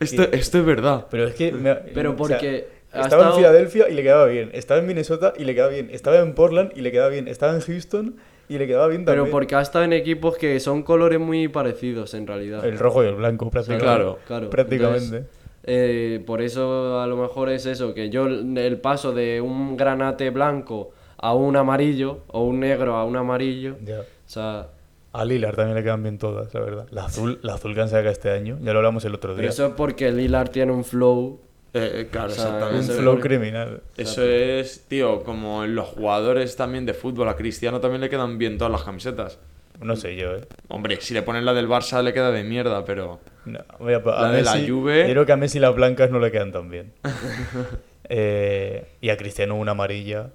Esto, 0.01 0.23
esto 0.33 0.59
es 0.59 0.65
verdad. 0.65 1.07
Pero 1.11 1.27
es 1.29 1.35
que. 1.35 1.53
me- 1.53 1.75
Pero 1.75 2.13
o 2.13 2.27
sea, 2.27 2.39
porque 2.39 2.69
estaba 2.87 3.05
estado- 3.07 3.31
en 3.31 3.37
Filadelfia 3.37 3.89
y 3.91 3.95
le 3.95 4.03
quedaba 4.03 4.25
bien. 4.27 4.51
Estaba 4.55 4.81
en 4.81 4.87
Minnesota 4.87 5.35
y 5.37 5.45
le 5.45 5.55
quedaba 5.55 5.73
bien. 5.73 5.89
Estaba 5.93 6.19
en 6.21 6.35
Portland 6.35 6.73
y 6.75 6.81
le 6.81 6.91
quedaba 6.91 7.11
bien. 7.11 7.29
Estaba 7.29 7.53
en 7.55 7.61
Houston 7.61 8.17
y 8.49 8.57
le 8.59 8.67
quedaba 8.67 8.89
bien 8.89 9.05
también. 9.05 9.25
Pero 9.25 9.31
porque 9.31 9.55
ha 9.57 9.61
estado 9.61 9.85
en 9.85 9.93
equipos 9.93 10.37
que 10.39 10.59
son 10.61 10.83
colores 10.85 11.21
muy 11.21 11.49
parecidos 11.49 12.15
en 12.15 12.27
realidad. 12.27 12.65
El 12.65 12.79
rojo 12.79 13.05
y 13.05 13.09
el 13.09 13.15
blanco, 13.15 13.51
prácticamente. 13.51 13.85
claro, 13.85 14.19
Claro, 14.27 14.49
Prácticamente. 14.51 15.05
entonces, 15.17 15.44
eh, 15.65 16.23
por 16.27 16.43
eso 16.43 17.01
a 17.01 17.07
lo 17.07 17.17
mejor 17.17 17.49
es 17.51 17.67
eso, 17.67 17.95
que 17.95 18.11
yo 18.11 18.27
el 18.27 18.79
paso 18.81 19.13
de 19.13 19.41
un 19.41 19.77
granate 19.77 20.31
blanco 20.31 20.91
a 21.17 21.35
un 21.35 21.57
amarillo 21.57 22.21
o 22.29 22.45
un 22.45 22.61
negro 22.61 22.97
a 22.97 23.05
un 23.05 23.17
amarillo, 23.17 23.77
Ya. 23.85 24.01
o 24.01 24.05
sea, 24.27 24.69
A 25.13 25.25
Lillard 25.25 25.55
también 25.57 25.77
le 25.77 25.83
quedan 25.85 26.03
bien 26.03 26.19
todas, 26.19 26.53
la 26.53 26.61
verdad. 26.61 26.87
La 26.91 27.05
azul, 27.05 27.39
la 27.43 27.55
azul 27.55 27.73
que 27.75 27.81
han 27.81 27.89
sacado 27.89 28.11
este 28.11 28.31
año, 28.31 28.59
ya 28.61 28.73
lo 28.73 28.81
hablamos 28.81 29.05
el 29.05 29.15
otro 29.15 29.31
pero 29.31 29.43
día. 29.43 29.51
eso 29.51 29.67
es 29.67 29.73
porque 29.75 30.11
Lillard 30.11 30.51
tiene 30.51 30.73
un 30.73 30.85
flow. 30.85 31.41
Eh, 31.73 31.91
eh, 32.03 32.09
claro, 32.11 32.29
O 32.31 32.35
sea, 32.35 32.49
Un 32.49 32.55
exactamente. 32.55 32.93
eso- 32.93 33.01
flow 33.01 33.21
criminal. 33.21 33.83
Eso 33.97 34.23
es, 34.25 34.85
tío, 34.87 35.23
como 35.25 35.65
en 35.65 35.75
los 35.75 35.89
jugadores 35.89 36.55
también 36.57 36.85
de 36.87 36.95
fútbol. 36.95 37.29
A 37.29 37.37
Cristiano 37.37 37.81
también 37.81 38.01
le 38.01 38.09
quedan 38.11 38.39
bien 38.39 38.59
todas 38.59 38.71
las 38.73 38.83
camisetas. 38.85 39.39
No 39.81 39.97
sé 39.97 40.15
yo, 40.17 40.37
eh. 40.37 40.43
Hombre, 40.69 41.01
si 41.01 41.15
le 41.15 41.23
ponen 41.23 41.45
la 41.45 41.53
del 41.55 41.69
Barça 41.69 42.01
le 42.03 42.13
queda 42.13 42.31
de 42.31 42.45
mierda, 42.45 42.85
pero... 42.85 43.19
No, 43.47 43.59
voy 43.79 43.93
a, 43.95 43.99
a 43.99 44.23
La 44.23 44.31
de 44.33 44.43
la 44.43 44.55
Messi- 44.57 44.69
Juve. 44.69 45.01
Yo 45.07 45.11
creo 45.13 45.27
que 45.27 45.33
a 45.33 45.37
Messi 45.37 45.59
las 45.59 45.75
blancas 45.75 46.11
no 46.11 46.19
le 46.19 46.31
quedan 46.31 46.53
tan 46.53 46.69
bien. 46.71 46.93
Eh, 48.07 48.87
y 49.01 49.09
a 49.09 49.17
Cristiano 49.17 49.55
una 49.57 49.71
amarilla 49.73 50.31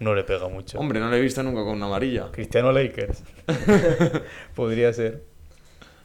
no 0.00 0.14
le 0.14 0.22
pega 0.22 0.48
mucho. 0.48 0.78
Hombre, 0.78 1.00
no 1.00 1.08
le 1.10 1.16
he 1.16 1.20
visto 1.20 1.42
nunca 1.42 1.62
con 1.64 1.72
una 1.76 1.86
amarilla. 1.86 2.28
Cristiano 2.30 2.72
Lakers. 2.72 3.24
Podría 4.54 4.92
ser. 4.92 5.24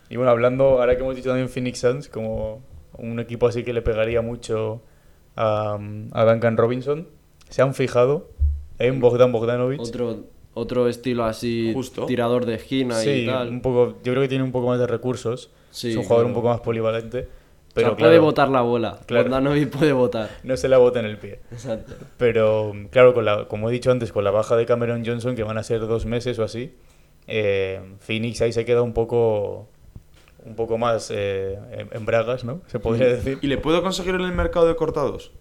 Y 0.09 0.15
bueno, 0.17 0.31
hablando, 0.31 0.79
ahora 0.79 0.95
que 0.95 1.01
hemos 1.01 1.15
dicho 1.15 1.29
también 1.29 1.49
Phoenix 1.49 1.79
Suns, 1.79 2.07
como 2.09 2.63
un 2.97 3.19
equipo 3.19 3.47
así 3.47 3.63
que 3.63 3.73
le 3.73 3.81
pegaría 3.81 4.21
mucho 4.21 4.83
a, 5.35 5.77
a 6.11 6.25
Duncan 6.25 6.57
Robinson, 6.57 7.09
se 7.49 7.61
han 7.61 7.73
fijado 7.73 8.29
en 8.79 8.99
Bogdan 8.99 9.31
Bogdanovic. 9.31 9.81
Otro, 9.81 10.23
otro 10.55 10.87
estilo 10.87 11.25
así, 11.25 11.71
Justo. 11.73 12.05
tirador 12.05 12.45
de 12.45 12.55
esquina 12.55 12.95
sí, 12.95 13.09
y 13.09 13.25
tal. 13.27 13.49
un 13.49 13.61
poco, 13.61 13.97
yo 14.03 14.13
creo 14.13 14.21
que 14.21 14.29
tiene 14.29 14.43
un 14.43 14.51
poco 14.51 14.67
más 14.67 14.79
de 14.79 14.87
recursos. 14.87 15.51
Sí, 15.69 15.91
es 15.91 15.97
un 15.97 16.03
jugador 16.03 16.23
claro. 16.23 16.27
un 16.29 16.33
poco 16.33 16.47
más 16.47 16.61
polivalente. 16.61 17.19
O 17.19 17.79
sea, 17.79 17.89
Pero 17.89 17.97
puede 17.97 18.19
botar 18.19 18.47
la 18.47 18.61
bola. 18.61 18.99
Claro. 19.05 19.25
Bogdanovic 19.25 19.69
puede 19.69 19.91
votar. 19.91 20.29
no 20.43 20.55
se 20.55 20.69
la 20.69 20.77
bota 20.77 21.01
en 21.01 21.07
el 21.07 21.17
pie. 21.17 21.41
Exacto. 21.51 21.93
Pero 22.17 22.73
claro, 22.89 23.13
con 23.13 23.25
la, 23.25 23.49
como 23.49 23.69
he 23.69 23.73
dicho 23.73 23.91
antes, 23.91 24.13
con 24.13 24.23
la 24.23 24.31
baja 24.31 24.55
de 24.55 24.65
Cameron 24.65 25.05
Johnson, 25.05 25.35
que 25.35 25.43
van 25.43 25.57
a 25.57 25.63
ser 25.63 25.81
dos 25.81 26.05
meses 26.05 26.39
o 26.39 26.43
así, 26.43 26.73
eh, 27.27 27.81
Phoenix 27.99 28.41
ahí 28.41 28.53
se 28.53 28.63
queda 28.63 28.81
un 28.81 28.93
poco 28.93 29.67
un 30.45 30.55
poco 30.55 30.77
más 30.77 31.11
eh, 31.13 31.59
en, 31.71 31.89
en 31.91 32.05
bragas, 32.05 32.45
¿no? 32.45 32.61
Se 32.67 32.79
podría 32.79 33.07
decir. 33.07 33.39
¿Y 33.41 33.47
le 33.47 33.57
puedo 33.57 33.83
conseguir 33.83 34.15
en 34.15 34.21
el 34.21 34.31
mercado 34.31 34.67
de 34.67 34.75
cortados? 34.77 35.33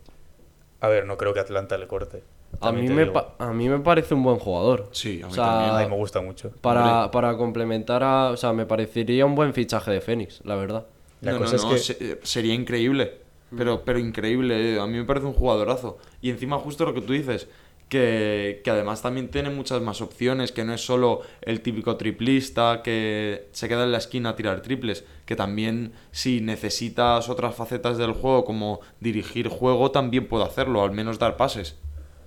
A 0.81 0.89
ver, 0.89 1.07
no 1.07 1.17
creo 1.17 1.33
que 1.35 1.41
Atlanta 1.41 1.79
le 1.79 1.87
corte. 1.87 2.23
A 2.61 2.71
mí, 2.71 2.89
me 2.89 3.11
a 3.39 3.53
mí 3.53 3.69
me 3.69 3.81
parece 3.81 4.15
un 4.15 4.23
buen 4.23 4.39
jugador. 4.39 4.89
Sí, 4.93 5.21
a 5.23 5.27
mí 5.27 5.33
O 5.33 5.35
sea, 5.35 5.45
también. 5.45 5.71
A 5.71 5.79
mí 5.81 5.89
me 5.89 5.97
gusta 5.97 6.21
mucho. 6.21 6.51
Para, 6.61 7.11
para 7.11 7.37
complementar 7.37 8.03
a. 8.05 8.31
O 8.31 8.37
sea, 8.37 8.53
me 8.53 8.65
parecería 8.65 9.27
un 9.27 9.35
buen 9.35 9.53
fichaje 9.55 9.91
de 9.91 10.01
Fénix, 10.01 10.41
la 10.45 10.55
verdad. 10.55 10.87
La 11.21 11.33
no, 11.33 11.39
cosa 11.39 11.53
no, 11.53 11.57
es 11.57 11.65
no, 11.65 11.71
que- 11.71 11.79
se- 11.79 12.21
sería 12.23 12.55
increíble. 12.55 13.25
Pero, 13.57 13.83
pero 13.85 13.99
increíble, 13.99 14.75
eh, 14.75 14.81
a 14.81 14.87
mí 14.87 14.99
me 14.99 15.05
parece 15.05 15.27
un 15.27 15.33
jugadorazo. 15.33 15.99
Y 16.21 16.31
encima 16.31 16.59
justo 16.59 16.85
lo 16.85 16.93
que 16.95 17.01
tú 17.01 17.13
dices, 17.13 17.49
que, 17.88 18.61
que 18.64 18.70
además 18.70 19.03
también 19.03 19.29
tiene 19.31 19.51
muchas 19.51 19.81
más 19.81 20.01
opciones, 20.01 20.53
que 20.53 20.64
no 20.64 20.75
es 20.75 20.85
solo 20.85 21.20
el 21.42 21.61
típico 21.61 21.97
triplista 21.97 22.81
que 22.83 23.49
se 23.53 23.68
queda 23.68 23.85
en 23.85 23.92
la 23.92 23.99
esquina 23.99 24.31
a 24.31 24.37
tirar 24.37 24.62
triples, 24.62 25.05
que 25.27 25.37
también 25.37 25.92
si 26.11 26.40
necesitas 26.40 27.29
otras 27.29 27.55
facetas 27.55 27.99
del 27.99 28.12
juego 28.12 28.44
como 28.44 28.81
dirigir 29.01 29.49
juego, 29.49 29.90
también 29.90 30.27
puede 30.29 30.44
hacerlo, 30.44 30.83
al 30.83 30.90
menos 30.92 31.18
dar 31.18 31.37
pases. 31.37 31.77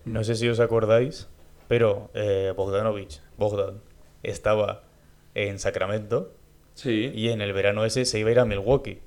No 0.05 0.23
sé 0.23 0.35
si 0.35 0.47
os 0.47 0.59
acordáis, 0.59 1.27
pero 1.67 2.11
eh, 2.13 2.53
Bogdanovich, 2.55 3.19
Bogdan, 3.37 3.81
estaba 4.23 4.83
en 5.35 5.59
Sacramento 5.59 6.33
Sí. 6.75 7.11
y 7.13 7.29
en 7.29 7.41
el 7.41 7.51
verano 7.53 7.83
ese 7.85 8.05
se 8.05 8.19
iba 8.19 8.29
a 8.29 8.31
ir 8.33 8.39
a 8.39 8.45
Milwaukee. 8.45 8.99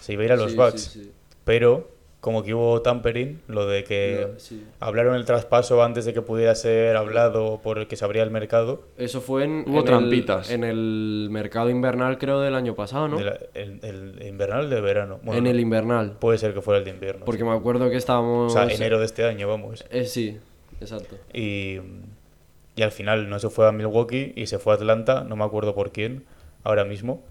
Se 0.00 0.12
iba 0.12 0.22
a 0.22 0.26
ir 0.26 0.32
a 0.32 0.36
los 0.36 0.52
Sí, 0.52 0.56
Bucks. 0.58 0.80
sí, 0.82 1.02
sí. 1.04 1.12
Pero 1.44 1.90
como 2.26 2.42
que 2.42 2.52
hubo 2.54 2.82
tampering, 2.82 3.40
lo 3.46 3.68
de 3.68 3.84
que 3.84 4.32
sí. 4.38 4.66
hablaron 4.80 5.14
el 5.14 5.24
traspaso 5.24 5.80
antes 5.84 6.04
de 6.06 6.12
que 6.12 6.22
pudiera 6.22 6.56
ser 6.56 6.96
hablado 6.96 7.60
por 7.62 7.78
el 7.78 7.86
que 7.86 7.94
se 7.94 8.04
abría 8.04 8.24
el 8.24 8.32
mercado. 8.32 8.82
Eso 8.98 9.20
fue 9.20 9.44
en, 9.44 9.64
Hubo 9.64 9.78
en 9.78 9.84
trampitas. 9.84 10.50
El, 10.50 10.56
en 10.56 10.64
el 10.64 11.28
mercado 11.30 11.70
invernal, 11.70 12.18
creo, 12.18 12.40
del 12.40 12.56
año 12.56 12.74
pasado, 12.74 13.06
¿no? 13.06 13.16
de 13.18 13.24
la- 13.26 13.38
el, 13.54 13.78
el 13.84 14.26
invernal 14.26 14.68
de 14.68 14.80
verano. 14.80 15.20
Bueno, 15.22 15.38
en 15.38 15.46
el 15.46 15.60
invernal. 15.60 16.16
puede 16.18 16.36
ser 16.38 16.52
que 16.52 16.62
fuera 16.62 16.78
el 16.80 16.84
de 16.84 16.90
invierno. 16.90 17.24
Porque 17.24 17.42
sí. 17.42 17.48
me 17.48 17.54
acuerdo 17.54 17.88
que 17.88 17.94
O 17.94 17.98
estábamos. 17.98 18.52
sea, 18.52 18.64
enero 18.64 18.98
de 18.98 19.04
este 19.06 19.24
año, 19.24 19.46
vamos. 19.46 19.84
Eh, 19.90 20.04
sí, 20.04 20.36
exacto. 20.80 21.14
Y, 21.32 21.78
y 22.74 22.82
al 22.82 22.90
final 22.90 23.28
no 23.30 23.38
se 23.38 23.50
fue 23.50 23.68
a 23.68 23.70
Milwaukee 23.70 24.32
y 24.34 24.46
se 24.48 24.58
fue 24.58 24.72
a 24.72 24.76
Atlanta, 24.76 25.22
no 25.22 25.36
me 25.36 25.44
acuerdo 25.44 25.76
por 25.76 25.92
quién 25.92 26.24
ahora 26.64 26.84
mismo. 26.84 27.22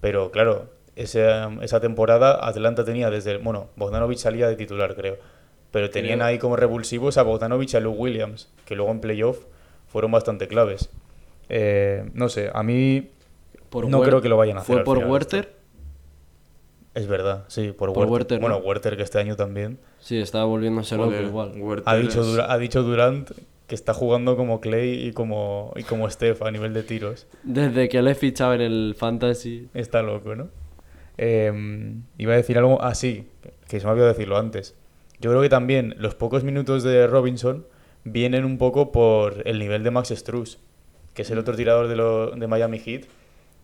Pero 0.00 0.30
claro, 0.30 0.66
esa, 0.96 1.50
esa 1.62 1.80
temporada 1.80 2.46
Atlanta 2.46 2.84
tenía 2.84 3.10
desde 3.10 3.32
el. 3.32 3.38
Bueno, 3.38 3.68
Bogdanovich 3.76 4.18
salía 4.18 4.48
de 4.48 4.56
titular, 4.56 4.94
creo. 4.94 5.16
Pero 5.70 5.90
tenían 5.90 6.22
ahí 6.22 6.38
como 6.38 6.54
revulsivos 6.56 7.18
a 7.18 7.22
Bogdanovich 7.22 7.74
y 7.74 7.76
a 7.76 7.80
Lou 7.80 7.92
Williams, 7.94 8.48
que 8.64 8.76
luego 8.76 8.92
en 8.92 9.00
playoff 9.00 9.40
fueron 9.88 10.12
bastante 10.12 10.46
claves. 10.46 10.88
Eh, 11.48 12.08
no 12.14 12.28
sé, 12.28 12.50
a 12.54 12.62
mí 12.62 13.10
Por 13.70 13.88
no 13.88 14.00
creo 14.02 14.20
que 14.22 14.28
lo 14.28 14.36
vayan 14.36 14.56
a 14.58 14.60
hacer. 14.60 14.76
¿Fue 14.76 14.84
por 14.84 14.98
final 14.98 15.10
Werther? 15.10 15.40
esto. 15.46 15.54
Es 16.94 17.08
verdad, 17.08 17.44
sí, 17.48 17.72
por, 17.76 17.92
Por 17.92 18.06
Werther. 18.06 18.12
Werther, 18.12 18.40
¿no? 18.40 18.48
Bueno, 18.48 18.64
Werther 18.64 18.96
que 18.96 19.02
este 19.02 19.18
año 19.18 19.34
también. 19.34 19.78
Sí, 19.98 20.16
estaba 20.20 20.44
volviéndose 20.44 20.96
loco 20.96 21.12
igual. 21.20 21.52
Werther 21.60 21.92
Ha 21.92 21.96
dicho, 21.96 22.20
es- 22.20 22.38
ha 22.38 22.56
dicho 22.58 22.84
Durant 22.84 23.32
que 23.66 23.74
está 23.74 23.94
jugando 23.94 24.36
como 24.36 24.60
Clay 24.60 25.08
y 25.08 25.12
como, 25.12 25.72
y 25.74 25.82
como 25.82 26.08
Steph 26.08 26.42
a 26.42 26.50
nivel 26.52 26.72
de 26.72 26.84
tiros. 26.84 27.26
Desde 27.42 27.88
que 27.88 28.00
le 28.00 28.12
he 28.12 28.14
fichado 28.14 28.54
en 28.54 28.60
el 28.60 28.94
Fantasy. 28.96 29.68
Está 29.74 30.02
loco, 30.02 30.36
¿no? 30.36 30.48
Eh, 31.18 31.94
iba 32.18 32.32
a 32.32 32.36
decir 32.36 32.58
algo 32.58 32.82
así, 32.82 33.28
que 33.68 33.80
se 33.80 33.86
me 33.86 33.92
había 33.92 34.04
decirlo 34.04 34.36
antes. 34.36 34.74
Yo 35.20 35.30
creo 35.30 35.42
que 35.42 35.48
también 35.48 35.94
los 35.98 36.14
pocos 36.14 36.44
minutos 36.44 36.82
de 36.82 37.06
Robinson 37.06 37.66
vienen 38.04 38.44
un 38.44 38.58
poco 38.58 38.92
por 38.92 39.42
el 39.46 39.58
nivel 39.58 39.82
de 39.84 39.90
Max 39.90 40.08
Struz, 40.14 40.58
que 41.14 41.22
es 41.22 41.30
el 41.30 41.38
otro 41.38 41.54
tirador 41.56 41.88
de, 41.88 41.96
lo- 41.96 42.30
de 42.32 42.46
Miami 42.46 42.78
Heat, 42.78 43.04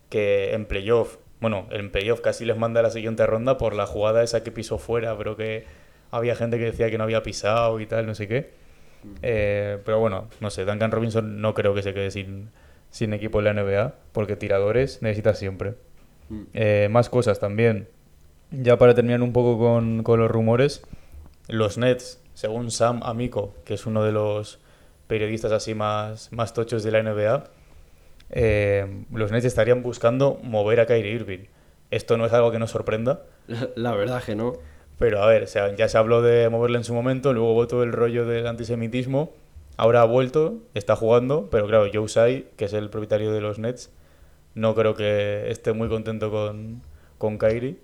que 0.09 0.53
en 0.53 0.65
playoff, 0.65 1.17
bueno, 1.39 1.67
en 1.71 1.91
playoff 1.91 2.21
casi 2.21 2.45
les 2.45 2.57
manda 2.57 2.79
a 2.79 2.83
la 2.83 2.89
siguiente 2.89 3.25
ronda 3.25 3.57
por 3.57 3.75
la 3.75 3.85
jugada 3.85 4.23
esa 4.23 4.43
que 4.43 4.51
pisó 4.51 4.77
fuera, 4.77 5.17
pero 5.17 5.35
que 5.35 5.65
había 6.11 6.35
gente 6.35 6.57
que 6.57 6.65
decía 6.65 6.89
que 6.89 6.97
no 6.97 7.03
había 7.03 7.23
pisado 7.23 7.79
y 7.79 7.85
tal, 7.85 8.05
no 8.05 8.15
sé 8.15 8.27
qué. 8.27 8.51
Eh, 9.21 9.79
pero 9.85 9.99
bueno, 9.99 10.27
no 10.39 10.49
sé, 10.49 10.65
Duncan 10.65 10.91
Robinson 10.91 11.41
no 11.41 11.53
creo 11.53 11.73
que 11.73 11.81
se 11.83 11.93
quede 11.93 12.11
sin, 12.11 12.49
sin 12.89 13.13
equipo 13.13 13.39
en 13.39 13.45
la 13.45 13.53
NBA, 13.53 13.95
porque 14.11 14.35
tiradores 14.35 15.01
necesita 15.01 15.33
siempre. 15.35 15.73
Mm. 16.31 16.41
Eh, 16.53 16.87
más 16.89 17.09
cosas 17.09 17.39
también. 17.39 17.87
Ya 18.51 18.77
para 18.77 18.95
terminar 18.95 19.21
un 19.21 19.33
poco 19.33 19.59
con, 19.59 20.03
con 20.03 20.19
los 20.19 20.31
rumores, 20.31 20.81
los 21.47 21.77
Nets, 21.77 22.19
según 22.33 22.71
Sam 22.71 23.01
Amico, 23.03 23.53
que 23.65 23.75
es 23.75 23.85
uno 23.85 24.03
de 24.03 24.11
los 24.11 24.59
periodistas 25.07 25.51
así 25.51 25.75
más, 25.75 26.31
más 26.31 26.53
tochos 26.53 26.83
de 26.83 26.91
la 26.91 27.03
NBA, 27.03 27.43
eh, 28.29 29.03
los 29.11 29.31
Nets 29.31 29.45
estarían 29.45 29.83
buscando 29.83 30.39
mover 30.43 30.79
a 30.79 30.85
Kyrie 30.85 31.13
Irving. 31.13 31.45
Esto 31.91 32.17
no 32.17 32.25
es 32.25 32.33
algo 32.33 32.51
que 32.51 32.59
nos 32.59 32.71
sorprenda, 32.71 33.23
La 33.75 33.93
verdad 33.93 34.23
que 34.23 34.35
no. 34.35 34.53
pero 34.97 35.21
a 35.21 35.27
ver, 35.27 35.43
o 35.43 35.47
sea, 35.47 35.75
ya 35.75 35.89
se 35.89 35.97
habló 35.97 36.21
de 36.21 36.47
moverle 36.49 36.77
en 36.77 36.83
su 36.83 36.93
momento, 36.93 37.33
luego 37.33 37.53
hubo 37.53 37.67
todo 37.67 37.83
el 37.83 37.91
rollo 37.91 38.25
del 38.25 38.47
antisemitismo, 38.47 39.33
ahora 39.75 40.01
ha 40.01 40.05
vuelto, 40.05 40.59
está 40.73 40.95
jugando, 40.95 41.49
pero 41.51 41.67
claro, 41.67 41.89
Joe 41.93 42.05
Tsai, 42.05 42.47
que 42.55 42.65
es 42.65 42.73
el 42.73 42.89
propietario 42.89 43.33
de 43.33 43.41
los 43.41 43.59
Nets, 43.59 43.91
no 44.55 44.75
creo 44.75 44.93
que 44.95 45.49
esté 45.49 45.73
muy 45.73 45.87
contento 45.89 46.29
con, 46.31 46.81
con 47.17 47.37
Kyrie. 47.37 47.77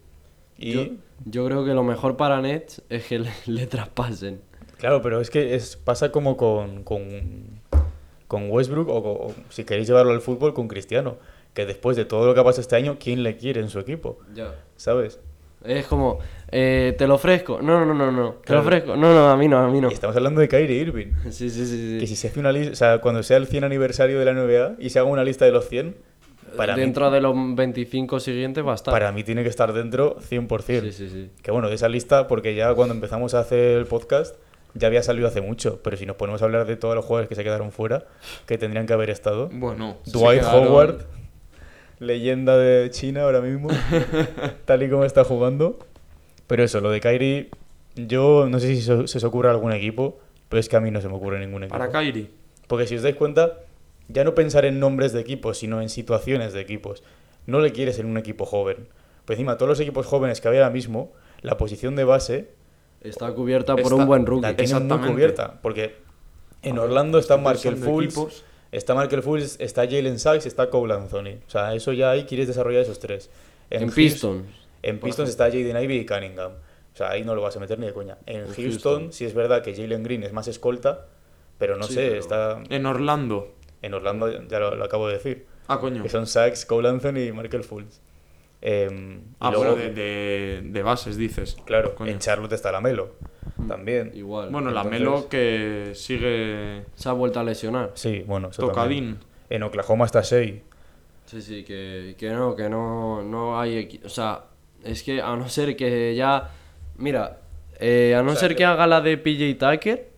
Y 0.58 0.71
Yo, 0.73 0.86
yo 1.25 1.45
creo 1.45 1.65
que 1.65 1.73
lo 1.73 1.84
mejor 1.84 2.17
para 2.17 2.41
Nets 2.41 2.82
es 2.89 3.06
que 3.06 3.19
le, 3.19 3.30
le 3.45 3.67
traspasen. 3.67 4.41
claro, 4.77 5.01
pero 5.01 5.21
es 5.21 5.30
que 5.30 5.56
es, 5.56 5.77
pasa 5.77 6.12
como 6.12 6.36
con, 6.38 6.84
con, 6.84 7.06
con 8.27 8.49
Westbrook 8.49 8.89
o, 8.89 8.97
o 9.27 9.34
si 9.49 9.63
queréis 9.63 9.88
llevarlo 9.88 10.12
al 10.13 10.21
fútbol 10.21 10.53
con 10.53 10.67
Cristiano, 10.67 11.17
que 11.53 11.65
después 11.65 11.95
de 11.97 12.06
todo 12.06 12.25
lo 12.25 12.34
que 12.34 12.39
ha 12.39 12.43
pasado 12.43 12.62
este 12.62 12.75
año, 12.75 12.97
¿quién 12.99 13.23
le 13.23 13.38
quiere 13.38 13.62
en 13.62 13.69
su 13.69 13.80
equipo? 13.80 14.19
Ya. 14.34 14.53
¿Sabes? 14.75 15.19
Es 15.63 15.88
como, 15.88 16.19
eh, 16.51 16.95
te 16.97 17.08
lo 17.08 17.15
ofrezco. 17.15 17.62
No, 17.62 17.84
no, 17.84 17.93
no, 17.93 18.12
no. 18.12 18.34
Te 18.34 18.45
Claro. 18.47 18.62
lo 18.62 18.67
ofrezco. 18.67 18.95
No, 18.95 19.13
no, 19.13 19.30
a 19.30 19.36
mí 19.38 19.47
no, 19.47 19.58
a 19.58 19.67
mí 19.69 19.82
no. 19.82 19.89
Y 19.89 19.93
estamos 19.93 20.15
hablando 20.15 20.39
de 20.39 20.47
Kyrie 20.47 20.77
Irving. 20.82 21.08
Sí, 21.32 21.49
sí, 21.49 21.65
sí. 21.65 21.97
Que 21.99 22.08
sí. 22.08 22.08
si 22.08 22.15
se 22.15 22.27
hace 22.27 22.39
una 22.39 22.51
lista, 22.51 22.71
o 22.73 22.75
sea, 22.75 23.01
cuando 23.01 23.21
sea 23.23 23.38
el 23.38 23.47
100 23.47 23.63
aniversario 23.63 24.19
de 24.19 24.25
la 24.25 24.34
NBA 24.34 24.75
y 24.80 24.89
se 24.91 24.99
haga 24.99 25.08
una 25.10 25.23
lista 25.23 25.45
de 25.45 25.51
los 25.51 25.67
100, 25.67 25.95
para, 26.55 26.75
Dentro 26.75 27.07
mí, 27.10 27.13
de 27.15 27.21
los 27.21 27.36
25 27.55 28.19
siguientes 28.19 28.65
va 28.65 28.71
a 28.71 28.75
estar. 28.75 28.91
para 28.91 29.12
mí 29.12 29.23
tiene 29.23 29.43
que 29.43 29.49
estar 29.49 29.73
dentro 29.73 30.17
100%. 30.19 30.81
Sí, 30.81 30.91
sí, 30.91 31.10
sí. 31.10 31.29
Que 31.41 31.51
bueno, 31.51 31.69
de 31.69 31.75
esa 31.75 31.89
lista, 31.89 32.27
porque 32.27 32.55
ya 32.55 32.73
cuando 32.73 32.93
empezamos 32.93 33.33
a 33.33 33.39
hacer 33.39 33.77
el 33.77 33.86
podcast, 33.86 34.36
ya 34.73 34.88
había 34.88 35.01
salido 35.03 35.27
hace 35.27 35.41
mucho, 35.41 35.79
pero 35.83 35.97
si 35.97 36.05
nos 36.05 36.15
ponemos 36.17 36.41
a 36.41 36.45
hablar 36.45 36.65
de 36.67 36.75
todos 36.77 36.93
los 36.95 37.03
jugadores 37.05 37.27
que 37.29 37.36
se 37.36 37.43
quedaron 37.43 37.71
fuera, 37.71 38.05
que 38.45 38.57
tendrían 38.57 38.86
que 38.86 38.93
haber 38.93 39.10
estado. 39.10 39.49
Bueno, 39.51 39.97
Dwight 40.05 40.41
quedaron- 40.41 40.67
Howard, 40.67 41.05
leyenda 41.99 42.57
de 42.57 42.89
China 42.91 43.23
ahora 43.23 43.41
mismo, 43.41 43.69
tal 44.65 44.83
y 44.83 44.89
como 44.89 45.03
está 45.05 45.23
jugando. 45.23 45.79
Pero 46.47 46.63
eso, 46.63 46.79
lo 46.79 46.91
de 46.91 47.01
Kyrie, 47.01 47.49
yo 47.95 48.47
no 48.49 48.60
sé 48.60 48.67
si 48.75 48.81
se, 48.81 49.07
se 49.07 49.17
os 49.17 49.23
ocurre 49.23 49.49
algún 49.49 49.73
equipo, 49.73 50.19
pero 50.49 50.60
es 50.60 50.69
que 50.69 50.75
a 50.77 50.79
mí 50.79 50.91
no 50.91 51.01
se 51.01 51.07
me 51.10 51.15
ocurre 51.15 51.39
ningún 51.39 51.63
equipo. 51.63 51.77
Para 51.77 51.91
Kyrie. 51.91 52.29
Porque 52.67 52.86
si 52.88 52.95
os 52.95 53.01
dais 53.01 53.15
cuenta, 53.15 53.53
ya 54.10 54.24
no 54.24 54.36
pensar 54.36 54.65
en 54.65 54.80
nombres 54.80 55.13
de 55.13 55.20
equipos, 55.22 55.58
sino 55.58 55.82
en 55.82 55.89
situaciones 55.89 56.54
de 56.54 56.62
equipos. 56.62 57.04
No 57.46 57.60
le 57.60 57.72
quieres 57.72 58.00
en 58.00 58.06
un 58.08 58.17
equipo 58.17 58.46
joven. 58.46 58.88
Pues 59.26 59.38
encima, 59.38 59.58
todos 59.58 59.70
los 59.70 59.80
equipos 59.80 60.06
jóvenes 60.06 60.39
que 60.41 60.48
hay 60.48 60.58
ahora 60.58 60.70
mismo, 60.70 61.12
la 61.41 61.58
posición 61.58 61.96
de 61.96 62.04
base 62.04 62.50
Está 63.02 63.32
cubierta 63.34 63.74
por 63.76 63.84
Está- 63.84 63.96
un 63.96 64.06
buen 64.08 64.26
rookie. 64.26 64.41
la 64.41 64.56
tienen 64.56 64.74
muy 64.76 64.82
Exactamente. 64.84 65.13
cubierta. 65.13 65.60
Porque 65.62 65.96
en 66.63 66.80
Orlando 66.80 67.20
está 67.20 67.38
Markel 67.38 67.76
Fultz, 67.78 68.13
equipos. 68.15 68.43
está 68.72 68.96
Markel 68.96 69.22
Fultz, 69.22 69.58
está 69.60 69.84
Jalen 69.86 70.17
Sachs, 70.20 70.46
está 70.48 70.70
Cole 70.70 70.93
Anthony. 70.96 71.38
O 71.46 71.50
sea, 71.50 71.76
eso 71.76 71.93
ya 71.93 72.10
ahí 72.12 72.24
quieres 72.26 72.48
desarrollar 72.48 72.82
esos 72.82 73.00
tres. 73.00 73.30
En 73.70 73.82
Houston- 73.82 73.96
Pistons. 73.96 74.46
En 74.82 75.00
Pistons 75.00 75.30
está 75.30 75.46
Jaden 75.46 75.82
Ivy 75.84 75.98
y 76.00 76.06
Cunningham. 76.06 76.54
O 76.93 76.98
sea, 76.98 77.12
ahí 77.12 77.24
no 77.24 77.36
lo 77.36 77.41
vas 77.43 77.56
a 77.56 77.60
meter 77.60 77.78
ni 77.78 77.86
de 77.86 77.93
coña. 77.93 78.17
En, 78.26 78.38
En 78.38 78.46
Houston, 78.48 78.63
Houston. 78.65 79.13
sí 79.13 79.26
es 79.26 79.34
verdad 79.36 79.62
que 79.62 79.76
Jalen 79.76 80.02
Green 80.04 80.24
es 80.24 80.34
más 80.34 80.48
escolta, 80.48 81.06
pero 81.60 81.78
no 81.78 81.84
Sí, 81.84 81.93
sé, 81.93 82.08
pero- 82.08 82.20
está 82.20 82.63
En 82.70 82.86
Orlando. 82.88 83.54
En 83.82 83.94
Orlando, 83.94 84.48
ya 84.48 84.60
lo, 84.60 84.76
lo 84.76 84.84
acabo 84.86 85.08
de 85.08 85.13
decir. 85.13 85.46
Ah, 85.68 85.80
coño. 85.80 86.02
Que 86.04 86.10
son 86.10 86.28
Sachs, 86.28 86.66
Cole 86.66 86.90
Anthony 86.90 87.20
y 87.28 87.32
Markel 87.32 87.63
Fultz. 87.63 88.00
Y 88.62 88.66
Ah, 89.40 89.52
luego, 89.52 89.58
bueno, 89.58 89.76
de, 89.76 89.94
de, 89.94 90.62
de 90.63 90.82
bases, 90.84 91.16
dices. 91.18 91.58
claro, 91.66 91.94
Coño. 91.96 92.12
en 92.12 92.20
Charlotte 92.20 92.54
está 92.54 92.72
la 92.72 92.82
Melo. 92.82 93.16
También. 93.68 94.12
Igual. 94.16 94.50
Bueno, 94.50 94.72
la 94.72 94.82
Entonces- 94.82 95.00
Melo 95.02 95.30
que 95.30 95.92
sigue 95.94 96.84
Se 96.96 97.10
ha 97.10 97.12
vuelto 97.13 97.40
a 97.40 97.44
lesionar. 97.44 97.92
Sí, 97.96 98.24
bueno, 98.26 98.50
eso 98.50 98.68
también. 98.68 99.16
tocadín. 99.16 99.20
En 99.50 99.63
Oklahoma 99.63 100.06
está 100.06 100.22
Shea. 100.22 100.56
Sí, 101.26 101.42
sí, 101.42 101.63
que, 101.63 102.16
que 102.18 102.30
no, 102.32 102.56
que 102.56 102.68
no, 102.70 103.22
no 103.24 103.60
hay 103.60 104.00
O 104.06 104.10
sea, 104.10 104.46
es 104.84 105.04
que 105.04 105.22
a 105.22 105.36
no 105.36 105.48
ser 105.50 105.76
que 105.76 106.16
ya. 106.16 106.50
Mira, 106.98 107.40
eh, 107.80 108.16
a 108.18 108.24
no 108.24 108.32
O 108.32 108.34
sea, 108.34 108.42
ser 108.42 108.50
que- 108.52 108.56
que 108.58 108.66
haga 108.66 108.88
la 108.88 109.02
de 109.02 109.18
PJ 109.18 109.56
Tucker, 109.74 110.10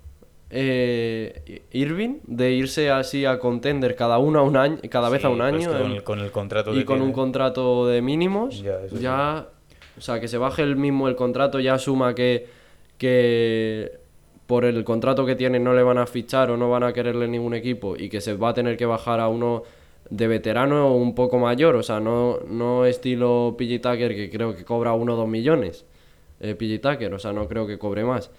eh, 0.51 1.61
Irving, 1.71 2.19
de 2.25 2.51
irse 2.51 2.89
así 2.89 3.25
a 3.25 3.39
contender 3.39 3.95
cada 3.95 4.17
uno 4.17 4.39
a 4.39 4.43
un 4.43 4.57
año, 4.57 4.77
cada 4.89 5.09
vez 5.09 5.23
a 5.23 5.29
un 5.29 5.37
pero 5.39 5.57
es 5.57 5.67
año. 5.67 5.77
con, 5.77 5.91
el, 5.91 6.03
con 6.03 6.19
el 6.19 6.31
contrato 6.31 6.73
y 6.73 6.85
con 6.85 7.01
un 7.01 7.11
contrato 7.13 7.87
de 7.87 8.01
mínimos, 8.01 8.61
Ya. 8.99 9.47
O 9.97 10.01
sea, 10.01 10.21
que 10.21 10.29
se 10.29 10.37
baje 10.37 10.61
el 10.63 10.77
mismo 10.77 11.09
el 11.09 11.17
contrato, 11.17 11.59
ya 11.59 11.73
asuma 11.73 12.15
que, 12.15 12.47
que 12.97 13.91
por 14.47 14.63
el 14.63 14.83
contrato 14.85 15.25
que 15.25 15.35
tiene 15.35 15.59
no 15.59 15.73
le 15.73 15.83
van 15.83 15.97
a 15.97 16.07
fichar 16.07 16.51
o 16.51 16.57
no 16.57 16.69
van 16.69 16.83
a 16.83 16.93
quererle 16.93 17.27
ningún 17.27 17.53
equipo 17.53 17.97
y 17.97 18.07
que 18.07 18.21
se 18.21 18.33
va 18.33 18.49
a 18.49 18.53
tener 18.53 18.77
que 18.77 18.85
bajar 18.85 19.19
a 19.19 19.27
uno 19.27 19.63
de 20.09 20.27
veterano 20.27 20.87
o 20.87 20.95
un 20.95 21.13
poco 21.15 21.37
mayor, 21.37 21.75
o 21.75 21.83
sea, 21.83 21.99
no, 21.99 22.39
no 22.47 22.85
estilo 22.85 23.55
PJ 23.57 23.79
Tucker 23.79 24.15
que 24.15 24.29
creo 24.29 24.55
que 24.55 24.63
cobra 24.63 24.93
uno 24.93 25.13
o 25.13 25.17
dos 25.17 25.27
millones, 25.27 25.85
eh, 26.39 26.55
PJ 26.55 26.79
Tucker, 26.79 27.13
o 27.13 27.19
sea, 27.19 27.33
no 27.33 27.47
creo 27.47 27.67
que 27.67 27.77
cobre 27.77 28.05
más. 28.05 28.31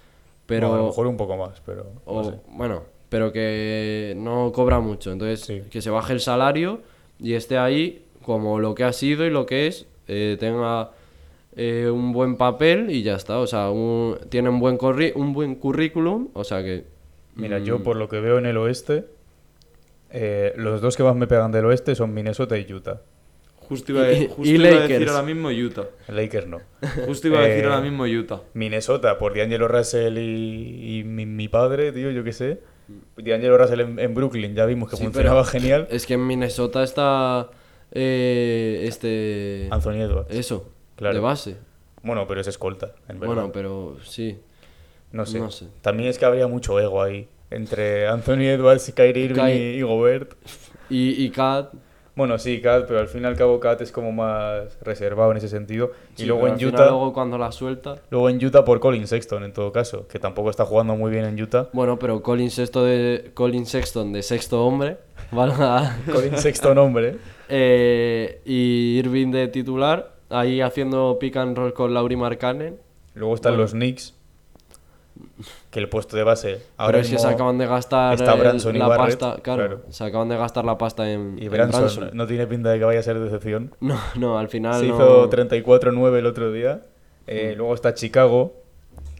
Pero, 0.51 0.69
Bueno, 0.69 0.75
a 0.75 0.85
lo 0.85 0.89
mejor 0.89 1.07
un 1.07 1.17
poco 1.17 1.37
más, 1.37 1.63
pero. 1.65 1.85
no 1.85 2.13
o, 2.13 2.25
sé. 2.25 2.35
bueno, 2.53 2.83
pero 3.09 3.33
que 3.33 4.15
no 4.17 4.53
cobra 4.53 4.81
mucho. 4.81 5.13
Entonces, 5.13 5.41
Sí. 5.41 5.63
que 5.71 5.81
se 5.81 5.89
baje 5.91 6.13
el 6.13 6.21
salario 6.21 6.81
y 7.19 7.35
esté 7.35 7.57
ahí 7.57 8.05
como 8.23 8.59
lo 8.59 8.75
que 8.75 8.85
ha 8.85 8.93
sido 8.93 9.25
y 9.25 9.31
lo 9.31 9.47
que 9.47 9.67
es, 9.69 9.87
eh, 10.09 10.37
tenga 10.39 10.91
eh, 11.57 11.91
un 11.91 12.13
buen 12.13 12.37
papel 12.37 12.91
y 12.91 13.03
ya 13.03 13.17
está. 13.17 13.39
O 13.39 13.47
sea, 13.47 13.71
un- 13.71 14.19
tiene 14.29 14.49
un 14.51 14.61
buen, 14.61 14.79
corri- 14.79 15.13
un 15.17 15.33
buen 15.33 15.55
currículum, 15.57 16.29
o 16.35 16.45
sea 16.45 16.63
que 16.63 16.85
Mira, 17.37 17.59
Mm. 17.61 17.65
yo 17.65 17.83
por 17.83 17.97
lo 17.97 18.09
que 18.09 18.21
veo 18.21 18.39
en 18.39 18.45
el 18.47 18.57
oeste, 18.57 19.05
eh, 20.11 20.53
los 20.57 20.81
dos 20.81 20.97
que 20.97 21.03
más 21.05 21.15
me 21.15 21.27
pegan 21.27 21.53
del 21.53 21.65
oeste 21.65 21.95
son 21.95 22.13
Minnesota 22.13 22.59
y 22.59 22.71
Utah. 22.73 23.01
Justo 23.71 23.93
iba, 23.93 24.03
a- 24.03 24.13
Y- 24.13 24.27
justo 24.27 24.43
y 24.45 24.57
iba 24.57 24.69
a 24.69 24.87
decir 24.89 25.09
ahora 25.09 25.23
mismo 25.23 25.49
Utah. 25.49 25.87
Lakers 26.09 26.47
no. 26.47 26.61
Justo 27.07 27.29
iba 27.29 27.39
a 27.39 27.43
decir 27.45 27.65
Eh, 27.65 27.69
ahora 27.69 27.81
mismo 27.81 28.05
Utah. 28.05 28.43
Minnesota 28.53 29.17
por 29.19 29.35
D'Angelo 29.35 29.67
Russell 29.69 30.19
y, 30.19 30.99
y 30.99 31.05
mi, 31.05 31.25
mi 31.25 31.49
padre, 31.49 31.93
tío, 31.93 32.11
yo 32.11 32.23
qué 32.23 32.33
sé. 32.35 32.61
D'Angelo 33.17 33.57
Russell 33.57 33.81
en, 33.81 33.99
en 33.99 34.13
Brooklyn, 34.15 34.55
ya 34.55 34.67
vimos 34.67 34.91
que 34.91 34.97
Sí, 34.97 35.05
funcionaba 35.05 35.43
pero 35.45 35.51
genial. 35.51 35.87
Es 35.91 36.05
que 36.05 36.15
en 36.15 36.27
Minnesota 36.27 36.83
está. 36.83 37.49
eh, 37.93 38.81
este. 38.89 39.69
Anthony 39.71 40.03
Edwards. 40.03 40.35
Eso. 40.35 40.69
Claro. 40.97 41.15
De 41.15 41.21
base. 41.21 41.57
Bueno, 42.03 42.27
pero 42.27 42.41
es 42.41 42.47
escolta, 42.49 42.95
en 43.09 43.21
verdad. 43.21 43.35
Bueno, 43.35 43.53
pero 43.53 43.97
sí. 44.05 44.39
no, 45.13 45.25
sé. 45.27 45.39
no 45.39 45.51
sé. 45.51 45.67
También 45.83 46.09
es 46.09 46.19
que 46.19 46.25
habría 46.25 46.47
mucho 46.49 46.79
ego 46.81 47.03
ahí. 47.03 47.29
Entre 47.51 48.07
Anthony 48.09 48.43
Edwards 48.49 48.89
y 48.89 48.93
Kyrie 48.93 49.25
Irving 49.27 49.45
y, 49.49 49.79
y 49.79 49.83
Gobert. 49.83 50.35
Y, 50.93 51.25
y 51.25 51.31
Kat. 51.31 51.73
Bueno, 52.17 52.39
sí, 52.39 52.61
Kat, 52.61 52.87
pero 52.87 52.99
al 53.01 53.09
fin 53.09 53.23
y 53.23 53.27
al 53.27 53.37
cabo 53.37 53.61
Kat 53.61 53.81
es 53.81 53.93
como 53.93 54.13
más 54.13 54.79
reservado 54.83 55.31
en 55.31 55.37
ese 55.39 55.49
sentido. 55.49 55.93
sí, 56.15 56.25
y 56.25 56.27
luego 56.27 56.49
en 56.49 56.55
Utah, 56.65 56.87
Luego 56.89 57.13
cuando 57.13 57.39
la 57.39 57.53
suelta. 57.53 57.97
luego 58.11 58.29
en 58.29 58.45
Utah 58.45 58.65
por 58.65 58.81
Colin 58.81 59.07
Sexton 59.07 59.45
en 59.45 59.53
todo 59.53 59.73
caso, 59.73 60.07
que 60.09 60.19
tampoco 60.19 60.51
está 60.51 60.65
jugando 60.65 60.97
muy 60.97 61.11
bien 61.11 61.25
en 61.25 61.41
Utah. 61.41 61.69
Bueno, 61.73 61.99
pero 61.99 62.23
Colin, 62.23 62.51
Sexto 62.51 62.85
de, 62.85 63.31
Colin 63.35 63.65
Sexton 63.67 64.13
de 64.13 64.23
sexto 64.23 64.65
hombre. 64.67 64.99
¿vale? 65.33 65.55
Colin 66.13 66.37
Sexton, 66.37 66.77
hombre. 66.79 67.17
Eh, 67.49 68.41
y 68.45 68.99
Irving 68.99 69.31
de 69.31 69.49
titular. 69.49 70.13
Ahí 70.29 70.61
haciendo 70.61 71.19
pick 71.19 71.37
and 71.37 71.57
roll 71.57 71.73
con 71.73 71.93
Lauri 71.95 72.17
Markkanen. 72.17 72.79
Luego 73.15 73.35
están 73.35 73.53
Bueno. 73.53 73.63
los 73.63 73.73
Knicks, 73.73 74.15
que 75.71 75.79
el 75.79 75.89
puesto 75.89 76.17
de 76.17 76.23
base 76.23 76.63
ahora 76.77 76.93
Pero 76.93 77.03
es 77.03 77.11
que 77.11 77.19
se 77.19 77.27
acaban 77.29 77.59
de 77.59 77.67
gastar 77.67 78.15
está 78.15 78.35
el- 78.35 78.41
Branson 78.41 78.77
y 78.77 78.79
la 78.79 78.89
Barrett, 78.89 79.19
pasta. 79.19 79.43
Claro, 79.43 79.67
claro. 79.67 79.83
se 79.91 80.05
acaban 80.05 80.29
de 80.29 80.37
gastar 80.37 80.65
la 80.65 80.79
pasta 80.79 81.11
en. 81.11 81.37
Y 81.39 81.47
en 81.47 81.51
Branson, 81.53 82.11
no 82.13 82.27
tiene 82.27 82.47
pinta 82.47 82.71
de 82.71 82.79
que 82.79 82.85
vaya 82.85 83.01
a 83.01 83.03
ser 83.03 83.19
decepción. 83.19 83.75
No, 83.81 83.99
no, 84.17 84.39
al 84.39 84.49
final. 84.49 84.81
Se 84.81 84.89
no- 84.89 84.95
hizo 84.97 85.31
34-9 85.31 86.19
el 86.19 86.27
otro 86.27 86.53
día. 86.53 86.83
Eh, 87.27 87.55
Luego 87.57 87.75
está 87.75 87.95
Chicago, 87.95 88.55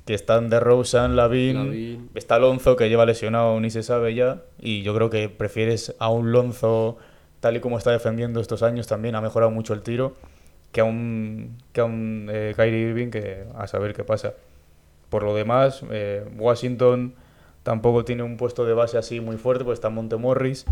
que 0.05 0.15
están 0.15 0.49
de 0.51 0.59
Rosen, 0.61 1.15
Lavin. 1.17 1.55
Lavin. 1.67 2.11
Está 2.15 2.39
Lonzo, 2.39 2.75
que 2.77 2.89
lleva 2.89 3.07
lesionado, 3.07 3.61
ni 3.61 3.71
se 3.71 3.83
sabe 3.83 4.15
ya. 4.15 4.43
Y 4.59 4.83
yo 4.83 4.95
creo 4.95 5.11
que 5.11 5.29
prefieres 5.29 5.95
a 5.99 6.09
un 6.09 6.33
Lonzo, 6.33 6.97
tal 7.41 7.57
y 7.57 7.61
como 7.61 7.79
está 7.79 7.91
defendiendo 7.93 8.41
estos 8.41 8.63
años, 8.63 8.87
también 8.87 9.15
ha 9.15 9.21
mejorado 9.21 9.51
mucho 9.53 9.75
el 9.75 9.83
tiro, 9.83 10.15
que 10.73 10.81
a 10.81 10.85
un, 10.85 11.59
que 11.73 11.81
a 11.83 11.85
un 11.85 12.29
eh, 12.33 12.53
Kyrie 12.57 12.89
Irving, 12.89 13.11
que 13.11 13.45
a 13.57 13.67
saber 13.69 13.93
qué 13.95 14.03
pasa. 14.03 14.35
Por 15.11 15.25
lo 15.25 15.35
demás, 15.35 15.85
eh, 15.91 16.25
Washington 16.39 17.15
tampoco 17.63 18.05
tiene 18.05 18.23
un 18.23 18.37
puesto 18.37 18.65
de 18.65 18.73
base 18.73 18.97
así 18.97 19.21
muy 19.21 19.37
fuerte, 19.37 19.65
pues 19.65 19.79
está 19.79 19.91
Montemorris. 19.91 20.65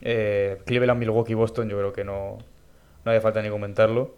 Eh, 0.00 0.58
Cleveland, 0.64 0.98
Milwaukee, 0.98 1.34
Boston, 1.34 1.68
yo 1.68 1.76
creo 1.76 1.92
que 1.92 2.04
no, 2.04 2.38
no 3.04 3.10
hace 3.10 3.20
falta 3.20 3.42
ni 3.42 3.50
comentarlo. 3.50 4.14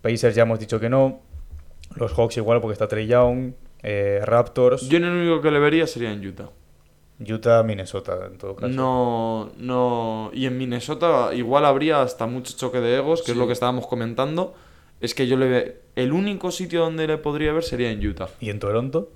Pacers 0.00 0.34
ya 0.34 0.42
hemos 0.42 0.60
dicho 0.60 0.80
que 0.80 0.88
no. 0.88 1.20
Los 1.96 2.12
Hawks 2.14 2.36
igual 2.36 2.60
porque 2.60 2.72
está 2.72 2.88
Trey 2.88 3.06
Young. 3.06 3.52
Eh, 3.82 4.20
Raptors. 4.24 4.88
Yo 4.88 4.96
en 4.96 5.04
el 5.04 5.12
único 5.12 5.42
que 5.42 5.50
le 5.50 5.58
vería 5.58 5.86
sería 5.86 6.12
en 6.12 6.26
Utah. 6.26 6.50
Utah, 7.20 7.62
Minnesota, 7.62 8.26
en 8.26 8.38
todo 8.38 8.56
caso. 8.56 8.68
No, 8.68 9.50
no. 9.56 10.30
Y 10.32 10.46
en 10.46 10.58
Minnesota 10.58 11.30
igual 11.34 11.64
habría 11.64 12.02
hasta 12.02 12.26
mucho 12.26 12.56
choque 12.56 12.80
de 12.80 12.96
egos, 12.96 13.22
que 13.22 13.32
es 13.32 13.36
lo 13.36 13.46
que 13.46 13.52
estábamos 13.52 13.86
comentando. 13.86 14.54
Es 15.00 15.14
que 15.14 15.26
yo 15.26 15.36
le 15.36 15.48
ve. 15.48 15.80
El 15.96 16.12
único 16.12 16.50
sitio 16.50 16.80
donde 16.80 17.06
le 17.06 17.18
podría 17.18 17.52
ver 17.52 17.62
sería 17.64 17.90
en 17.90 18.04
Utah. 18.06 18.28
¿Y 18.40 18.50
en 18.50 18.58
Toronto? 18.58 19.10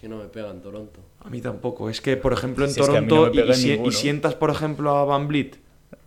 Que 0.00 0.08
no 0.08 0.16
me 0.18 0.26
pega 0.26 0.50
en 0.50 0.60
Toronto. 0.60 1.00
A 1.20 1.28
mí 1.28 1.40
tampoco. 1.40 1.90
Es 1.90 2.00
que, 2.00 2.16
por 2.16 2.32
ejemplo, 2.32 2.64
en 2.64 2.70
Si 2.70 2.80
es 2.80 2.88
que 2.88 2.96
a 2.96 3.00
mí 3.00 3.08
no 3.08 3.16
Toronto 3.16 3.44
y, 3.50 3.54
si- 3.54 3.72
y 3.84 3.90
sientas, 3.90 4.36
por 4.36 4.48
ejemplo, 4.50 4.90
a 4.96 5.04
Van 5.04 5.26
Vliet. 5.26 5.56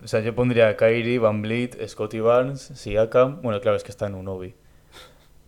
O 0.02 0.08
sea, 0.08 0.20
yo 0.20 0.34
pondría 0.34 0.68
a 0.68 0.76
Kyrie, 0.78 1.18
Van 1.18 1.42
Vliet, 1.42 1.76
Scotty 1.86 2.20
Barnes, 2.20 2.60
Siakam. 2.74 3.42
Bueno, 3.42 3.60
claro, 3.60 3.76
es 3.76 3.84
que 3.84 3.90
está 3.90 4.06
en 4.06 4.14
un 4.14 4.20
Unobi. 4.20 4.54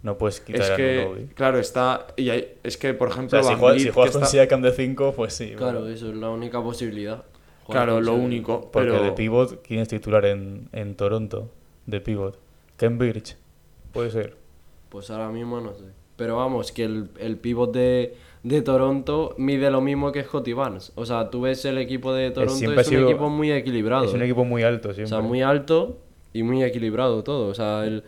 No 0.02 0.18
puedes 0.18 0.42
quitar 0.42 0.60
Es 0.60 0.70
a 0.72 0.76
que, 0.76 1.28
claro, 1.34 1.58
está. 1.58 2.08
Y 2.18 2.28
hay- 2.28 2.58
es 2.62 2.76
que, 2.76 2.92
por 2.92 3.08
O 3.08 3.10
ejemplo, 3.12 3.42
sea, 3.42 3.48
si 3.50 3.54
si 3.54 3.60
juegas 3.60 3.82
que 3.84 3.90
con 3.92 4.04
está- 4.08 4.26
Siakam 4.26 4.60
de 4.60 4.72
5, 4.72 5.14
pues 5.16 5.32
sí. 5.32 5.54
Claro, 5.56 5.80
bueno. 5.80 5.94
eso 5.94 6.10
es 6.10 6.16
la 6.16 6.28
única 6.28 6.62
posibilidad. 6.62 7.24
Jugar 7.64 7.86
Claro, 7.86 8.00
lo 8.02 8.12
único. 8.12 8.70
Porque 8.70 8.90
pero 8.90 9.02
de 9.02 9.12
pivot, 9.12 9.62
¿quién 9.66 9.80
es 9.80 9.88
titular 9.88 10.26
en, 10.26 10.68
en 10.72 10.94
Toronto? 10.96 11.50
De 11.86 12.00
pivot. 12.00 12.38
Cambridge. 12.76 13.36
Puede 13.92 14.10
ser. 14.10 14.36
Pues 14.88 15.10
ahora 15.10 15.28
mismo 15.30 15.60
no 15.60 15.74
sé. 15.74 15.84
Pero 16.16 16.36
vamos, 16.36 16.70
que 16.72 16.84
el, 16.84 17.08
el 17.18 17.36
pivot 17.38 17.72
de, 17.72 18.14
de 18.44 18.62
Toronto 18.62 19.34
mide 19.36 19.70
lo 19.70 19.80
mismo 19.80 20.12
que 20.12 20.22
Scotty 20.22 20.52
Barnes. 20.52 20.92
O 20.94 21.04
sea, 21.06 21.30
tú 21.30 21.42
ves 21.42 21.64
el 21.64 21.76
equipo 21.78 22.12
de 22.12 22.30
Toronto, 22.30 22.54
siempre 22.54 22.82
es 22.82 22.88
un 22.88 22.94
sido- 22.94 23.08
equipo 23.10 23.28
muy 23.28 23.50
equilibrado. 23.52 24.04
Es 24.04 24.12
un 24.14 24.22
¿eh? 24.22 24.24
equipo 24.26 24.44
muy 24.44 24.62
alto, 24.62 24.90
O 24.90 24.94
siempre. 24.94 25.08
sea, 25.08 25.20
muy 25.20 25.42
alto 25.42 25.98
y 26.32 26.42
muy 26.44 26.62
equilibrado 26.62 27.22
todo. 27.24 27.48
O 27.48 27.54
sea, 27.54 27.84
el, 27.84 28.04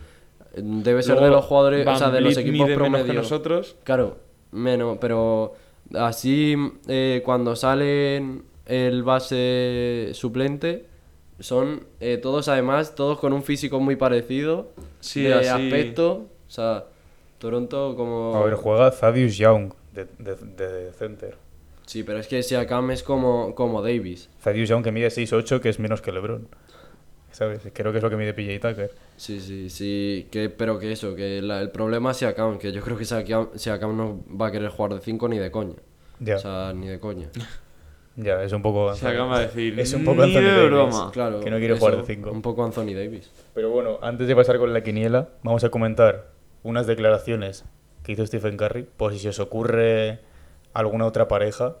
debe 0.55 1.03
ser 1.03 1.19
de 1.19 1.29
los 1.29 1.43
jugadores, 1.45 1.85
o 1.85 1.89
Van 1.89 1.99
sea, 1.99 2.09
de 2.09 2.21
los 2.21 2.37
equipos 2.37 2.53
mide 2.53 2.75
menos 2.77 2.85
que 2.85 2.89
promedio. 2.91 3.13
nosotros. 3.13 3.75
Claro, 3.83 4.17
menos, 4.51 4.97
pero 5.01 5.53
así 5.93 6.55
eh, 6.87 7.21
cuando 7.25 7.55
salen 7.57 8.43
el 8.65 9.03
base 9.03 10.11
suplente 10.13 10.86
son 11.39 11.85
eh, 11.99 12.17
todos 12.17 12.47
además, 12.47 12.95
todos 12.95 13.19
con 13.19 13.33
un 13.33 13.43
físico 13.43 13.79
muy 13.79 13.95
parecido 13.95 14.71
Sí, 14.99 15.23
de 15.23 15.33
así- 15.35 15.47
aspecto. 15.49 16.27
O 16.47 16.49
sea, 16.51 16.85
Toronto 17.37 17.95
como... 17.95 18.35
A 18.35 18.43
ver, 18.45 18.55
juega 18.55 18.89
Thaddeus 18.91 19.37
Young 19.37 19.73
de, 19.93 20.07
de, 20.19 20.35
de 20.35 20.91
center. 20.93 21.35
Sí, 21.85 22.03
pero 22.03 22.19
es 22.19 22.27
que 22.27 22.41
Siakam 22.43 22.91
es 22.91 23.03
como, 23.03 23.53
como 23.55 23.81
Davis. 23.81 24.29
Thaddeus 24.43 24.67
Young 24.69 24.83
que 24.83 24.91
mide 24.91 25.07
6'8, 25.07 25.59
que 25.61 25.69
es 25.69 25.79
menos 25.79 26.01
que 26.01 26.11
LeBron. 26.11 26.47
¿Sabes? 27.31 27.61
Creo 27.73 27.91
que 27.91 27.99
es 27.99 28.03
lo 28.03 28.09
que 28.09 28.15
mide 28.17 28.33
PJ 28.33 28.59
Tucker. 28.69 28.91
Sí, 29.15 29.39
sí, 29.39 29.69
sí, 29.69 30.27
que, 30.31 30.49
pero 30.49 30.79
que 30.79 30.91
eso, 30.91 31.15
que 31.15 31.41
la- 31.41 31.61
el 31.61 31.69
problema 31.69 32.11
es 32.11 32.17
Siakam, 32.17 32.57
que 32.57 32.71
yo 32.71 32.81
creo 32.81 32.97
que 32.97 33.05
Siakam, 33.05 33.49
Siakam 33.55 33.95
no 33.95 34.23
va 34.35 34.47
a 34.47 34.51
querer 34.51 34.69
jugar 34.69 34.95
de 34.95 35.01
5 35.01 35.27
ni 35.29 35.37
de 35.37 35.51
coña. 35.51 35.75
Ya, 36.19 36.37
O 36.37 36.39
sea, 36.39 36.73
ni 36.73 36.87
de 36.87 36.99
coña. 36.99 37.29
ya, 38.17 38.43
es 38.43 38.51
un 38.51 38.61
poco... 38.61 38.93
Se 38.93 39.07
acaba 39.07 39.39
de 39.39 39.45
decir. 39.47 39.79
Es 39.79 39.93
un 39.93 40.03
poco 40.03 40.25
"Ni 40.25 40.35
Anthony 40.35 40.49
Davis". 40.51 40.69
broma. 40.69 41.11
Claro, 41.13 41.39
Que 41.39 41.49
no 41.49 41.57
quiere 41.57 41.75
eso, 41.75 41.85
jugar 41.85 42.05
de 42.05 42.15
cinco. 42.15 42.31
Un 42.31 42.41
poco 42.41 42.65
Anthony 42.65 42.93
Davis. 42.93 43.31
Pero 43.53 43.69
bueno, 43.69 43.99
antes 44.01 44.27
de 44.27 44.35
pasar 44.35 44.57
con 44.57 44.73
la 44.73 44.83
quiniela, 44.83 45.29
vamos 45.43 45.63
a 45.63 45.69
comentar 45.69 46.31
unas 46.63 46.87
declaraciones 46.87 47.63
que 48.03 48.11
hizo 48.11 48.25
Stephen 48.25 48.57
Curry, 48.57 48.83
por 48.97 49.13
si 49.13 49.19
se 49.19 49.29
os 49.29 49.39
ocurre 49.39 50.19
alguna 50.73 51.05
otra 51.05 51.27
pareja 51.27 51.77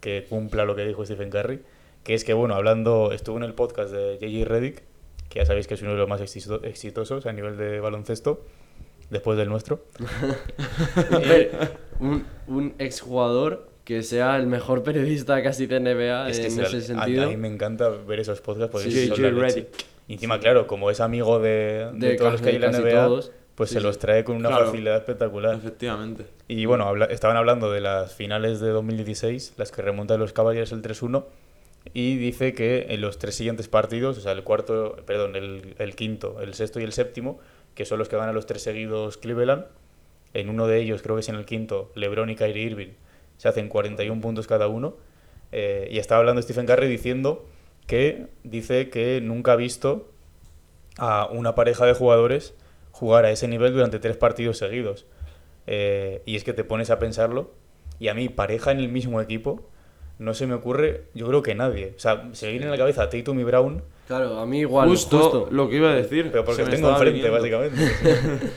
que 0.00 0.24
cumpla 0.28 0.64
lo 0.64 0.76
que 0.76 0.84
dijo 0.86 1.04
Stephen 1.04 1.30
Curry, 1.30 1.60
que 2.04 2.14
es 2.14 2.24
que, 2.24 2.32
bueno, 2.34 2.54
hablando, 2.54 3.10
estuvo 3.12 3.36
en 3.36 3.42
el 3.42 3.54
podcast 3.54 3.90
de 3.90 4.16
JJ 4.20 4.44
Reddick, 4.46 4.82
que 5.28 5.40
ya 5.40 5.46
sabéis 5.46 5.66
que 5.66 5.74
es 5.74 5.82
uno 5.82 5.92
de 5.92 5.98
los 5.98 6.08
más 6.08 6.20
exito- 6.20 6.60
exitosos 6.64 7.26
a 7.26 7.32
nivel 7.32 7.56
de 7.56 7.80
baloncesto, 7.80 8.44
después 9.10 9.36
del 9.38 9.48
nuestro. 9.48 9.84
un, 12.00 12.24
un 12.46 12.74
exjugador 12.78 13.67
que 13.88 14.02
sea 14.02 14.36
el 14.36 14.46
mejor 14.46 14.82
periodista 14.82 15.42
casi 15.42 15.64
de 15.66 15.80
NBA 15.80 16.28
Es 16.28 16.38
que 16.40 16.44
en 16.48 16.52
se- 16.52 16.62
ese 16.64 16.80
sentido. 16.82 17.24
A, 17.24 17.26
mí 17.28 17.38
me 17.38 17.48
encanta 17.48 17.88
ver 17.88 18.20
esos 18.20 18.42
podcasts 18.42 18.70
porque 18.70 18.90
Sí, 18.90 19.06
son 19.08 19.22
la 19.22 19.30
leche. 19.30 19.68
Y 20.06 20.12
encima, 20.12 20.38
claro, 20.38 20.66
como 20.66 20.90
es 20.90 21.00
amigo 21.00 21.38
de, 21.38 21.88
de 21.94 22.08
De 22.10 22.14
todos 22.16 22.32
los 22.32 22.42
que 22.42 22.50
hay 22.50 22.56
en 22.56 22.60
la 22.60 22.70
NBA, 22.70 23.06
todos. 23.06 23.32
pues 23.54 23.70
Sí, 23.70 23.76
se 23.76 23.80
sí. 23.80 23.86
los 23.86 23.98
trae 23.98 24.24
con 24.24 24.36
una 24.36 24.50
Claro. 24.50 24.66
facilidad 24.66 24.96
espectacular. 24.98 25.54
Efectivamente. 25.54 26.26
Y 26.48 26.66
bueno, 26.66 26.84
habla- 26.86 27.06
estaban 27.06 27.38
hablando 27.38 27.72
de 27.72 27.80
las 27.80 28.14
finales 28.14 28.60
de 28.60 28.68
2016, 28.68 29.54
las 29.56 29.72
que 29.72 29.80
remontan 29.80 30.20
los 30.20 30.34
Cavaliers 30.34 30.70
el 30.72 30.82
3-1, 30.82 31.24
y 31.94 32.16
dice 32.18 32.52
que 32.52 32.88
en 32.90 33.00
los 33.00 33.18
tres 33.18 33.36
siguientes 33.36 33.68
partidos, 33.68 34.18
o 34.18 34.20
sea, 34.20 34.32
el 34.32 34.44
cuarto, 34.44 34.96
perdón, 35.06 35.34
el, 35.34 35.76
el 35.78 35.96
quinto, 35.96 36.42
el 36.42 36.52
sexto 36.52 36.78
y 36.78 36.82
el 36.82 36.92
séptimo, 36.92 37.38
que 37.74 37.86
son 37.86 37.98
los 37.98 38.10
que 38.10 38.16
ganan 38.18 38.34
los 38.34 38.44
tres 38.44 38.60
seguidos 38.60 39.16
Cleveland, 39.16 39.64
en 40.34 40.50
uno 40.50 40.66
de 40.66 40.78
ellos, 40.78 41.00
creo 41.00 41.16
que 41.16 41.20
es 41.20 41.28
en 41.30 41.36
el 41.36 41.46
quinto, 41.46 41.90
LeBron 41.94 42.28
y 42.28 42.36
Kyrie 42.36 42.64
Irving, 42.64 42.88
se 43.38 43.48
hacen 43.48 43.68
41 43.68 44.20
puntos 44.20 44.46
cada 44.46 44.68
uno, 44.68 44.96
eh, 45.50 45.88
y 45.90 45.98
estaba 45.98 46.20
hablando 46.20 46.42
Stephen 46.42 46.66
Curry 46.66 46.88
diciendo 46.88 47.46
que 47.86 48.26
dice 48.44 48.90
que 48.90 49.20
nunca 49.22 49.52
ha 49.52 49.56
visto 49.56 50.10
a 50.98 51.26
una 51.32 51.54
pareja 51.54 51.86
de 51.86 51.94
jugadores 51.94 52.52
jugar 52.92 53.24
a 53.24 53.30
ese 53.30 53.48
nivel 53.48 53.72
durante 53.72 53.98
tres 53.98 54.16
partidos 54.18 54.58
seguidos. 54.58 55.06
Eh, 55.66 56.22
y 56.26 56.36
es 56.36 56.44
que 56.44 56.52
te 56.52 56.64
pones 56.64 56.90
a 56.90 56.98
pensarlo, 56.98 57.52
y 57.98 58.08
a 58.08 58.14
mí, 58.14 58.28
pareja 58.28 58.72
en 58.72 58.78
el 58.78 58.88
mismo 58.88 59.20
equipo, 59.20 59.68
no 60.18 60.34
se 60.34 60.46
me 60.46 60.54
ocurre, 60.54 61.04
yo 61.14 61.26
creo 61.28 61.42
que 61.42 61.54
nadie. 61.54 61.94
O 61.96 61.98
sea, 61.98 62.28
se 62.32 62.46
me 62.46 62.52
viene 62.52 62.66
en 62.66 62.72
la 62.72 62.78
cabeza 62.78 63.08
Tatum 63.08 63.40
y 63.40 63.44
Brown, 63.44 63.82
Claro, 64.08 64.38
a 64.38 64.46
mí 64.46 64.60
igual, 64.60 64.88
justo, 64.88 65.18
justo, 65.18 65.48
lo 65.50 65.68
que 65.68 65.76
iba 65.76 65.90
a 65.90 65.94
decir. 65.94 66.30
pero 66.32 66.42
porque 66.42 66.64
se 66.64 66.70
los 66.70 66.70
me 66.70 66.76
tengo 66.76 66.90
enfrente, 66.92 67.28
viniendo. 67.28 67.38
básicamente. 67.38 68.50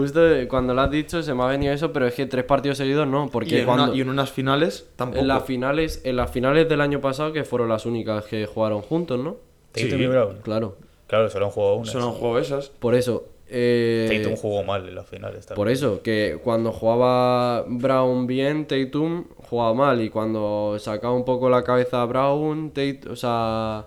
justo 0.00 0.20
cuando 0.48 0.74
lo 0.74 0.80
has 0.82 0.90
dicho 0.90 1.22
se 1.22 1.34
me 1.34 1.42
ha 1.42 1.46
venido 1.46 1.72
eso, 1.72 1.92
pero 1.92 2.06
es 2.06 2.14
que 2.14 2.26
tres 2.26 2.44
partidos 2.44 2.78
seguidos 2.78 3.06
no, 3.06 3.26
Y 3.26 3.28
porque 3.28 3.60
en, 3.60 3.66
cuando... 3.66 3.84
una- 3.84 3.94
y 3.96 4.00
en 4.00 4.08
unas 4.08 4.30
finales 4.30 4.88
tampoco. 4.96 5.20
en 5.20 5.28
las 5.28 5.44
finales, 5.44 6.00
en 6.04 6.16
las 6.16 6.30
finales 6.30 6.68
del 6.68 6.80
año 6.80 7.00
pasado 7.00 7.32
que 7.32 7.44
fueron 7.44 7.68
las 7.68 7.86
únicas 7.86 8.24
que 8.24 8.46
jugaron 8.46 8.82
juntos, 8.82 9.18
¿no? 9.18 9.36
Tatum 9.72 9.90
Sí. 9.90 9.96
y 9.96 10.06
Brown. 10.06 10.36
Claro. 10.42 10.76
Claro, 11.06 11.28
solo 11.28 11.46
han 11.46 11.52
jugado 11.52 11.74
una. 11.76 11.90
Solo 11.90 12.04
han 12.06 12.12
jugado 12.12 12.38
esas. 12.38 12.68
Por 12.70 12.94
eso, 12.94 13.24
eh, 13.48 14.20
Tatum 14.22 14.36
jugó 14.36 14.62
mal 14.62 14.88
en 14.88 14.94
las 14.94 15.06
finales 15.08 15.44
también. 15.46 15.56
por 15.56 15.68
eso, 15.68 16.02
que 16.02 16.38
cuando 16.42 16.70
jugaba 16.72 17.64
Brown 17.66 18.26
bien, 18.26 18.66
Tatum 18.66 19.24
jugaba 19.48 19.74
mal. 19.74 20.00
Y 20.02 20.08
cuando 20.10 20.76
sacaba 20.78 21.12
un 21.14 21.24
poco 21.24 21.50
la 21.50 21.64
cabeza 21.64 22.02
a 22.02 22.06
Brown, 22.06 22.70
Tate, 22.70 23.00
o 23.10 23.16
sea, 23.16 23.86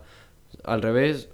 al 0.64 0.82
revés. 0.82 1.30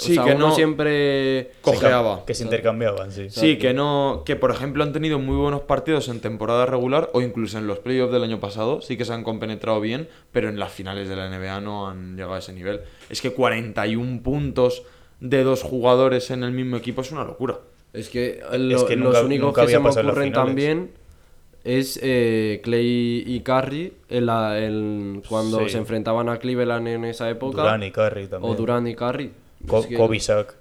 O 0.00 0.02
Sí, 0.02 0.14
sea, 0.14 0.24
que 0.24 0.32
uno 0.32 0.48
no- 0.48 0.54
siempre. 0.54 1.42
Se 1.42 1.50
cojeaba. 1.60 2.24
Que 2.24 2.32
se 2.34 2.44
intercambiaban, 2.44 3.12
sí. 3.12 3.28
Sí, 3.28 3.58
que 3.58 3.74
no, 3.74 4.22
que 4.24 4.34
por 4.36 4.50
ejemplo 4.50 4.82
han 4.82 4.92
tenido 4.92 5.18
muy 5.18 5.36
buenos 5.36 5.60
partidos 5.62 6.08
en 6.08 6.20
temporada 6.20 6.64
regular 6.66 7.10
o 7.12 7.20
incluso 7.20 7.58
en 7.58 7.66
los 7.66 7.78
playoffs 7.80 8.12
del 8.12 8.22
año 8.24 8.40
pasado, 8.40 8.80
sí 8.80 8.96
que 8.96 9.04
se 9.04 9.12
han 9.12 9.22
compenetrado 9.24 9.80
bien, 9.80 10.08
pero 10.32 10.48
en 10.48 10.58
las 10.58 10.72
finales 10.72 11.08
de 11.08 11.16
la 11.16 11.26
NBA 11.28 11.60
no 11.60 11.88
han 11.88 12.16
llegado 12.16 12.34
a 12.34 12.38
ese 12.38 12.52
nivel. 12.52 12.80
Es 13.10 13.20
que 13.20 13.32
41 13.32 14.22
puntos 14.22 14.82
de 15.20 15.42
dos 15.44 15.62
jugadores 15.62 16.30
en 16.30 16.44
el 16.44 16.52
mismo 16.52 16.76
equipo 16.78 17.02
es 17.02 17.12
una 17.12 17.24
locura. 17.24 17.58
Es 17.92 18.08
que, 18.08 18.40
lo- 18.58 18.86
que 18.86 18.96
los 18.96 19.22
únicos 19.22 19.52
que 19.54 19.68
se 19.68 19.78
me 19.78 19.88
ocurren 19.90 20.32
también 20.32 20.92
es 21.62 21.98
eh, 22.02 22.60
Clay 22.64 23.22
y 23.26 23.40
Curry 23.40 23.92
en 24.08 24.24
la- 24.26 24.58
en- 24.64 25.22
cuando 25.28 25.58
Sí. 25.64 25.70
se 25.70 25.78
enfrentaban 25.78 26.28
a 26.30 26.38
Cleveland 26.38 26.88
en 26.88 27.04
esa 27.04 27.28
época. 27.28 27.62
Durán 27.62 27.82
y 27.82 27.90
Curry 27.90 28.28
también. 28.28 28.52
o 28.52 28.56
Durant 28.56 28.88
y 28.88 28.94
Curry. 28.94 29.30
Kobe 29.66 30.18
Shaq. 30.18 30.54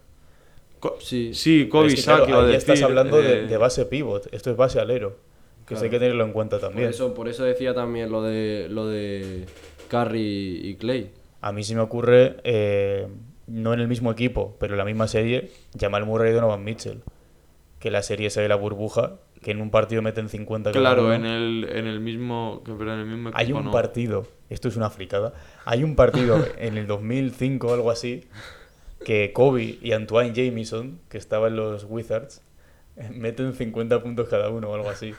Co- 0.79 0.97
Sí. 1.01 1.33
sí, 1.33 1.67
Kobe 1.67 1.87
Es 1.87 1.95
que, 1.95 2.01
Shaq 2.01 2.17
claro, 2.17 2.29
iba 2.29 2.37
a 2.39 2.41
ahí 2.45 2.51
decir. 2.53 2.57
estás 2.73 2.81
hablando 2.83 3.17
de, 3.17 3.43
eh, 3.43 3.47
de 3.47 3.57
base 3.57 3.85
pivot. 3.85 4.27
Esto 4.33 4.51
es 4.51 4.57
base 4.57 4.79
alero. 4.79 5.17
Que 5.65 5.75
eso 5.75 5.83
hay 5.83 5.89
que 5.91 5.99
tenerlo 5.99 6.23
en 6.25 6.31
cuenta 6.31 6.57
Por 6.59 6.69
también. 6.69 6.89
eso, 6.89 7.13
por 7.13 7.27
eso 7.27 7.43
decía 7.43 7.75
también 7.75 8.11
lo 8.11 8.23
de 8.23 8.67
lo 8.69 8.87
de 8.87 9.45
Curry 9.87 10.61
y 10.63 10.75
Clay. 10.75 11.11
A 11.41 11.51
mí 11.51 11.63
se 11.63 11.75
me 11.75 11.81
ocurre, 11.81 12.37
eh, 12.43 13.07
no 13.47 13.73
en 13.73 13.79
el 13.79 13.87
mismo 13.87 14.11
equipo, 14.11 14.55
pero 14.59 14.73
en 14.73 14.77
la 14.79 14.85
misma 14.85 15.07
serie, 15.07 15.51
Jamal 15.79 16.05
Murray 16.05 16.31
y 16.31 16.33
Donovan 16.33 16.63
Mitchell. 16.63 17.01
Que 17.79 17.91
la 17.91 18.01
serie 18.01 18.27
esa 18.27 18.41
de 18.41 18.49
la 18.49 18.55
burbuja, 18.55 19.17
que 19.43 19.51
en 19.51 19.61
un 19.61 19.69
partido 19.69 20.01
meten 20.01 20.27
50 20.27 20.71
cada 20.71 20.81
Claro, 20.81 21.13
en 21.13 21.25
el, 21.25 21.67
en 21.71 21.85
el 21.87 21.99
mismo. 21.99 22.61
que- 22.65 22.73
Pero 22.73 22.93
en 22.93 22.99
el 23.01 23.05
mismo 23.05 23.29
equipo 23.29 23.37
Hay 23.39 23.53
un 23.53 23.65
no. 23.65 23.71
partido, 23.71 24.27
esto 24.49 24.67
es 24.69 24.75
una 24.75 24.89
fricada, 24.89 25.33
hay 25.65 25.83
un 25.83 25.95
partido 25.95 26.43
en 26.57 26.77
el 26.77 26.87
2005 26.87 27.67
o 27.67 27.73
algo 27.75 27.91
así, 27.91 28.25
que 29.03 29.33
Kobe 29.33 29.77
y 29.81 29.91
Antoine 29.93 30.33
Jamison, 30.35 30.99
que 31.09 31.17
estaban 31.17 31.51
en 31.51 31.57
los 31.57 31.85
Wizards, 31.87 32.41
meten 33.11 33.53
50 33.53 34.01
puntos 34.01 34.27
cada 34.29 34.49
uno 34.49 34.69
o 34.69 34.75
algo 34.75 34.89
así. 34.89 35.13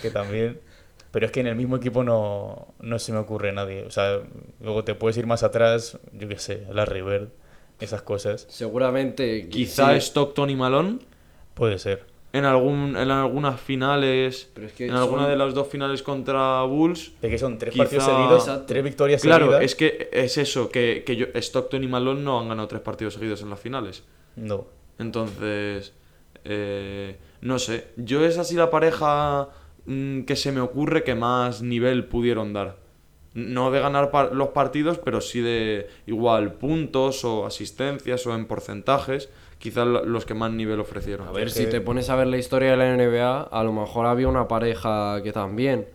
Que 0.00 0.10
también... 0.10 0.60
Pero 1.10 1.26
es 1.26 1.32
que 1.32 1.40
en 1.40 1.46
el 1.46 1.56
mismo 1.56 1.76
equipo 1.76 2.02
no, 2.02 2.74
no 2.80 2.98
se 2.98 3.12
me 3.12 3.18
ocurre 3.18 3.52
nadie. 3.52 3.82
O 3.82 3.90
sea, 3.90 4.20
luego 4.60 4.82
te 4.82 4.94
puedes 4.94 5.18
ir 5.18 5.26
más 5.26 5.42
atrás, 5.42 5.98
yo 6.14 6.26
qué 6.26 6.38
sé, 6.38 6.64
a 6.70 6.72
la 6.72 6.86
River, 6.86 7.28
esas 7.80 8.00
cosas. 8.00 8.46
Seguramente. 8.48 9.46
Quizá 9.50 9.92
sí, 9.92 10.00
Stockton 10.00 10.48
y 10.48 10.56
Malone 10.56 11.00
Puede 11.54 11.78
ser. 11.78 12.06
En, 12.32 12.44
algún, 12.44 12.96
en 12.96 13.10
algunas 13.10 13.60
finales. 13.60 14.50
Pero 14.54 14.66
es 14.66 14.72
que 14.72 14.86
en 14.86 14.94
alguna 14.94 15.22
son- 15.22 15.30
de 15.30 15.36
las 15.36 15.54
dos 15.54 15.68
finales 15.68 16.02
contra 16.02 16.62
Bulls. 16.62 17.12
De 17.20 17.28
que 17.30 17.38
son 17.38 17.58
tres 17.58 17.72
Quizá- 17.74 17.82
partidos 17.84 18.04
seguidos, 18.04 18.42
Exacto. 18.48 18.64
tres 18.66 18.84
victorias 18.84 19.22
Claro, 19.22 19.44
seguidas. 19.46 19.62
es 19.64 19.74
que 19.74 20.08
es 20.12 20.38
eso, 20.38 20.68
que, 20.70 21.02
que 21.06 21.16
yo, 21.16 21.26
Stockton 21.34 21.84
y 21.84 21.88
Malone 21.88 22.20
no 22.22 22.40
han 22.40 22.48
ganado 22.48 22.68
tres 22.68 22.80
partidos 22.82 23.14
seguidos 23.14 23.42
en 23.42 23.50
las 23.50 23.60
finales. 23.60 24.04
No. 24.36 24.66
Entonces, 24.98 25.92
eh, 26.44 27.16
no 27.40 27.58
sé, 27.58 27.88
yo 27.96 28.24
es 28.24 28.38
así 28.38 28.54
la 28.54 28.70
pareja 28.70 29.48
mm, 29.86 30.22
que 30.22 30.36
se 30.36 30.52
me 30.52 30.60
ocurre 30.60 31.02
que 31.04 31.14
más 31.14 31.60
nivel 31.62 32.06
pudieron 32.06 32.52
dar. 32.52 32.76
No 33.34 33.70
de 33.70 33.80
ganar 33.80 34.10
par- 34.10 34.34
los 34.34 34.48
partidos, 34.48 34.98
pero 34.98 35.20
sí 35.20 35.40
de 35.40 35.88
igual 36.06 36.52
puntos 36.54 37.24
o 37.24 37.46
asistencias 37.46 38.26
o 38.26 38.34
en 38.34 38.44
porcentajes, 38.46 39.30
quizás 39.58 39.86
lo- 39.86 40.04
los 40.04 40.26
que 40.26 40.34
más 40.34 40.52
nivel 40.52 40.80
ofrecieron. 40.80 41.28
A 41.28 41.32
ver, 41.32 41.46
Es 41.46 41.54
si 41.54 41.64
que- 41.64 41.70
te 41.70 41.80
pones 41.80 42.10
a 42.10 42.16
ver 42.16 42.26
la 42.26 42.36
historia 42.36 42.72
de 42.72 42.76
la 42.76 42.92
NBA, 42.94 43.42
a 43.42 43.64
lo 43.64 43.72
mejor 43.72 44.06
había 44.06 44.28
una 44.28 44.48
pareja 44.48 45.22
que 45.22 45.32
también. 45.32 45.86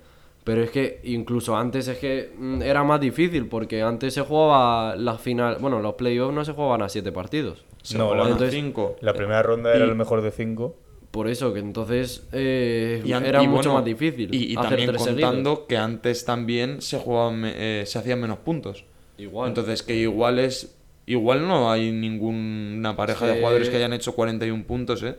Pero 0.44 0.64
es 0.64 0.72
que 0.72 1.02
incluso 1.04 1.58
antes 1.58 1.90
es 1.90 1.98
que 1.98 2.32
mm, 2.38 2.62
era 2.62 2.84
más 2.86 3.02
difícil, 3.02 3.48
porque 3.50 3.82
antes 3.84 4.14
se 4.14 4.22
jugaba 4.22 4.96
la 4.96 5.18
final. 5.18 5.58
Bueno, 5.60 5.82
los 5.82 5.96
playoffs 5.96 6.34
no 6.34 6.46
se 6.46 6.54
jugaban 6.54 6.82
a 6.82 6.90
siete 6.90 7.12
partidos. 7.12 7.66
Se 7.84 7.98
No, 7.98 8.06
jugaban 8.06 8.28
a 8.28 8.32
entonces- 8.32 8.54
cinco. 8.56 8.96
La 9.02 9.14
primera 9.14 9.44
ronda 9.44 9.76
era 9.76 9.86
Y- 9.86 9.90
el 9.90 9.96
mejor 9.96 10.22
de 10.22 10.32
cinco. 10.32 10.76
Por 11.12 11.28
eso, 11.28 11.54
que 11.54 11.60
entonces 11.60 12.28
eh, 12.32 13.02
Y 13.06 13.12
era 13.12 13.42
y 13.42 13.48
mucho 13.48 13.70
bueno, 13.70 13.74
más 13.76 13.86
difícil. 13.86 14.34
Y, 14.34 14.54
y 14.54 14.56
hacer 14.58 14.70
también 14.70 14.90
tres 14.90 15.02
contando 15.02 15.50
seguidos. 15.52 15.68
que 15.68 15.78
antes 15.78 16.26
también 16.26 16.82
se 16.82 16.98
jugaban, 17.00 17.44
eh, 17.46 17.84
se 17.86 17.98
hacían 18.00 18.20
menos 18.22 18.40
puntos. 18.40 18.86
Igual. 19.18 19.48
Entonces 19.50 19.82
que 19.84 19.96
igual 19.96 20.38
es 20.40 20.76
igual 21.06 21.48
no 21.48 21.72
hay 21.72 21.92
ninguna 21.92 22.96
pareja 22.96 23.26
de 23.28 23.40
jugadores 23.40 23.70
que 23.70 23.78
hayan 23.78 23.94
hecho 23.94 24.14
41 24.14 24.66
puntos, 24.66 25.02
¿eh? 25.04 25.16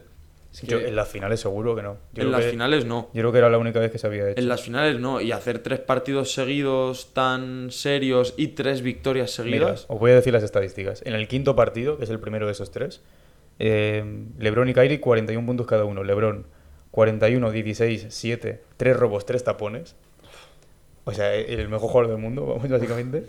Es 0.53 0.61
que- 0.61 0.67
Yo, 0.67 0.79
en 0.79 0.95
las 0.97 1.09
finales 1.09 1.41
seguro 1.41 1.75
que 1.77 1.83
no. 1.83 1.97
Yo 2.15 2.23
en 2.23 2.31
las 2.31 2.43
que- 2.45 2.51
finales 2.51 2.85
no. 2.85 3.09
Yo 3.13 3.21
creo 3.23 3.33
que 3.33 3.39
era 3.39 3.51
la 3.51 3.59
única 3.59 3.81
vez 3.81 3.91
que 3.91 3.99
se 3.99 4.07
había 4.07 4.31
hecho. 4.31 4.41
En 4.41 4.49
las 4.49 4.63
finales 4.63 4.99
no. 5.01 5.21
Y 5.21 5.33
hacer 5.33 5.59
tres 5.61 5.81
partidos 5.81 6.33
seguidos 6.33 7.13
tan 7.13 7.71
serios 7.71 8.35
y 8.37 8.49
tres 8.49 8.83
victorias 8.83 9.39
Mira, 9.41 9.51
seguidas. 9.67 9.85
os 9.89 9.99
voy 10.01 10.11
a 10.13 10.15
decir 10.15 10.33
las 10.33 10.43
estadísticas. 10.43 11.03
En 11.05 11.15
el 11.15 11.29
quinto 11.29 11.55
partido, 11.57 11.99
que 11.99 12.05
es 12.05 12.11
el 12.11 12.19
primero 12.21 12.47
de 12.47 12.53
esos 12.53 12.71
tres, 12.71 13.03
eh, 13.59 14.05
LeBron 14.39 14.69
y 14.69 14.75
Kyrie 14.75 15.01
41 15.01 15.47
puntos 15.47 15.67
cada 15.67 15.85
uno. 15.85 16.05
LeBron 16.05 16.47
41, 16.91 17.51
16, 17.51 18.07
7, 18.09 18.63
3 18.77 18.97
robos, 18.97 19.27
3 19.27 19.45
tapones. 19.45 19.97
O 21.05 21.13
sea, 21.13 21.35
el 21.35 21.69
mejor 21.69 21.91
jugador 21.91 22.11
del 22.13 22.19
mundo, 22.21 22.47
vamos, 22.57 22.69
básicamente. 22.69 23.25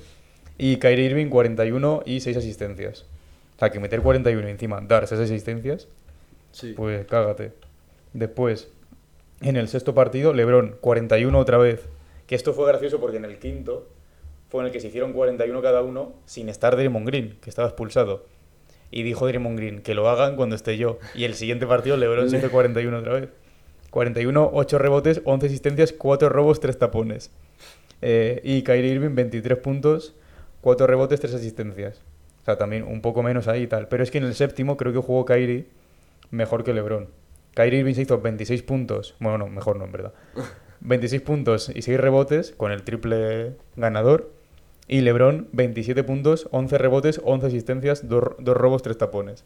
Y 0.57 0.77
Kyrie 0.77 1.05
Irving 1.05 1.29
41 1.29 2.03
y 2.05 2.19
6 2.19 2.37
asistencias. 2.37 3.05
O 3.55 3.59
sea, 3.59 3.69
que 3.69 3.79
meter 3.79 4.01
41 4.01 4.47
y 4.47 4.51
encima 4.51 4.81
dar 4.81 5.07
6 5.07 5.21
asistencias, 5.21 5.87
sí. 6.51 6.73
pues 6.75 7.05
cágate. 7.05 7.51
Después, 8.13 8.69
en 9.41 9.57
el 9.57 9.67
sexto 9.67 9.93
partido, 9.93 10.33
LeBron 10.33 10.75
41 10.81 11.37
otra 11.37 11.57
vez. 11.57 11.87
Que 12.27 12.35
esto 12.35 12.53
fue 12.53 12.67
gracioso 12.67 12.99
porque 12.99 13.17
en 13.17 13.25
el 13.25 13.39
quinto 13.39 13.87
fue 14.49 14.61
en 14.61 14.67
el 14.67 14.71
que 14.71 14.79
se 14.79 14.87
hicieron 14.87 15.13
41 15.13 15.61
cada 15.61 15.81
uno 15.81 16.13
sin 16.25 16.49
estar 16.49 16.75
Draymond 16.75 17.07
Green, 17.07 17.37
que 17.41 17.49
estaba 17.49 17.67
expulsado. 17.67 18.25
Y 18.91 19.03
dijo 19.03 19.27
Draymond 19.27 19.57
Green 19.57 19.81
que 19.81 19.93
lo 19.93 20.09
hagan 20.09 20.35
cuando 20.35 20.55
esté 20.55 20.77
yo. 20.77 20.99
Y 21.13 21.25
el 21.25 21.35
siguiente 21.35 21.67
partido 21.67 21.97
LeBron 21.97 22.29
se 22.29 22.37
hizo 22.37 22.49
41 22.49 22.97
otra 22.97 23.13
vez. 23.13 23.29
41, 23.91 24.51
8 24.53 24.77
rebotes, 24.77 25.21
11 25.25 25.47
asistencias, 25.47 25.93
4 25.93 26.29
robos, 26.29 26.59
3 26.59 26.77
tapones. 26.77 27.31
Eh, 28.01 28.41
y 28.43 28.61
Kyrie 28.63 28.93
Irving 28.93 29.15
23 29.15 29.57
puntos, 29.57 30.15
4 30.61 30.87
rebotes, 30.87 31.19
3 31.19 31.33
asistencias. 31.33 32.01
O 32.41 32.45
sea, 32.45 32.57
también 32.57 32.83
un 32.83 33.01
poco 33.01 33.23
menos 33.23 33.47
ahí 33.47 33.63
y 33.63 33.67
tal. 33.67 33.87
Pero 33.87 34.03
es 34.03 34.11
que 34.11 34.19
en 34.19 34.25
el 34.25 34.35
séptimo 34.35 34.77
creo 34.77 34.93
que 34.93 34.99
jugó 34.99 35.25
Kyrie 35.25 35.65
mejor 36.31 36.63
que 36.63 36.73
LeBron. 36.73 37.07
Kyrie 37.55 37.79
Irving 37.79 37.93
se 37.93 38.03
hizo 38.03 38.19
26 38.19 38.63
puntos. 38.63 39.15
Bueno, 39.19 39.37
no, 39.39 39.47
mejor 39.47 39.77
no, 39.77 39.85
en 39.85 39.91
verdad. 39.91 40.13
26 40.81 41.21
puntos 41.21 41.71
y 41.73 41.81
6 41.81 41.99
rebotes 41.99 42.51
con 42.55 42.71
el 42.71 42.83
triple 42.83 43.53
ganador. 43.75 44.31
Y 44.89 45.01
LeBron 45.01 45.47
27 45.53 46.03
puntos, 46.03 46.47
11 46.51 46.77
rebotes, 46.77 47.21
11 47.23 47.47
asistencias, 47.47 48.09
2 48.09 48.23
robos, 48.43 48.81
3 48.81 48.97
tapones. 48.97 49.45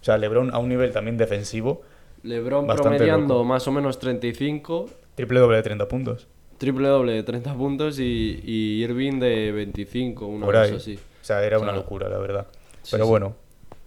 O 0.00 0.04
sea, 0.04 0.18
LeBron 0.18 0.52
a 0.52 0.58
un 0.58 0.68
nivel 0.68 0.92
también 0.92 1.16
defensivo, 1.16 1.82
LeBron 2.24 2.66
promediando 2.66 3.34
loco. 3.34 3.44
más 3.44 3.66
o 3.68 3.72
menos 3.72 3.98
35, 4.00 4.90
triple 5.14 5.40
doble 5.40 5.56
de 5.56 5.62
30 5.62 5.88
puntos. 5.88 6.26
triple 6.58 6.88
doble 6.88 7.12
de 7.12 7.22
30 7.22 7.54
puntos 7.54 7.98
y, 7.98 8.40
y 8.44 8.82
Irving 8.84 9.18
de 9.20 9.52
25, 9.52 10.26
una 10.26 10.44
por 10.46 10.56
ahí. 10.56 10.70
cosa 10.72 10.76
así. 10.82 10.96
O 10.96 11.24
sea, 11.24 11.44
era 11.44 11.58
O 11.58 11.62
una 11.62 11.72
locura, 11.72 12.08
la 12.08 12.18
verdad. 12.18 12.46
sí, 12.82 12.90
Pero 12.90 13.06
bueno, 13.06 13.36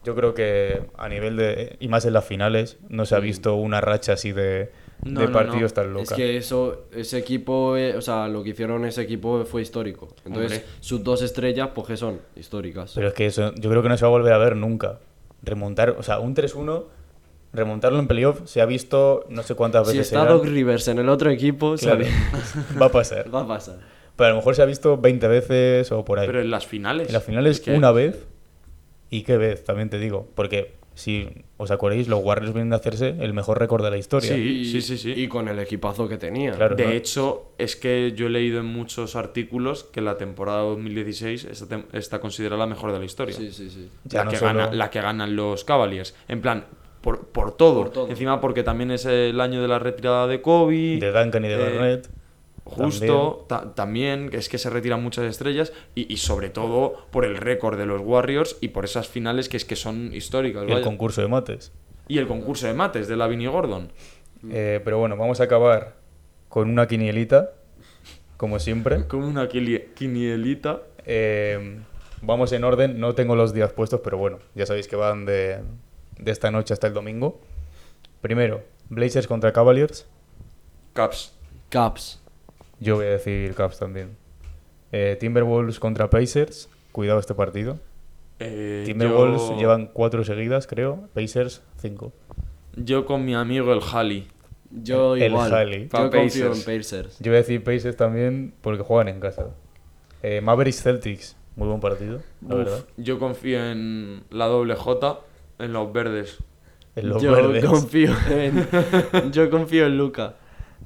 yo 0.06 0.16
creo 0.16 0.34
que 0.34 0.82
a 0.98 1.10
nivel 1.10 1.36
de. 1.36 1.76
Y 1.80 1.88
más 1.90 2.06
en 2.06 2.14
las 2.14 2.24
finales, 2.26 2.78
no 2.90 3.06
se 3.06 3.16
ha 3.16 3.20
visto 3.20 3.56
una 3.56 3.82
racha 3.82 4.14
así 4.14 4.32
de, 4.32 4.72
No, 5.04 5.20
de 5.22 5.28
no, 5.28 5.34
partidos 5.34 5.72
no. 5.72 5.76
tan 5.76 5.94
loca. 5.94 6.04
Es 6.04 6.14
que 6.14 6.38
eso, 6.38 6.86
ese 6.92 7.18
equipo, 7.20 7.76
eh, 7.78 7.96
o 7.96 8.02
sea, 8.02 8.28
lo 8.28 8.44
que 8.44 8.50
hicieron 8.52 8.86
ese 8.86 9.02
equipo 9.04 9.46
fue 9.46 9.62
histórico. 9.62 10.08
Entonces, 10.26 10.60
Hombre. 10.60 10.66
sus 10.80 11.04
dos 11.04 11.22
estrellas, 11.22 11.70
pues 11.76 11.88
que 11.88 11.98
son 11.98 12.20
históricas. 12.36 12.94
Pero 12.96 13.10
es 13.10 13.14
que 13.14 13.26
eso, 13.28 13.54
yo 13.56 13.70
creo 13.70 13.84
que 13.84 13.90
no 13.90 13.98
se 13.98 14.04
va 14.06 14.08
a 14.08 14.12
volver 14.12 14.34
a 14.34 14.38
ver 14.38 14.56
nunca. 14.56 15.00
Remontar, 15.44 15.92
o 15.92 16.02
sea, 16.04 16.20
un 16.20 16.34
3-1, 16.34 16.86
remontarlo 17.54 18.00
en 18.00 18.08
playoff 18.08 18.42
se 18.46 18.62
ha 18.62 18.66
visto 18.66 19.26
no 19.30 19.44
sé 19.44 19.54
cuántas 19.56 19.88
si 19.88 19.98
veces. 19.98 20.08
está 20.12 20.22
serán. 20.24 20.38
Doc 20.38 20.46
Rivers 20.48 20.88
en 20.88 21.00
el 21.00 21.10
otro 21.10 21.30
equipo, 21.30 21.76
Claro, 21.76 22.06
va 22.82 22.86
a 22.88 22.92
pasar. 22.92 23.26
va 23.34 23.42
a 23.42 23.48
pasar. 23.48 23.78
Pero 24.16 24.28
a 24.28 24.30
lo 24.32 24.36
mejor 24.38 24.56
se 24.56 24.62
ha 24.62 24.66
visto 24.66 24.98
20 24.98 25.28
veces 25.28 25.92
o 25.92 26.04
por 26.06 26.20
ahí. 26.20 26.26
Pero 26.28 26.42
en 26.42 26.50
las 26.50 26.66
finales. 26.66 27.08
En 27.10 27.14
las 27.14 27.24
finales 27.24 27.58
es 27.58 27.62
que- 27.62 27.76
una 27.76 27.92
vez 27.92 28.26
y 29.10 29.22
qué 29.24 29.38
vez, 29.38 29.64
también 29.64 29.90
te 29.90 30.00
digo. 30.00 30.28
Porque 30.36 30.74
si 30.96 31.30
os 31.58 31.70
acordáis, 31.72 32.08
los 32.08 32.24
Warriors 32.24 32.54
vienen 32.54 32.74
a 32.74 32.78
hacerse 32.78 33.10
el 33.20 33.34
mejor 33.34 33.60
récord 33.60 33.84
de 33.84 33.92
la 33.92 33.98
historia. 33.98 34.34
Sí, 34.34 34.42
Y- 34.42 34.66
sí, 34.66 34.82
sí, 34.82 34.98
sí. 34.98 35.14
Y 35.16 35.28
con 35.28 35.48
el 35.48 35.60
equipazo 35.60 36.08
que 36.10 36.18
tenía. 36.18 36.54
Claro. 36.54 36.76
De 36.76 36.86
¿no? 36.86 36.92
hecho, 36.92 37.52
es 37.58 37.76
que 37.76 38.14
yo 38.16 38.28
he 38.28 38.30
leído 38.30 38.60
en 38.62 38.66
muchos 38.66 39.16
artículos 39.16 39.84
que 39.84 40.02
la 40.02 40.18
temporada 40.18 40.62
2016 40.62 41.46
está, 41.46 41.68
tem- 41.78 41.86
está 41.94 42.20
considerada 42.20 42.60
la 42.60 42.68
mejor 42.68 42.92
de 42.94 43.00
la 43.00 43.06
historia. 43.06 43.36
Sí, 43.36 43.52
sí, 43.52 43.70
sí. 43.70 43.90
Ya 44.06 44.20
la, 44.20 44.26
no 44.26 44.32
que 44.32 44.38
solo- 44.38 44.54
gana- 44.60 44.72
la 44.74 44.90
que 44.90 45.02
ganan 45.02 45.36
los 45.36 45.64
Cavaliers. 45.64 46.16
En 46.28 46.42
plan, 46.42 46.66
por, 47.02 47.28
por, 47.28 47.56
todo. 47.56 47.84
Por 47.84 47.90
todo. 47.92 48.08
Encima 48.10 48.42
porque 48.42 48.64
también 48.64 48.90
es 48.92 49.06
el 49.06 49.40
año 49.40 49.62
de 49.62 49.68
la 49.68 49.78
retirada 49.80 50.26
de 50.28 50.42
Kobe. 50.42 50.98
De 51.00 51.12
Duncan 51.12 51.46
y 51.46 51.48
de 51.50 51.54
eh, 51.54 51.58
Barnett. 51.58 52.10
Justo, 52.66 53.46
ta- 53.48 53.76
también, 53.76 54.30
que 54.30 54.38
es 54.38 54.50
que 54.50 54.58
se 54.58 54.70
retiran 54.72 55.02
muchas 55.04 55.26
estrellas 55.26 55.72
y, 55.94 56.12
y 56.12 56.18
sobre 56.18 56.50
todo 56.50 57.06
por 57.12 57.24
el 57.24 57.38
récord 57.38 57.78
de 57.78 57.86
los 57.86 58.02
Warriors 58.02 58.58
y 58.60 58.70
por 58.70 58.86
esas 58.86 59.08
finales 59.08 59.50
que 59.50 59.58
es 59.58 59.66
que 59.66 59.76
son 59.76 60.14
históricas. 60.14 60.66
Y 60.68 60.72
el 60.72 60.82
concurso 60.82 61.22
de 61.22 61.28
mates. 61.28 61.72
Y 62.08 62.18
el 62.18 62.28
concurso 62.28 62.66
de 62.68 62.74
mates 62.74 63.08
de 63.08 63.16
Lavin 63.16 63.42
y 63.42 63.48
Gordon. 63.48 63.92
Eh, 64.50 64.82
pero 64.84 64.98
bueno, 64.98 65.16
vamos 65.16 65.40
a 65.42 65.44
acabar 65.44 65.96
con 66.50 66.70
una 66.70 66.88
quinielita, 66.88 67.52
como 68.38 68.60
siempre. 68.60 69.06
Como 69.08 69.28
una 69.28 69.48
quinielita. 69.48 70.82
Eh, 71.06 71.80
vamos 72.22 72.52
en 72.52 72.64
orden, 72.64 73.00
no 73.00 73.14
tengo 73.14 73.36
los 73.36 73.54
días 73.54 73.74
puestos, 73.74 74.02
pero 74.04 74.18
bueno, 74.18 74.40
ya 74.56 74.66
sabéis 74.66 74.88
que 74.88 74.96
van 74.96 75.26
de, 75.26 75.60
de 76.18 76.32
esta 76.32 76.50
noche 76.50 76.74
hasta 76.74 76.88
el 76.88 76.94
domingo. 76.94 77.40
Primero, 78.22 78.64
Blazers 78.90 79.28
contra 79.28 79.54
Cavaliers. 79.54 80.08
Caps. 80.94 81.34
Caps. 81.70 82.22
Yo 82.80 82.96
voy 82.96 83.06
a 83.06 83.10
decir 83.12 83.54
Cavs 83.56 83.80
también. 83.80 84.18
Eh, 84.92 85.18
Timberwolves 85.20 85.80
contra 85.80 86.10
Pacers. 86.10 86.70
Cuidado 86.92 87.20
este 87.20 87.34
partido. 87.34 87.80
Eh, 88.40 88.84
Timberwolves 88.86 89.42
yo- 89.42 89.58
llevan 89.58 89.88
cuatro 89.88 90.24
seguidas, 90.24 90.68
creo. 90.68 91.08
Pacers, 91.14 91.62
cinco. 91.78 92.14
Yo 92.76 93.06
con 93.06 93.24
mi 93.26 93.34
amigo 93.36 93.74
el 93.74 93.82
Halley. 93.94 94.28
Yo 94.72 95.16
El 95.16 95.32
igual. 95.32 95.54
Halley. 95.54 95.84
Yo 95.92 96.10
confío 96.12 96.46
en 96.46 96.50
Pacers. 96.52 96.66
Pacers. 96.66 97.20
Yo 97.20 97.32
voy 97.32 97.36
a 97.36 97.42
decir 97.42 97.64
Pacers 97.64 97.96
también 97.96 98.54
porque 98.62 98.84
juegan 98.84 99.08
en 99.08 99.20
casa. 99.20 99.48
Eh, 100.24 100.42
Mavericks 100.42 100.82
Celtics. 100.82 101.38
Muy 101.56 101.70
buen 101.70 101.80
partido, 101.80 102.20
la 102.46 102.56
Uf, 102.56 102.64
verdad. 102.66 102.86
Yo 102.98 103.18
confío 103.18 103.64
en 103.72 104.24
la 104.30 104.48
doble 104.48 104.76
J, 104.76 105.20
en 105.60 105.72
los 105.72 105.94
verdes. 105.94 106.38
En 106.98 107.08
los 107.08 107.22
yo 107.24 107.32
verdes. 107.32 107.64
confío 107.64 108.12
en. 108.30 108.68
yo 109.32 109.50
confío 109.50 109.86
en 109.86 109.98
Luca. 109.98 110.36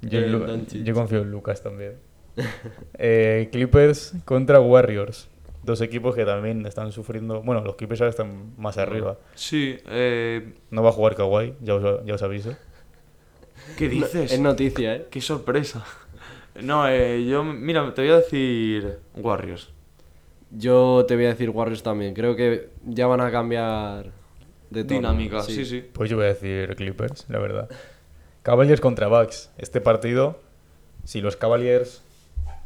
Yo, 0.02 0.20
en 0.20 0.32
Doncic. 0.46 0.84
yo 0.84 0.94
confío 0.94 1.22
en 1.22 1.32
Lucas 1.32 1.62
también. 1.64 1.96
Eh, 2.98 3.50
Clippers 3.52 4.14
contra 4.26 4.60
Warriors. 4.62 5.28
Dos 5.64 5.82
equipos 5.82 6.16
que 6.16 6.24
también 6.26 6.66
están 6.66 6.92
sufriendo. 6.92 7.42
Bueno, 7.42 7.62
los 7.62 7.76
Clippers 7.76 8.00
ahora 8.02 8.12
están 8.12 8.54
más 8.58 8.78
arriba. 8.78 9.18
Sí, 9.36 9.78
eh, 9.88 10.54
No 10.72 10.82
va 10.84 10.90
a 10.90 10.94
jugar 10.94 11.16
Kawhi, 11.16 11.56
ya 11.62 11.76
os, 11.76 12.06
ya 12.06 12.14
os 12.16 12.24
aviso. 12.24 12.56
¿qué 13.78 13.90
dices? 13.90 14.32
Es 14.32 14.40
noticia, 14.40 14.96
¿eh? 14.96 15.08
Qué 15.10 15.22
sorpresa. 15.22 15.84
No, 16.62 16.90
eh, 16.90 17.26
yo, 17.26 17.42
mira, 17.44 17.94
te 17.94 18.02
voy 18.02 18.12
a 18.12 18.18
decir 18.18 19.00
Warriors. 19.16 19.70
Yo 20.52 21.06
te 21.08 21.16
voy 21.16 21.26
a 21.26 21.30
decir 21.30 21.50
Warriors 21.52 21.84
también. 21.84 22.14
Creo 22.14 22.36
que 22.36 22.70
ya 22.86 23.08
van 23.08 23.22
a 23.22 23.32
cambiar 23.32 24.12
de 24.70 24.84
tono. 24.84 25.00
Dinámica, 25.00 25.42
sí, 25.44 25.64
sí. 25.64 25.86
Pues 25.94 26.10
yo 26.10 26.18
voy 26.18 26.26
a 26.26 26.30
decir 26.30 26.76
Clippers, 26.76 27.28
la 27.30 27.40
verdad. 27.40 27.70
Cavaliers 28.44 28.82
contra 28.82 29.08
Bucks. 29.08 29.52
Este 29.58 29.82
partido, 29.82 30.40
si 31.04 31.22
los 31.22 31.36
Cavaliers 31.36 32.02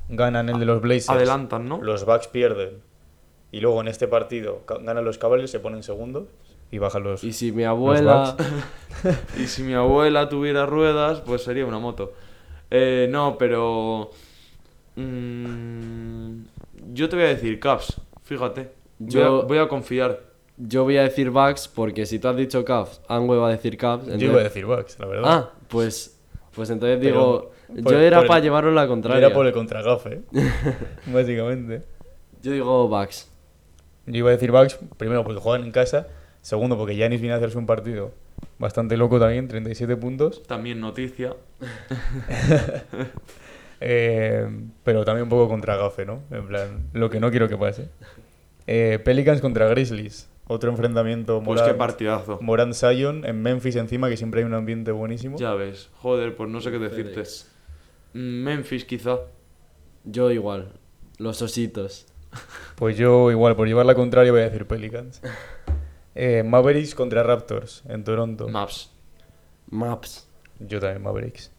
ganan 0.10 0.50
el 0.50 0.60
de 0.60 0.66
los 0.66 0.82
Blazers, 0.82 1.10
Adelantan, 1.10 1.68
¿no? 1.68 1.82
los 1.82 2.06
Bucks 2.06 2.28
pierden. 2.28 2.82
Y 3.52 3.60
luego 3.60 3.82
en 3.82 3.88
este 3.88 4.08
partido 4.08 4.62
ganan 4.68 5.06
los 5.06 5.18
Cavaliers, 5.18 5.52
se 5.52 5.60
ponen 5.60 5.84
segundos 5.84 6.26
y 6.72 6.80
bajan 6.80 7.04
los. 7.04 7.24
Y 7.24 7.34
si 7.34 7.52
mi 7.52 7.64
abuela. 7.64 8.36
Y 9.38 9.48
si 9.48 9.64
mi 9.64 9.74
abuela 9.74 10.30
tuviera 10.30 10.66
ruedas, 10.66 11.22
pues 11.22 11.44
sería 11.44 11.66
una 11.66 11.78
moto. 11.80 12.14
Eh, 12.72 13.08
no, 13.12 13.38
pero... 13.38 14.12
mm, 14.96 16.44
yo 16.94 17.10
te 17.10 17.16
voy 17.16 17.26
a 17.26 17.30
decir 17.30 17.60
Caps, 17.60 18.00
fíjate. 18.24 18.72
Voy, 19.00 19.10
Yo- 19.12 19.42
a, 19.42 19.46
voy 19.46 19.58
a 19.58 19.68
confiar. 19.68 20.22
Yo 20.58 20.84
voy 20.84 20.98
a 20.98 21.04
decir 21.04 21.32
Bucks 21.32 21.68
porque 21.68 22.06
si 22.06 22.20
tú 22.20 22.28
has 22.28 22.36
dicho 22.38 22.64
Caps, 22.64 23.02
Angwe 23.08 23.38
va 23.38 23.48
a 23.48 23.52
decir 23.52 23.76
Caps. 23.78 24.06
Yo 24.06 24.14
entonces- 24.14 24.30
iba 24.32 24.40
a 24.40 24.44
decir 24.44 24.66
Bucks, 24.66 25.00
la 25.00 25.06
verdad. 25.08 25.24
Ah, 25.32 25.52
pues. 25.74 26.20
Pues 26.56 26.70
entonces 26.70 27.02
digo. 27.02 27.52
por- 27.84 27.92
yo 27.92 28.00
era 28.00 28.24
para 28.26 28.40
llevarlo 28.40 28.72
la 28.72 28.88
contraria. 28.88 29.18
Era 29.26 29.34
por 29.34 29.48
el 29.48 29.54
contragafe, 29.54 30.22
básicamente. 31.08 31.82
Yo 32.42 32.52
digo 32.52 32.88
Bucks. 32.88 33.30
Yo 34.06 34.18
iba 34.18 34.30
a 34.30 34.34
decir 34.34 34.52
Bucks, 34.52 34.80
primero 34.98 35.24
porque 35.24 35.40
juegan 35.42 35.66
en 35.66 35.72
casa, 35.72 36.08
segundo 36.42 36.78
porque 36.78 36.96
Giannis 36.96 37.22
viene 37.22 37.34
a 37.34 37.38
hacerse 37.38 37.58
un 37.58 37.66
partido 37.66 38.12
bastante 38.60 38.98
loco 38.98 39.20
también, 39.20 39.48
37 39.48 39.96
puntos, 39.98 40.44
También 40.44 40.80
noticia. 40.80 41.36
eh, 43.82 44.48
pero 44.84 45.06
también 45.06 45.24
un 45.24 45.30
poco 45.30 45.48
contra 45.48 45.76
gafe, 45.78 46.06
¿no? 46.06 46.22
En 46.32 46.48
plan, 46.48 46.88
lo 46.94 47.10
que 47.10 47.20
no 47.20 47.32
quiero 47.32 47.48
que 47.50 47.58
pase. 47.58 47.90
Eh, 48.68 49.00
Pelicans 49.04 49.42
contra 49.42 49.68
Grizzlies, 49.68 50.30
otro 50.48 50.70
enfrentamiento 50.70 51.38
Pues 51.38 51.60
Morant, 51.60 51.68
qué 51.68 51.74
partidazo. 51.78 52.40
Morant 52.42 52.74
Zion 52.74 53.26
en 53.26 53.42
Memphis 53.42 53.76
encima, 53.76 54.10
que 54.10 54.18
siempre 54.18 54.42
hay 54.42 54.46
un 54.46 54.54
ambiente 54.54 54.92
buenísimo. 54.92 55.38
Ya 55.38 55.54
ves. 55.54 55.90
Joder, 56.00 56.36
pues 56.36 56.50
no 56.50 56.62
sé 56.62 56.72
qué 56.72 56.80
decirte. 56.80 57.24
Memphis 58.14 58.86
quizá. 58.86 59.20
Yo 60.04 60.32
igual. 60.32 60.74
Los 61.18 61.42
ositos. 61.42 62.08
Pues 62.76 62.98
yo 62.98 63.32
igual, 63.32 63.56
por 63.56 63.68
llevar 63.68 63.86
la 63.86 63.96
contraria 63.96 64.32
voy 64.32 64.42
a 64.42 64.46
decir 64.46 64.66
Pelicans. 64.66 65.22
Eh, 66.16 66.44
Mavericks 66.44 66.94
contra 66.94 67.24
Raptors 67.24 67.82
en 67.88 68.04
Toronto. 68.04 68.48
Maps. 68.48 68.92
Maps. 69.72 70.28
Yo 70.60 70.80
también 70.80 71.02
Mavericks. 71.02 71.52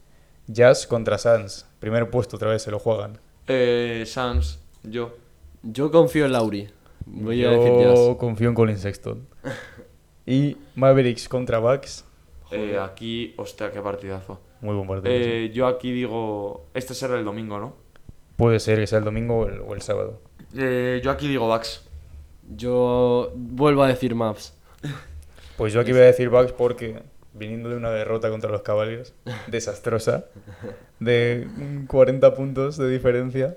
Jazz 0.46 0.86
contra 0.86 1.18
Suns. 1.18 1.66
Primer 1.80 2.08
puesto 2.08 2.36
otra 2.36 2.50
vez 2.50 2.62
se 2.62 2.70
lo 2.70 2.78
juegan. 2.78 3.18
Eh, 3.48 4.04
Suns, 4.06 4.60
yo. 4.84 5.16
Yo 5.64 5.90
confío 5.90 6.24
en 6.26 6.32
Lauri. 6.32 6.68
Voy 7.06 7.38
Yo 7.38 7.48
a 7.48 7.52
decir 7.52 7.72
Jazz. 7.86 8.16
confío 8.18 8.48
en 8.48 8.54
Colin 8.54 8.78
Sexton. 8.78 9.26
Y 10.26 10.56
Mavericks 10.74 11.28
contra 11.28 11.58
Bucks. 11.58 12.02
Eh, 12.50 12.78
aquí, 12.78 13.34
hostia, 13.36 13.70
qué 13.70 13.80
partidazo. 13.82 14.40
Muy 14.62 14.74
buen 14.74 14.88
partido. 14.88 15.12
sí. 15.14 15.20
Eh, 15.22 15.50
yo 15.52 15.66
aquí 15.66 15.92
digo, 15.92 16.64
este 16.72 16.94
será 16.94 17.18
el 17.18 17.26
domingo, 17.26 17.58
¿no? 17.58 17.74
Puede 18.36 18.58
ser 18.58 18.78
que 18.78 18.86
sea 18.86 19.00
el 19.00 19.04
domingo 19.04 19.40
o 19.40 19.46
el, 19.48 19.60
o 19.60 19.74
el 19.74 19.82
sábado. 19.82 20.22
Eh, 20.56 21.02
yo 21.04 21.10
aquí 21.10 21.28
digo 21.28 21.46
Bucks. 21.46 21.86
Yo 22.56 23.32
vuelvo 23.34 23.82
a 23.82 23.88
decir 23.88 24.14
Maps. 24.14 24.54
Pues 25.56 25.72
yo 25.72 25.80
aquí 25.80 25.92
voy 25.92 26.00
a 26.00 26.04
decir 26.06 26.30
Bucks 26.30 26.50
porque 26.52 27.00
viniendo 27.32 27.68
de 27.68 27.76
una 27.76 27.90
derrota 27.90 28.28
contra 28.30 28.50
los 28.50 28.62
Cavaliers, 28.62 29.12
desastrosa, 29.46 30.24
de 31.00 31.46
mm, 31.54 31.84
40 31.86 32.34
puntos 32.34 32.76
de 32.76 32.88
diferencia, 32.88 33.56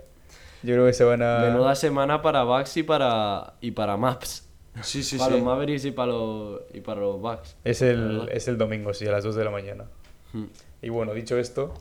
yo 0.64 0.74
creo 0.74 0.86
que 0.86 0.94
se 0.94 1.04
van 1.04 1.22
a... 1.22 1.40
Menuda 1.40 1.76
semana 1.76 2.22
para 2.22 2.44
Bucks 2.44 2.78
y 2.78 2.84
para, 2.84 3.54
y 3.62 3.72
para 3.72 3.98
Maps. 3.98 4.48
Sí, 4.82 5.04
sí, 5.04 5.18
para 5.18 5.32
sí. 5.32 5.38
los 5.38 5.44
Mavericks 5.44 5.86
y 5.86 5.92
para 5.92 6.12
los, 6.12 6.62
y 6.74 6.82
para 6.82 7.02
los 7.02 7.20
Bucks. 7.20 7.56
Es 7.64 7.82
el, 7.82 8.30
es 8.32 8.48
el 8.48 8.58
domingo, 8.58 8.94
sí, 8.94 9.08
a 9.08 9.12
las 9.12 9.24
2 9.24 9.36
de 9.36 9.44
la 9.44 9.52
mañana. 9.52 9.86
Hmm. 10.34 10.46
Y 10.82 10.90
bueno, 10.90 11.14
dicho 11.14 11.38
esto, 11.38 11.74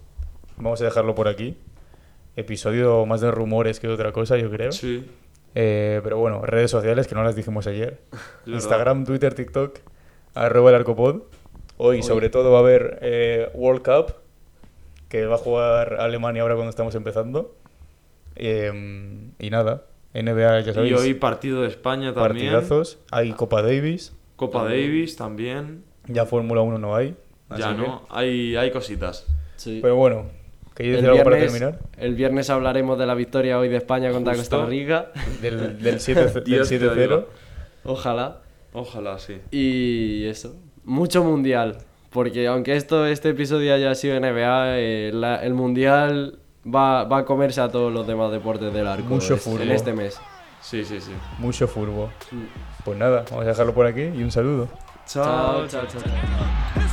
vamos 0.56 0.80
a 0.80 0.84
dejarlo 0.84 1.14
por 1.14 1.28
aquí. 1.28 1.56
Episodio 2.36 3.04
más 3.06 3.20
de 3.20 3.30
rumores 3.30 3.80
que 3.80 3.86
de 3.86 3.94
otra 3.94 4.12
cosa, 4.12 4.36
yo 4.36 4.50
creo. 4.50 4.72
Sí. 4.72 5.06
Eh, 5.54 6.00
pero 6.04 6.18
bueno, 6.18 6.42
redes 6.42 6.70
sociales 6.70 7.06
que 7.06 7.14
no 7.14 7.22
las 7.22 7.34
dijimos 7.36 7.66
ayer. 7.66 8.00
Instagram, 8.46 9.04
Twitter, 9.04 9.34
TikTok, 9.34 9.78
arroba 10.34 10.70
el 10.70 10.76
arcopod. 10.76 11.22
Hoy, 11.78 11.96
Hoy. 11.96 12.02
sobre 12.02 12.30
todo 12.30 12.52
va 12.52 12.58
a 12.58 12.60
haber 12.60 12.98
eh, 13.02 13.50
World 13.54 13.82
Cup, 13.82 14.14
que 15.08 15.26
va 15.26 15.36
a 15.36 15.38
jugar 15.38 15.94
Alemania 16.00 16.42
ahora 16.42 16.54
cuando 16.54 16.70
estamos 16.70 16.94
empezando. 16.94 17.54
Eh, 18.36 19.30
y 19.38 19.50
nada, 19.50 19.84
NBA, 20.14 20.60
ya 20.60 20.70
Y 20.70 20.74
sabéis, 20.74 20.94
hoy 21.00 21.14
partido 21.14 21.62
de 21.62 21.68
España 21.68 22.12
también. 22.14 22.52
partidazos. 22.52 22.98
Hay 23.10 23.32
Copa 23.32 23.62
Davis, 23.62 24.14
Copa 24.36 24.64
Davis 24.64 25.16
también. 25.16 25.84
ya 26.06 26.26
Fórmula 26.26 26.60
1 26.62 26.78
no 26.78 26.94
hay. 26.94 27.16
Ya 27.56 27.70
que- 27.70 27.82
no, 27.82 28.06
hay, 28.10 28.56
hay 28.56 28.70
cositas. 28.70 29.26
Sí. 29.56 29.78
Pero 29.80 29.96
bueno, 29.96 30.26
¿queréis 30.74 30.96
el, 30.96 31.02
decir 31.02 31.10
algo 31.12 31.24
para 31.24 31.36
viernes, 31.36 31.58
terminar? 31.60 31.80
el 31.98 32.14
viernes 32.14 32.50
hablaremos 32.50 32.98
de 32.98 33.06
la 33.06 33.14
victoria 33.14 33.58
hoy 33.58 33.68
de 33.68 33.76
España 33.76 34.10
contra 34.10 34.34
Justo. 34.34 34.56
Costa 34.56 34.70
Rica. 34.70 35.12
Del, 35.40 35.82
del 35.82 36.00
7 36.00 36.26
del 36.34 36.44
Dios 36.44 36.68
te 36.68 36.78
7-0. 36.80 36.90
oiga. 36.90 37.24
Ojalá. 37.84 38.40
Ojalá, 38.72 39.18
sí. 39.18 39.38
Y 39.50 40.24
eso. 40.26 40.54
Mucho 40.84 41.22
mundial. 41.24 41.78
Porque 42.10 42.46
aunque 42.46 42.76
esto, 42.76 43.06
este 43.06 43.30
episodio 43.30 43.74
haya 43.74 43.94
sido 43.94 44.16
NBA, 44.18 44.78
eh, 44.78 45.10
la- 45.14 45.42
el 45.44 45.54
mundial 45.54 46.38
va, 46.66 47.04
va 47.04 47.18
a 47.18 47.24
comerse 47.24 47.60
a 47.60 47.68
todos 47.68 47.92
los 47.92 48.06
demás 48.06 48.30
deportes 48.32 48.72
del 48.72 48.86
arco 48.86 49.08
Mucho 49.08 49.34
es- 49.34 49.46
en 49.46 49.70
este 49.70 49.92
mes. 49.92 50.18
Sí, 50.60 50.84
sí, 50.84 51.00
sí. 51.00 51.12
Mucho 51.38 51.68
furbo. 51.68 52.10
Pues 52.84 52.98
nada, 52.98 53.24
vamos 53.30 53.44
a 53.44 53.48
dejarlo 53.48 53.72
por 53.74 53.86
aquí 53.86 54.02
y 54.02 54.22
un 54.22 54.30
saludo. 54.30 54.68
Chao, 55.06 55.66
chao, 55.68 55.86
chao. 55.86 56.02
chao. 56.02 56.85